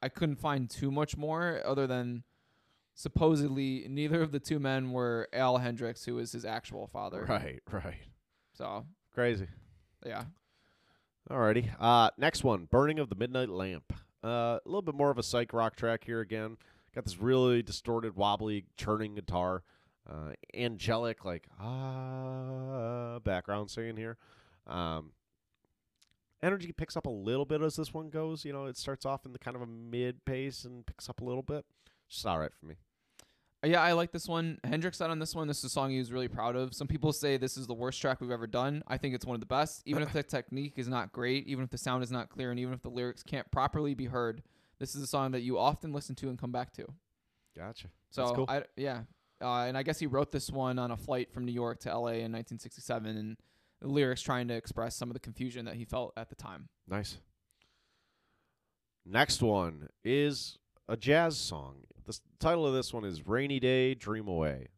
[0.00, 2.24] I couldn't find too much more other than
[2.96, 7.24] supposedly neither of the two men were Al Hendrix, who is his actual father.
[7.28, 7.94] Right, right.
[8.54, 9.46] So Crazy.
[10.04, 10.24] yeah,
[11.30, 11.68] Alrighty.
[11.78, 13.92] Uh, next one, Burning of the Midnight Lamp.
[14.24, 16.56] Uh, a little bit more of a psych rock track here again.
[16.94, 19.62] Got this really distorted, wobbly, churning guitar.
[20.08, 24.16] Uh, angelic, like, ah, background singing here.
[24.66, 25.10] Um,
[26.42, 28.44] energy picks up a little bit as this one goes.
[28.44, 31.20] You know, it starts off in the kind of a mid pace and picks up
[31.20, 31.64] a little bit.
[32.08, 32.76] Just all right for me.
[33.64, 34.58] Uh, yeah, I like this one.
[34.64, 36.74] Hendrix said on this one, this is a song he was really proud of.
[36.74, 38.82] Some people say this is the worst track we've ever done.
[38.86, 39.82] I think it's one of the best.
[39.86, 42.60] Even if the technique is not great, even if the sound is not clear, and
[42.60, 44.42] even if the lyrics can't properly be heard,
[44.78, 46.86] this is a song that you often listen to and come back to.
[47.56, 47.88] Gotcha.
[48.10, 48.46] So That's cool.
[48.48, 49.02] I yeah,
[49.40, 51.90] uh, and I guess he wrote this one on a flight from New York to
[51.90, 52.16] L.A.
[52.16, 53.36] in 1967, and
[53.80, 56.68] the lyrics trying to express some of the confusion that he felt at the time.
[56.86, 57.16] Nice.
[59.04, 61.76] Next one is a jazz song.
[62.04, 64.68] The title of this one is Rainy Day, Dream Away.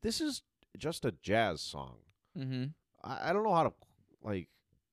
[0.00, 0.42] This is
[0.78, 1.96] just a jazz song.
[2.38, 2.64] Mm-hmm.
[3.04, 3.72] I, I don't know how to,
[4.22, 4.48] like,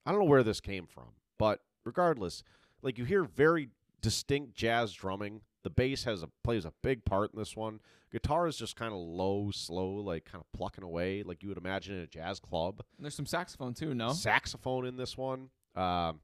[0.05, 2.43] I don't know where this came from, but regardless,
[2.81, 3.69] like, you hear very
[4.01, 5.41] distinct jazz drumming.
[5.63, 7.79] The bass has a plays a big part in this one.
[8.11, 11.57] Guitar is just kind of low, slow, like kind of plucking away, like you would
[11.57, 14.13] imagine in a jazz club And There's some saxophone too, no?
[14.13, 15.49] saxophone in this one.
[15.75, 16.21] Um,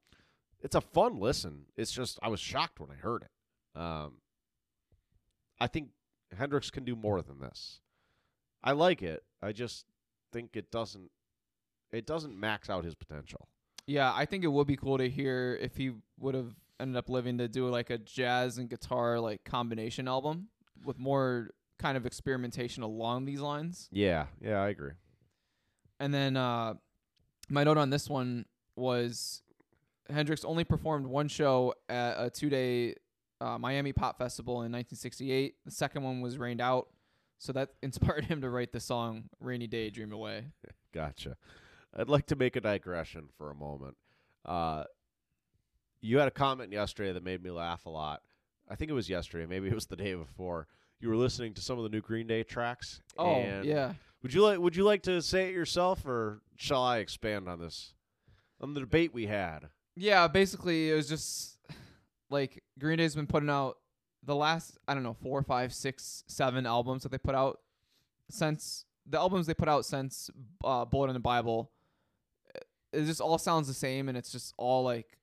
[0.62, 1.66] it's a fun listen.
[1.76, 3.80] It's just I was shocked when I heard it.
[3.80, 4.14] Um,
[5.60, 5.90] I think
[6.38, 7.80] Hendrix can do more than this.
[8.64, 9.24] I like it.
[9.42, 9.86] I just
[10.32, 11.12] think it doesn't.
[11.92, 13.48] It doesn't max out his potential.
[13.86, 17.10] Yeah, I think it would be cool to hear if he would have ended up
[17.10, 20.48] living to do like a jazz and guitar like combination album
[20.84, 23.90] with more kind of experimentation along these lines.
[23.92, 24.94] Yeah, yeah, I agree.
[26.00, 26.76] And then uh
[27.50, 29.42] my note on this one was
[30.10, 32.96] Hendrix only performed one show at a two-day
[33.44, 35.56] uh, Miami Pop Festival in 1968.
[35.66, 36.88] The second one was rained out,
[37.38, 40.46] so that inspired him to write the song "Rainy Day, Dream Away."
[40.94, 41.36] Gotcha.
[41.96, 43.98] I'd like to make a digression for a moment.
[44.46, 44.86] Uh,
[46.02, 48.22] you had a comment yesterday that made me laugh a lot.
[48.70, 50.68] I think it was yesterday, maybe it was the day before.
[51.00, 53.02] You were listening to some of the new Green Day tracks.
[53.18, 57.00] Oh yeah, Would you like Would you like to say it yourself, or shall I
[57.00, 57.94] expand on this?
[58.62, 59.70] On the debate we had.
[59.96, 61.53] Yeah, basically it was just
[62.30, 63.78] like Green Day's been putting out
[64.24, 67.60] the last I don't know four, five, six, seven albums that they put out
[68.30, 70.30] since the albums they put out since
[70.64, 71.72] uh, Bullet in the Bible.
[72.92, 75.18] It just all sounds the same, and it's just all like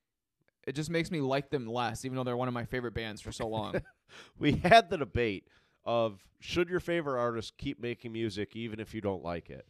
[0.67, 3.21] it just makes me like them less, even though they're one of my favorite bands
[3.21, 3.75] for so long.
[4.37, 5.47] We had the debate
[5.85, 9.65] of should your favorite artist keep making music even if you don't like it.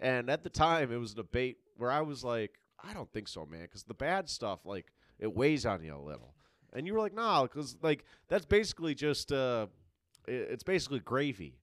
[0.00, 3.28] And at the time, it was a debate where I was like, I don't think
[3.28, 4.86] so, man, because the bad stuff like
[5.18, 6.34] it weighs on you a little.
[6.76, 9.66] And you were like, nah, because like that's basically just uh,
[10.28, 11.58] it's basically gravy.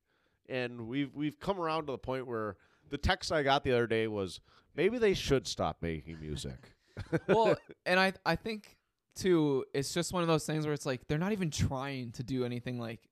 [0.50, 2.58] And we've we've come around to the point where
[2.90, 4.42] the text I got the other day was
[4.76, 6.74] maybe they should stop making music.
[7.28, 8.76] well, and I I think
[9.16, 12.24] too, it's just one of those things where it's like they're not even trying to
[12.24, 13.08] do anything like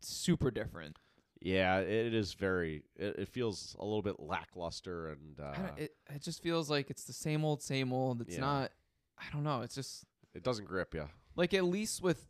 [0.00, 0.96] super different.
[1.40, 2.84] Yeah, it is very.
[2.96, 7.02] It, it feels a little bit lackluster, and uh, it it just feels like it's
[7.04, 8.20] the same old, same old.
[8.20, 8.40] It's Yeah.
[8.40, 8.70] not.
[9.18, 9.62] I don't know.
[9.62, 10.04] It's just
[10.34, 11.08] it doesn't grip you.
[11.36, 12.26] like at least with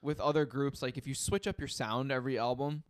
[0.00, 2.82] with other groups, like if you switch up your sound every album,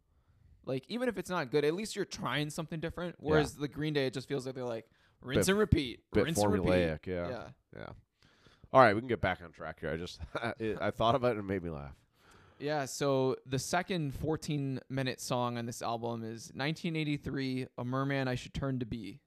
[0.65, 3.17] like even if it's not good, at least you're trying something different.
[3.19, 4.87] Whereas the Green Day, it just feels like they're like
[5.21, 6.69] rinse Bit- and repeat, bit rinse and repeat.
[6.69, 7.29] formulaic, yeah.
[7.29, 7.43] yeah.
[7.77, 7.87] Yeah.
[8.73, 9.91] All right, we can get back on track here.
[9.91, 11.95] I just I, I thought about it and it made me laugh.
[12.59, 18.37] Yeah, so the second 14 minute song on this album is 1983, A Merman I
[18.37, 19.19] Should Turn to Be.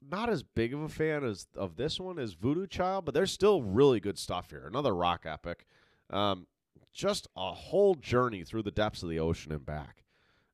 [0.00, 3.32] Not as big of a fan as of this one as Voodoo Child, but there's
[3.32, 4.66] still really good stuff here.
[4.66, 5.66] Another rock epic.
[6.10, 6.46] Um,
[6.92, 10.04] just a whole journey through the depths of the ocean and back.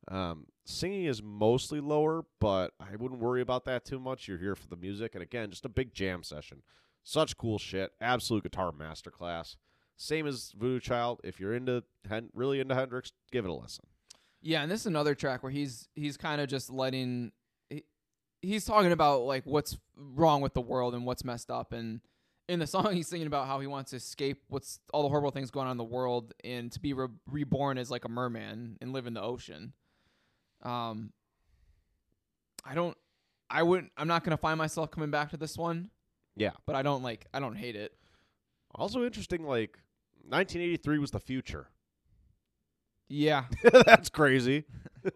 [0.08, 4.28] Um, singing is mostly lower, but I wouldn't worry about that too much.
[4.28, 6.62] You're here for the music, and again, just a big jam session.
[7.02, 7.92] Such cool shit.
[8.00, 9.56] Absolute guitar masterclass.
[9.96, 11.20] Same as Voodoo Child.
[11.22, 13.84] If you're into Hen- really into Hendrix, give it a listen.
[14.40, 17.32] Yeah, and this is another track where he's he's kind of just letting
[18.44, 22.00] he's talking about like what's wrong with the world and what's messed up and
[22.48, 25.30] in the song he's singing about how he wants to escape what's all the horrible
[25.30, 28.76] things going on in the world and to be re- reborn as like a merman
[28.80, 29.72] and live in the ocean.
[30.62, 31.12] Um
[32.64, 32.96] I don't
[33.50, 35.90] I wouldn't I'm not going to find myself coming back to this one,
[36.36, 36.52] Yeah.
[36.66, 37.92] but I don't like I don't hate it.
[38.74, 39.78] Also interesting, like
[40.26, 41.68] 1983 was the future.
[43.08, 43.44] Yeah.
[43.62, 44.64] That's crazy.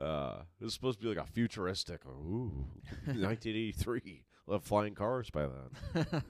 [0.00, 2.04] uh, it was supposed to be like a futuristic.
[2.06, 2.66] Ooh,
[3.06, 4.24] 1983.
[4.46, 6.06] We'll flying cars by then.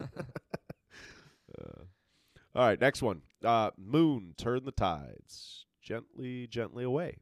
[1.56, 1.82] Uh,
[2.56, 3.22] all right, next one.
[3.44, 7.18] Uh, Moon, turn the tides gently, gently away.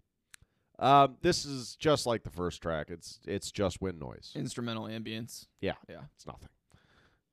[0.78, 2.86] Um, this is just like the first track.
[2.88, 4.32] It's it's just wind noise.
[4.34, 5.46] Instrumental ambience.
[5.60, 6.00] Yeah, Yeah.
[6.14, 6.48] it's nothing.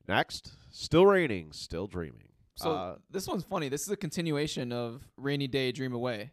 [0.08, 2.28] Next, still raining, still dreaming.
[2.56, 3.70] So Uh, this one's funny.
[3.70, 6.32] This is a continuation of Rainy Day Dream Away.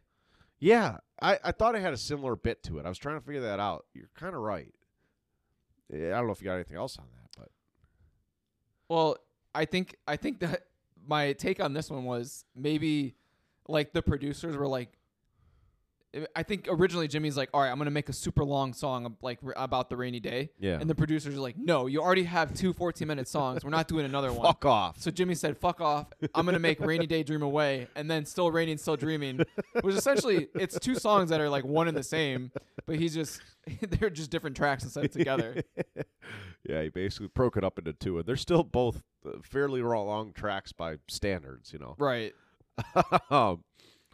[0.58, 2.86] Yeah, I, I thought it had a similar bit to it.
[2.86, 3.86] I was trying to figure that out.
[3.94, 4.72] You're kind of right.
[5.92, 7.48] I don't know if you got anything else on that, but
[8.88, 9.16] Well,
[9.54, 10.66] I think I think that
[11.06, 13.14] my take on this one was maybe
[13.68, 14.92] like the producers were like
[16.34, 19.16] I think originally Jimi's like, "All right, I'm going to make a super long song
[19.20, 22.24] like r- about the rainy day." yeah, And the producers are like, "No, you already
[22.24, 23.62] have two 14-minute songs.
[23.64, 24.98] We're not doing another one." fuck off.
[24.98, 26.06] So Jimi said, "Fuck off!
[26.34, 29.40] I'm gonna make Rainy Day Dream Away, and then Still Raining, Still Dreaming."
[29.82, 32.50] Which essentially, it's two songs that are like one and the same,
[32.86, 33.42] but he's just
[33.82, 35.62] they're just different tracks instead of together.
[36.68, 40.32] yeah, he basically broke it up into two, and they're still both uh, fairly long
[40.32, 41.94] tracks by standards, you know.
[41.98, 42.32] right.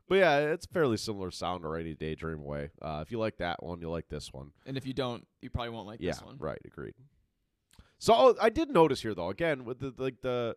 [0.09, 2.71] but yeah, it's fairly similar sound to Rainy Day Dream Away.
[2.81, 4.53] Uh, if you like that one, you'll like this one.
[4.67, 6.37] And if you don't, you probably won't like yeah, this one.
[6.39, 6.59] right.
[6.65, 6.95] Agreed.
[7.99, 10.57] So oh, I did notice here though, again with the like the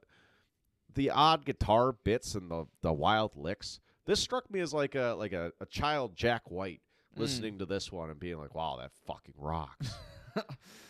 [0.94, 3.80] the odd guitar bits and the the wild licks.
[4.06, 6.82] This struck me as like a like a, a child Jack White
[7.16, 7.22] Mm.
[7.22, 9.90] listening to this one and being like, "Wow, that fucking rocks."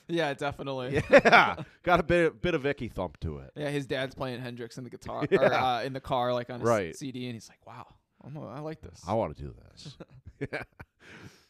[0.07, 1.03] Yeah, definitely.
[1.11, 3.51] yeah, got a bit bit of icky thump to it.
[3.55, 6.59] Yeah, his dad's playing Hendrix in the guitar or uh, in the car, like on
[6.61, 6.95] his Right.
[6.95, 7.85] CD, and he's like, "Wow,
[8.25, 9.97] I'm a, I like this." I want to do this.
[10.51, 10.63] yeah.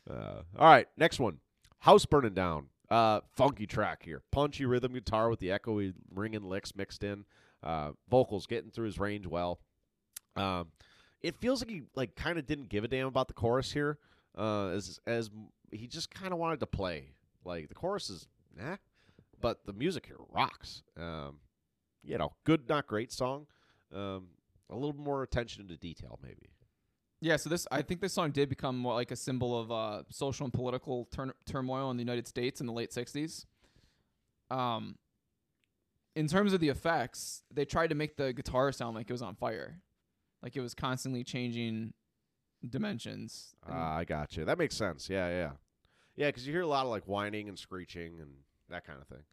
[0.07, 1.39] Uh, all right, next one.
[1.79, 2.67] House burning down.
[2.91, 4.21] Uh, funky track here.
[4.31, 7.25] Punchy rhythm guitar with the echoey ringing licks mixed in.
[7.63, 9.59] Uh, vocals getting through his range well.
[10.35, 10.67] Um,
[11.23, 13.97] it feels like he like kind of didn't give a damn about the chorus here.
[14.37, 15.31] Uh, as as
[15.71, 17.13] he just kind of wanted to play.
[17.43, 18.75] Like the chorus is nah,
[19.41, 20.83] but the music here rocks.
[20.99, 21.37] Um,
[22.03, 23.47] you know, good not great song.
[23.93, 24.27] Um,
[24.69, 26.49] a little more attention to detail maybe.
[27.21, 30.03] Yeah, so this I think this song did become more like a symbol of uh,
[30.09, 31.07] social and political
[31.45, 33.45] turmoil in the United States in the late '60s.
[34.51, 34.95] Um,
[36.15, 39.21] in terms of the effects, they tried to make the guitar sound like it was
[39.21, 39.79] on fire,
[40.43, 41.93] like it was constantly changing
[42.69, 43.55] dimensions.
[43.67, 44.45] Ah, I got you.
[44.45, 45.09] That makes sense.
[45.09, 45.51] Yeah, yeah,
[46.15, 46.27] yeah.
[46.27, 48.31] Because you hear a lot of like whining and screeching and
[48.69, 49.23] that kind of thing.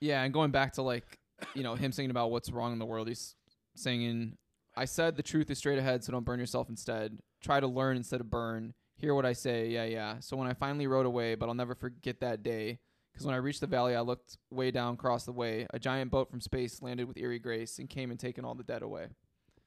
[0.00, 1.18] Yeah, and going back to like,
[1.54, 3.36] you know, him singing about what's wrong in the world, he's
[3.74, 4.36] singing,
[4.80, 7.18] I said the truth is straight ahead, so don't burn yourself instead.
[7.42, 8.72] Try to learn instead of burn.
[8.96, 10.20] Hear what I say, yeah, yeah.
[10.20, 12.78] So when I finally rode away, but I'll never forget that day.
[13.12, 15.66] Because when I reached the valley, I looked way down across the way.
[15.74, 18.62] A giant boat from space landed with eerie grace and came and taken all the
[18.62, 19.08] dead away.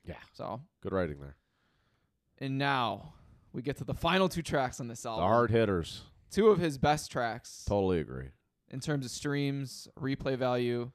[0.06, 0.15] Yeah.
[0.34, 1.35] So, Good writing there.
[2.40, 3.14] and now
[3.52, 5.23] we get to the final two tracks on this album.
[5.23, 6.02] The hard hitters.
[6.31, 8.30] Two of his best tracks Totally agree.
[8.69, 10.91] in terms of streams, replay value.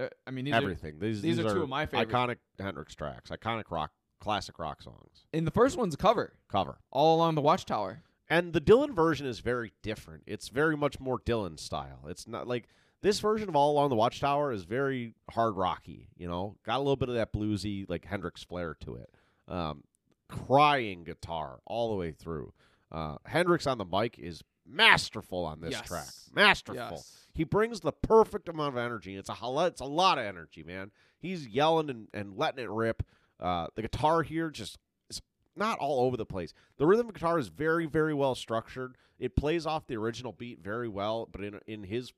[0.00, 0.98] Uh, I mean, these are Everything.
[0.98, 2.08] These these are two of my favorite.
[2.08, 3.30] iconic Hendrix tracks.
[3.30, 5.24] Iconic rock, classic rock songs.
[5.32, 6.78] And the first one's a cover, Cover.
[6.90, 8.02] all along the Watchtower.
[8.28, 10.22] And the Dylan version is very different.
[10.26, 12.04] It's very much more Dylan style.
[12.06, 12.68] It's not like
[13.02, 16.08] this version of All Along the Watchtower is very hard rocky.
[16.16, 19.10] You know, got a little bit of that bluesy like Hendrix flair to it.
[19.48, 19.82] Um,
[20.28, 22.52] crying guitar all the way through.
[22.92, 25.86] Uh, Hendrix on the mic is masterful on this Yes.
[25.86, 26.08] track.
[26.32, 26.96] Masterful.
[26.96, 27.16] Yes.
[27.34, 29.16] He brings the perfect amount of energy.
[29.16, 29.36] It's a
[29.66, 30.90] it's a lot of energy, man.
[31.18, 33.02] He's yelling and, and letting it rip.
[33.38, 34.78] Uh, the guitar here just
[35.08, 35.20] is
[35.56, 36.52] not all over the place.
[36.76, 38.96] The rhythm guitar is very, very well structured.
[39.18, 42.12] It plays off the original beat very well, but in in his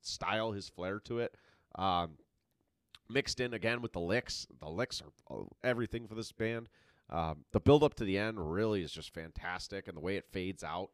[0.00, 1.34] style, his flair to it.
[1.76, 2.18] Um,
[3.08, 4.46] mixed in again with the licks.
[4.60, 6.68] The licks are uh, everything for this band.
[7.10, 10.26] Um, the build up to the end really is just fantastic, and the way it
[10.30, 10.90] fades out,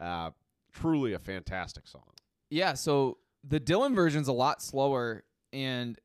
[0.00, 0.30] uh,
[0.72, 2.02] truly a fantastic song.
[2.50, 5.98] Yeah, so the Dylan version's a lot slower, and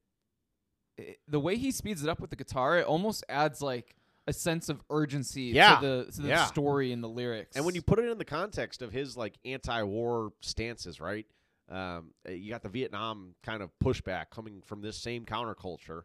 [0.97, 3.95] it, the way he speeds it up with the guitar, it almost adds like
[4.27, 6.45] a sense of urgency Yeah, to the to the yeah.
[6.45, 7.55] story and the lyrics.
[7.55, 11.25] And when you put it in the context of his like anti-war stances, right?
[11.69, 16.03] Um, uh, you got the Vietnam kind of pushback coming from this same counterculture.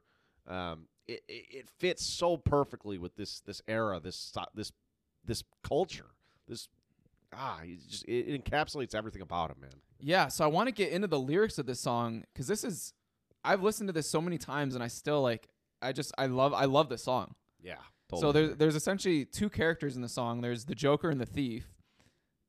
[0.49, 4.73] Um, it, it, it fits so perfectly with this this era, this this
[5.25, 6.13] this culture,
[6.49, 6.69] this
[7.35, 9.71] ah, he's just it, encapsulates everything about him, man.
[10.01, 12.95] Yeah, so I want to get into the lyrics of this song because this is
[13.45, 15.49] I've listened to this so many times and I still like
[15.83, 17.35] I just I love I love this song.
[17.63, 17.77] Yeah.
[18.19, 20.41] So there's there's essentially two characters in the song.
[20.41, 21.67] There's the Joker and the thief,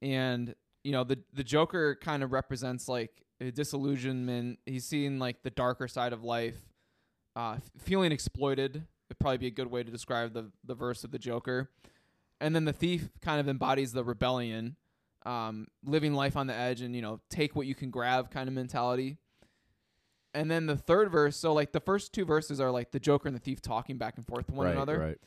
[0.01, 4.59] and you know the the Joker kind of represents like a disillusionment.
[4.65, 6.57] He's seeing like the darker side of life,
[7.35, 8.87] uh, feeling exploited.
[9.09, 11.69] It'd probably be a good way to describe the the verse of the Joker.
[12.41, 14.75] And then the thief kind of embodies the rebellion,
[15.25, 18.49] um, living life on the edge and you know take what you can grab kind
[18.49, 19.17] of mentality.
[20.33, 23.27] And then the third verse, so like the first two verses are like the Joker
[23.27, 24.97] and the thief talking back and forth to one right, another.
[24.97, 25.17] Right.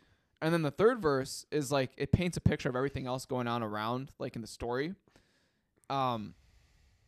[0.43, 3.47] And then the third verse is like it paints a picture of everything else going
[3.47, 4.95] on around, like in the story.
[5.89, 6.35] Um,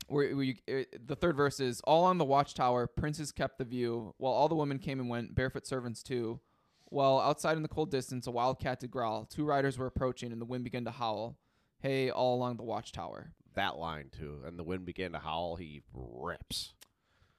[0.08, 3.64] where, where you, it, the third verse is all on the watchtower, princes kept the
[3.64, 6.40] view, while all the women came and went, barefoot servants too.
[6.88, 9.24] While outside in the cold distance, a wildcat did growl.
[9.26, 11.36] Two riders were approaching, and the wind began to howl.
[11.80, 13.32] Hey, all along the watchtower.
[13.54, 15.56] That line too, and the wind began to howl.
[15.56, 16.74] He rips.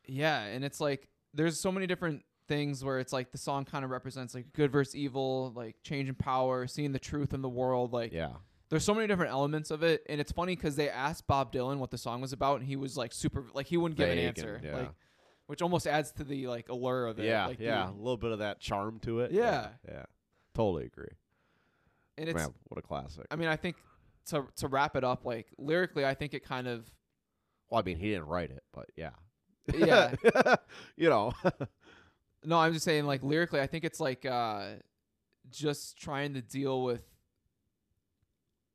[0.06, 3.84] Yeah, and it's like there's so many different things where it's like the song kind
[3.84, 7.50] of represents like good versus evil, like change in power, seeing the truth in the
[7.50, 7.94] world.
[7.94, 8.34] Like Yeah.
[8.70, 11.78] there's so many different elements of it, and it's funny because they asked Bob Dylan
[11.78, 14.16] what the song was about, and he was like super, like he wouldn't give an
[14.16, 14.76] Vague answer, and- yeah.
[14.78, 14.92] like
[15.48, 17.26] which almost adds to the like allure of it.
[17.26, 17.96] Yeah, like, yeah, dude.
[17.96, 19.32] a little bit of that charm to it.
[19.32, 19.70] Yeah.
[19.88, 20.04] yeah,
[20.54, 21.16] totally agree.
[22.18, 23.26] and it's, Man, what a classic.
[23.32, 23.78] I mean, I think
[24.28, 26.90] to to wrap it up, like lyrically, I think it kind of,
[27.70, 29.12] Well, I mean, he didn't write it, but yeah,
[29.74, 30.14] yeah.
[30.98, 31.34] you know,
[32.44, 34.76] no, I'm just saying, like lyrically, I think it's like uh,
[35.50, 37.04] just trying to deal with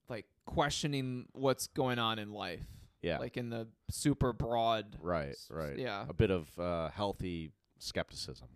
[0.09, 2.66] like questioning what's going on in life,
[3.03, 5.77] yeah, like in the super broad, right, right.
[5.79, 6.05] yeah.
[6.09, 8.49] a bit of uh, healthy skepticism.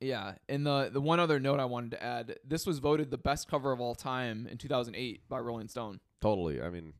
[0.00, 3.18] Yeah, and the the one other note I wanted to add: this was voted the
[3.18, 6.00] best cover of all time in 2008 by Rolling Stone.
[6.20, 6.60] Totally.
[6.60, 6.92] I mean,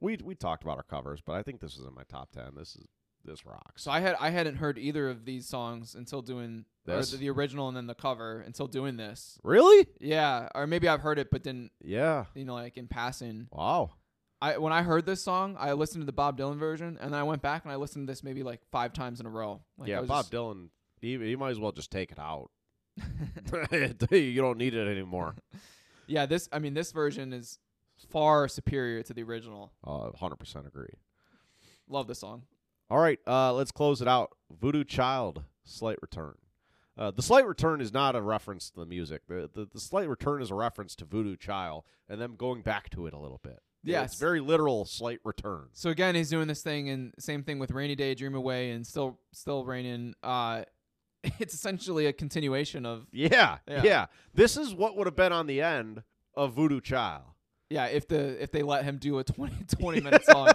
[0.00, 2.52] we we talked about our covers, but I think this is in my top ten.
[2.54, 2.86] This is
[3.24, 3.82] this rocks.
[3.82, 7.12] So I had I hadn't heard either of these songs until doing This?
[7.12, 9.38] the, the original and then the cover until doing this.
[9.42, 9.86] really?
[9.98, 12.26] Yeah, or maybe I've heard it but didn't Yeah.
[12.34, 13.48] you know like in passing.
[13.50, 13.92] Wow.
[14.40, 17.20] I when I heard this song, I listened to the Bob Dylan version, and then
[17.20, 19.62] I went back and I listened to this maybe like five times in a row.
[19.78, 20.68] Like, I yeah, was Bob just- Dylan.
[21.00, 22.50] He, he might as well just take it out.
[24.10, 25.36] you don't need it anymore.
[26.06, 27.58] yeah, this I mean this version is
[28.10, 29.72] far superior to the original.
[29.86, 30.94] Uh, Hundred percent agree.
[31.88, 32.42] Love the song.
[32.90, 34.30] All right, uh, let's close it out.
[34.50, 36.34] Voodoo Child, Slight Return.
[36.96, 39.22] Uh, the Slight Return is not a reference to the music.
[39.26, 42.90] The, the the Slight Return is a reference to Voodoo Child, and them going back
[42.90, 43.60] to it a little bit.
[43.92, 44.12] Yes.
[44.12, 44.84] it's very literal.
[44.84, 45.66] Slight return.
[45.72, 48.86] So again, he's doing this thing, and same thing with "Rainy Day, Dream Away" and
[48.86, 50.64] "Still Still Raining." Uh,
[51.38, 53.82] it's essentially a continuation of Yeah, Yeah.
[53.84, 56.02] yeah, This is what would have been on the end
[56.34, 57.22] of Voodoo Child.
[57.70, 57.86] yeah.
[57.86, 60.48] If the if they let him do a 20, 20 minute song,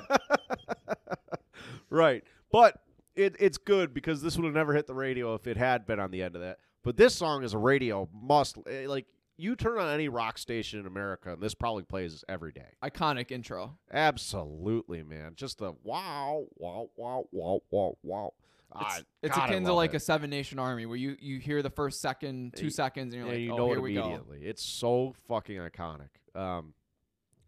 [1.90, 2.24] right.
[2.52, 2.82] But
[3.16, 6.00] it, it's good because this would have never hit the radio if it had been
[6.00, 6.58] on the end of that.
[6.84, 8.58] But this song is a radio must.
[8.68, 9.06] eh, Like
[9.40, 12.76] you turn on any rock station in America, and this probably plays every day.
[12.84, 13.78] iconic intro.
[13.91, 15.34] Absolutely, man.
[15.36, 18.34] Just the wow, wow, wow, wow, wow, wow.
[18.76, 19.98] It's, Ah, it's akin to like it.
[19.98, 23.32] a Seven Nation Army where you you hear the first second, two seconds, and you're
[23.32, 24.24] like, you oh, know here we go.
[24.41, 26.10] It's so fucking iconic.
[26.36, 26.74] Um,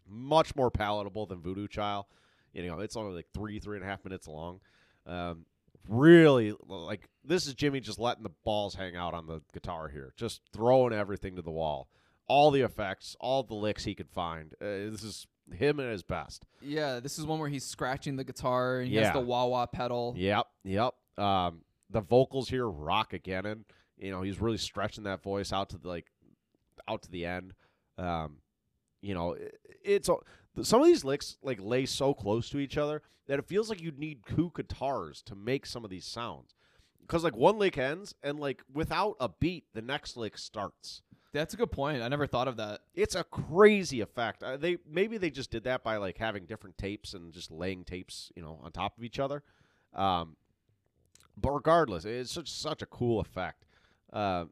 [0.07, 2.05] much more palatable than Voodoo Child.
[2.53, 4.61] You know, it's only like three, three and a half minutes long.
[5.05, 5.45] Um,
[5.88, 10.14] really, like this is Jimi just letting the balls hang out on the guitar here,
[10.18, 11.88] just throwing everything to the wall.
[12.28, 14.53] All the effects, all the licks he could find.
[14.62, 16.45] Uh, this is him at his best.
[16.62, 19.06] Yeah, this is one where he's scratching the guitar and he Yeah.
[19.06, 20.14] has the wah wah pedal.
[20.18, 20.94] Yep, yep.
[21.18, 23.66] Um, the vocals here rock again, and
[23.98, 26.08] you know he's really stretching that voice out to the, like
[26.88, 27.53] out to the end.
[27.98, 28.38] Um,
[29.02, 30.16] you know, it, it's a-
[30.61, 33.82] some of these licks like lay so close to each other that it feels like
[33.82, 36.56] you'd need two guitars to make some of these sounds.
[37.02, 41.02] Because like one lick ends, and like without a beat, the next lick starts.
[41.34, 42.02] That's a good point.
[42.02, 42.82] I never thought of that.
[42.94, 44.44] It's a crazy effect.
[44.44, 47.84] Uh, they maybe they just did that by like having different tapes and just laying
[47.86, 49.44] tapes, you know, on top of each other.
[49.94, 50.36] Um,
[51.38, 53.65] but regardless, it's such such a cool effect.
[54.11, 54.45] Uh,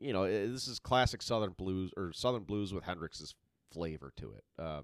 [0.00, 3.34] you know, i this is classic Southern blues or Southern blues with Hendrix's
[3.70, 4.44] flavor to it.
[4.58, 4.82] Uh,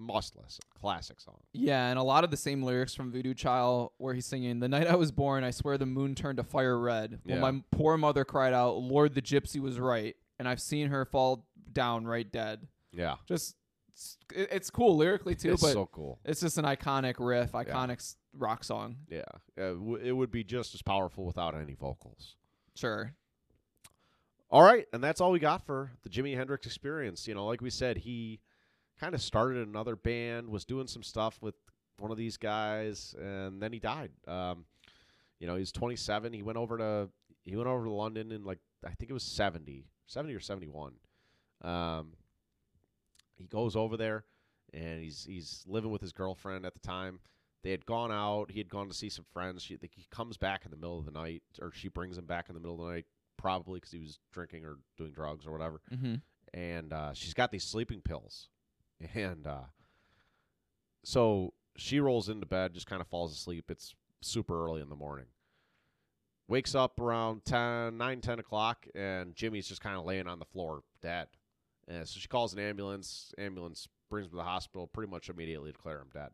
[0.00, 1.38] must listen, classic song.
[1.52, 4.68] Yeah, and a lot of the same lyrics from Voodoo Child, where he's singing, "The
[4.68, 7.20] night I was born, I swear the moon turned to fire red.
[7.24, 7.50] When Yeah.
[7.50, 11.46] my poor mother cried out, Lord, the gypsy was right, and I've seen her fall
[11.72, 13.54] down right dead." Yeah, Just,
[13.88, 16.18] it's, it's cool lyrically too, it's but so cool.
[16.24, 18.96] it's just an iconic riff, iconic s rock song.
[19.08, 19.22] Yeah,
[19.58, 22.36] uh, w- it would be just as powerful without any vocals.
[22.74, 23.14] Sure.
[24.50, 27.28] All right, and that's all we got for the Jimi Hendrix experience.
[27.28, 28.40] You know, like we said, he
[29.00, 31.54] kind of started another band, was doing some stuff with
[31.98, 34.10] one of these guys, and then he died.
[34.28, 34.66] Um,
[35.38, 36.32] you know, he's 27.
[36.32, 37.08] He went over to
[37.44, 40.94] he went over to London in like I think it was 70, 70 or 71.
[41.62, 42.12] Um,
[43.36, 44.24] he goes over there,
[44.74, 47.20] and he's he's living with his girlfriend at the time.
[47.62, 48.50] They had gone out.
[48.50, 49.62] He had gone to see some friends.
[49.62, 52.48] She, he comes back in the middle of the night, or she brings him back
[52.48, 53.06] in the middle of the night,
[53.36, 55.82] probably because he was drinking or doing drugs or whatever.
[55.92, 56.14] Mm-hmm.
[56.54, 58.48] And uh, she's got these sleeping pills,
[59.14, 59.64] and uh,
[61.04, 63.70] so she rolls into bed, just kind of falls asleep.
[63.70, 65.26] It's super early in the morning.
[66.48, 70.44] Wakes up around 10, 9, 10 o'clock, and Jimi's just kind of laying on the
[70.44, 71.28] floor, dead.
[71.86, 73.32] And so she calls an ambulance.
[73.38, 76.30] Ambulance brings him to the hospital, pretty much immediately declare him dead.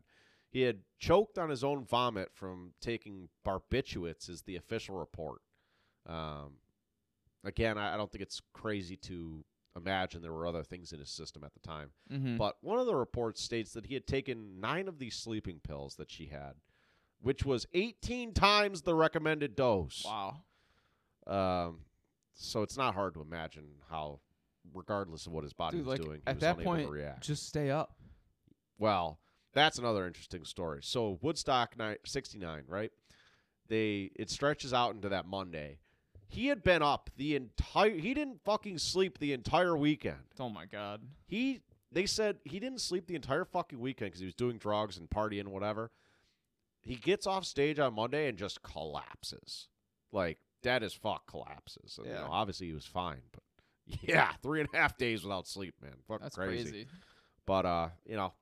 [0.49, 5.41] He had choked on his own vomit from taking barbiturates, is the official report.
[6.07, 6.53] Um,
[7.43, 9.43] again, I, I don't think it's crazy to
[9.77, 11.91] imagine there were other things in his system at the time.
[12.11, 12.37] Mm-hmm.
[12.37, 15.95] But one of the reports states that he had taken nine of these sleeping pills
[15.95, 16.53] that she had,
[17.21, 20.03] which was 18 times the recommended dose.
[20.05, 20.41] wow.
[21.27, 21.79] Um,
[22.33, 24.21] so it's not hard to imagine how,
[24.73, 26.89] regardless of what his body Dude, was like doing, he at that point,
[27.19, 27.95] just stay up.
[28.77, 29.19] Well,
[29.53, 30.79] that's another interesting story.
[30.83, 32.91] So Woodstock night 69, right?
[33.67, 35.79] They it stretches out into that Monday.
[36.27, 40.19] He had been up the entire he didn't fucking sleep the entire weekend.
[40.39, 41.01] Oh my god.
[41.25, 44.97] He they said he didn't sleep the entire fucking weekend cuz he was doing drugs
[44.97, 45.91] and partying whatever.
[46.81, 49.69] He gets off stage on Monday and just collapses.
[50.11, 51.97] Like dead as fuck collapses.
[51.97, 52.21] And, you Yeah.
[52.21, 53.43] know, obviously he was fine, but
[54.01, 55.95] yeah, three and a half days without sleep, man.
[56.07, 56.71] Fucking That's crazy.
[56.71, 56.87] crazy.
[57.45, 58.33] But uh, you know,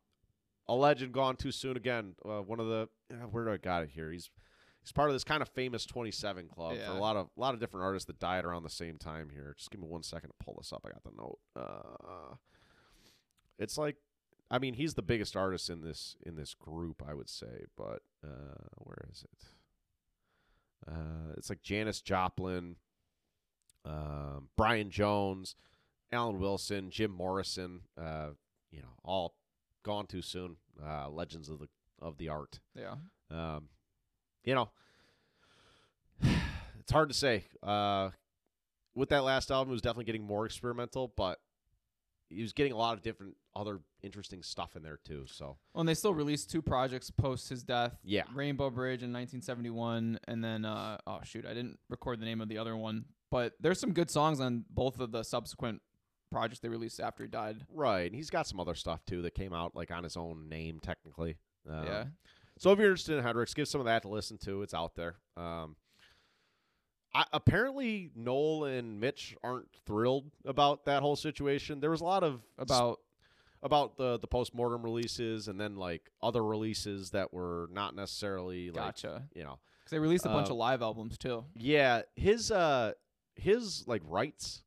[0.67, 2.15] a legend gone too soon again.
[2.25, 4.11] Uh, one of the uh, where do I got it here?
[4.11, 4.31] He's
[4.85, 7.55] he's part of this kind of famous 27 club for a lot of a lot
[7.55, 9.55] of different artists that died around the same time here.
[9.57, 10.85] Just give me one second to pull this up.
[10.85, 11.39] I got the note.
[11.55, 12.35] Uh,
[13.57, 13.95] it's like
[14.51, 18.03] I mean, he's the biggest artist in this in this group, I would say, but
[18.23, 19.47] uh, where is it?
[20.87, 22.75] Uh, it's like Janis Joplin,
[23.85, 25.55] um, Brian Jones,
[26.11, 27.81] Alan Wilson, Jim Morrison.
[27.99, 28.29] Uh,
[28.71, 29.33] you know, all
[29.81, 30.57] gone too soon.
[30.83, 32.59] Uh, legends of the of the art.
[32.75, 32.95] Yeah.
[33.31, 33.69] Um,
[34.45, 34.69] you know,
[36.79, 37.45] it's hard to say.
[37.61, 38.11] Uh,
[38.93, 41.39] with that last album, it was definitely getting more experimental, but
[42.29, 45.25] he was getting a lot of different other interesting stuff in there too.
[45.27, 47.97] So Well, and they still released two projects post his death.
[48.03, 52.41] yeah, Rainbow Bridge in 1971, and then uh, oh shoot, I didn't record the name
[52.41, 55.81] of the other one, but there's some good songs on both of the subsequent
[56.31, 57.65] projects they released after he died.
[57.73, 58.07] right.
[58.07, 60.79] And he's got some other stuff too that came out like on his own name
[60.81, 61.37] technically.
[61.69, 62.03] Um, yeah,
[62.57, 64.61] So if you're interested in Hendrix, give some of that to listen to.
[64.61, 65.15] It's out there.
[65.35, 65.75] Um,
[67.13, 71.79] I, apparently, Noel and Mitch aren't thrilled about that whole situation.
[71.79, 72.99] There was a lot of about
[73.63, 78.67] about the the post mortem releases and then like other releases that were not necessarily
[78.67, 81.43] like gotcha you know because they released a bunch Uh, of live albums too.
[81.55, 82.91] yeah his uh
[83.35, 84.61] his like rights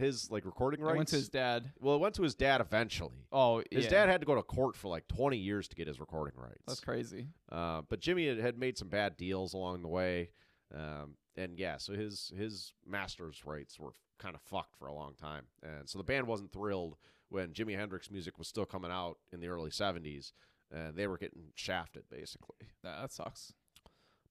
[0.00, 1.70] his like recording rights went to his dad.
[1.78, 3.90] well it went to his dad eventually Oh, his yeah.
[3.90, 6.62] dad had to go to court for like 20 years to get his recording rights
[6.66, 7.28] That's crazy.
[7.52, 10.30] Uh, but Jimi had, had made some bad deals along the way,
[10.74, 15.14] um, and yeah, so his his master's rights were kind of fucked for a long
[15.14, 16.96] time, and so the band wasn't thrilled
[17.28, 20.32] when Jimi Hendrix music was still coming out in the early '70s,
[20.72, 22.68] and they were getting shafted basically.
[22.82, 23.52] That, that sucks.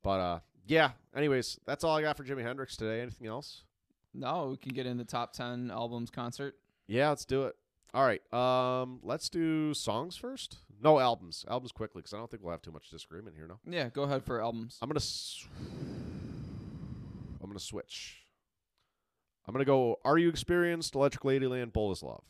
[0.03, 0.91] But uh, yeah.
[1.15, 3.01] Anyways, that's all I got for Jimi Hendrix today.
[3.01, 3.63] Anything else?
[4.13, 6.55] No, we can get in the top ten albums concert.
[6.87, 7.55] Yeah, let's do it.
[7.93, 8.21] All right.
[8.33, 10.57] Um, let's do songs first.
[10.81, 11.45] No albums.
[11.49, 13.47] Albums quickly, because I don't think we'll have too much disagreement here.
[13.47, 13.59] No.
[13.69, 14.77] Yeah, go ahead for albums.
[14.81, 14.97] I'm gonna.
[14.97, 15.47] S-
[17.41, 18.23] I'm gonna switch.
[19.47, 19.99] I'm gonna go.
[20.05, 20.95] Are you experienced?
[20.95, 22.23] Electric Ladyland, Bold as Love.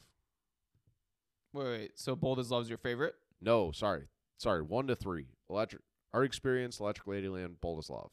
[1.53, 3.15] Wait, wait, so Bold as Love's your favorite?
[3.41, 4.07] No, sorry,
[4.37, 4.61] sorry.
[4.61, 5.27] One to three.
[5.49, 5.81] Electric.
[6.13, 6.79] Are you experienced?
[6.79, 8.11] Electric Ladyland, Bold as Love.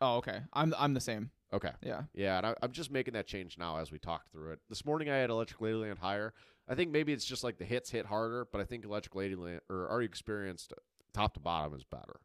[0.00, 0.40] Oh, okay.
[0.52, 1.30] I'm I'm the same.
[1.52, 1.70] Okay.
[1.82, 2.02] Yeah.
[2.14, 4.60] Yeah, and I, I'm just making that change now as we talk through it.
[4.68, 6.34] This morning I had Electric Ladyland higher.
[6.68, 9.60] I think maybe it's just like the hits hit harder, but I think Electric Ladyland
[9.70, 10.74] or Are You Experienced
[11.14, 12.20] top to bottom is better.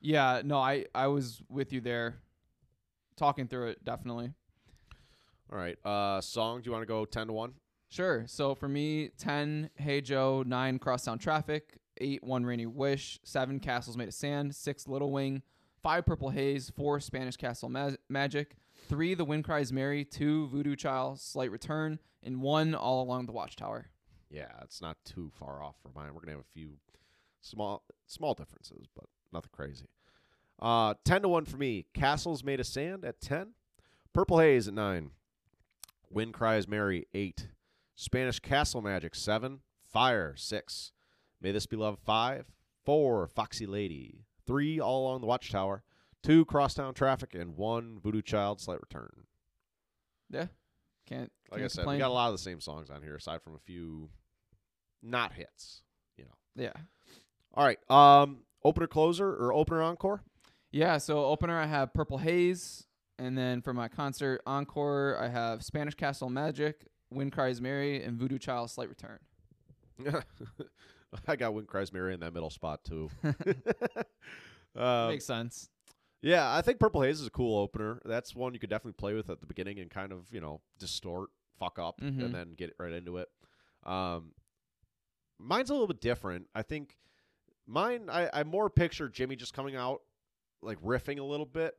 [0.00, 2.16] Yeah, no, I I was with you there,
[3.16, 4.32] talking through it definitely.
[5.50, 5.78] All right.
[5.84, 7.54] Uh song, do you want to go 10 to 1?
[7.88, 8.24] Sure.
[8.26, 13.96] So for me, ten Hey Joe, nine Crosstown Traffic, eight One Rainy Wish, seven Castles
[13.96, 15.40] Made of Sand, six Little Wing,
[15.82, 18.56] five Purple Haze, four Spanish Castle Ma- Magic,
[18.88, 23.32] three The Wind Cries Mary, two Voodoo Child, Slight Return, and one All Along the
[23.32, 23.88] Watchtower.
[24.30, 26.14] Yeah, it's not too far off from mine.
[26.14, 26.78] We're to have a few
[27.40, 29.86] small small differences, but nothing crazy.
[30.60, 31.86] Uh 10 to 1 for me.
[31.94, 33.52] Castles Made of Sand at 10.
[34.12, 35.10] Purple Haze at 9.
[36.10, 37.48] Wind Cries Mary 8.
[37.94, 39.60] Spanish Castle Magic 7.
[39.92, 40.92] Fire 6.
[41.40, 42.46] May This Be Love 5.
[42.84, 43.26] 4.
[43.28, 44.24] Foxy Lady.
[44.46, 44.80] 3.
[44.80, 45.82] All Along the Watchtower.
[46.22, 46.44] 2.
[46.44, 47.34] Crosstown Traffic.
[47.34, 48.00] And 1.
[48.02, 49.24] Voodoo Child Slight Return.
[50.30, 50.46] Yeah.
[51.06, 51.30] Can't.
[51.50, 51.96] Like can't I said, complain.
[51.96, 54.10] we got a lot of the same songs on here aside from a few
[55.02, 55.82] not hits.
[56.16, 56.64] You know.
[56.64, 56.72] Yeah.
[57.54, 57.78] All right.
[57.90, 60.22] Um, opener closer or opener encore?
[60.72, 62.86] Yeah, so opener I have Purple Haze,
[63.18, 68.18] and then for my concert encore I have Spanish Castle Magic, Wind Cries Mary, and
[68.18, 69.18] Voodoo Child Slight Return.
[71.26, 73.08] I got Wind Cries Mary in that middle spot too.
[74.76, 75.70] um, Makes sense.
[76.22, 78.00] Yeah, I think Purple Haze is a cool opener.
[78.04, 80.60] That's one you could definitely play with at the beginning and kind of you know
[80.78, 82.24] distort, fuck up, Mhm.
[82.24, 83.28] and then get right into it.
[83.84, 84.32] Um,
[85.38, 86.48] mine's a little bit different.
[86.54, 86.96] I think
[87.66, 88.08] mine.
[88.10, 90.00] I, I more picture Jimi just coming out
[90.62, 91.74] like riffing a little bit,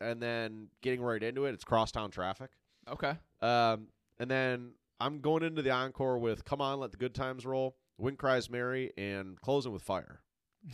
[0.00, 1.54] and then getting right into it.
[1.54, 2.50] It's crosstown traffic.
[2.88, 3.16] Okay.
[3.40, 3.88] Um,
[4.18, 7.76] and then I'm going into the encore with "Come On, Let the Good Times Roll,"
[7.96, 10.20] "Wind Cries Mary," and closing with "Fire."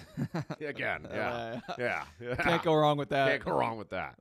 [0.61, 2.35] Again, yeah, Uh, yeah, yeah.
[2.37, 3.29] Can't go wrong with that.
[3.31, 4.16] Can't go wrong with that.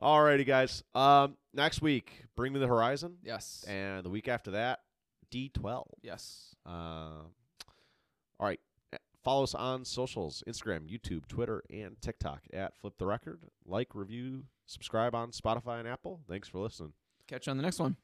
[0.00, 0.82] Alrighty, guys.
[0.94, 3.64] Um, next week, Bring Me the Horizon, Yes.
[3.68, 4.80] and the week after that,
[5.30, 5.84] D12.
[6.02, 6.54] yes.
[6.66, 6.70] Uh,
[8.38, 8.60] all right.
[9.22, 13.42] Follow us on socials Instagram, YouTube, Twitter, and TikTok at Flip the Record.
[13.66, 16.20] Like, review, subscribe on Spotify and Apple.
[16.26, 16.94] Thanks for listening.
[17.26, 17.96] Catch you on the next one.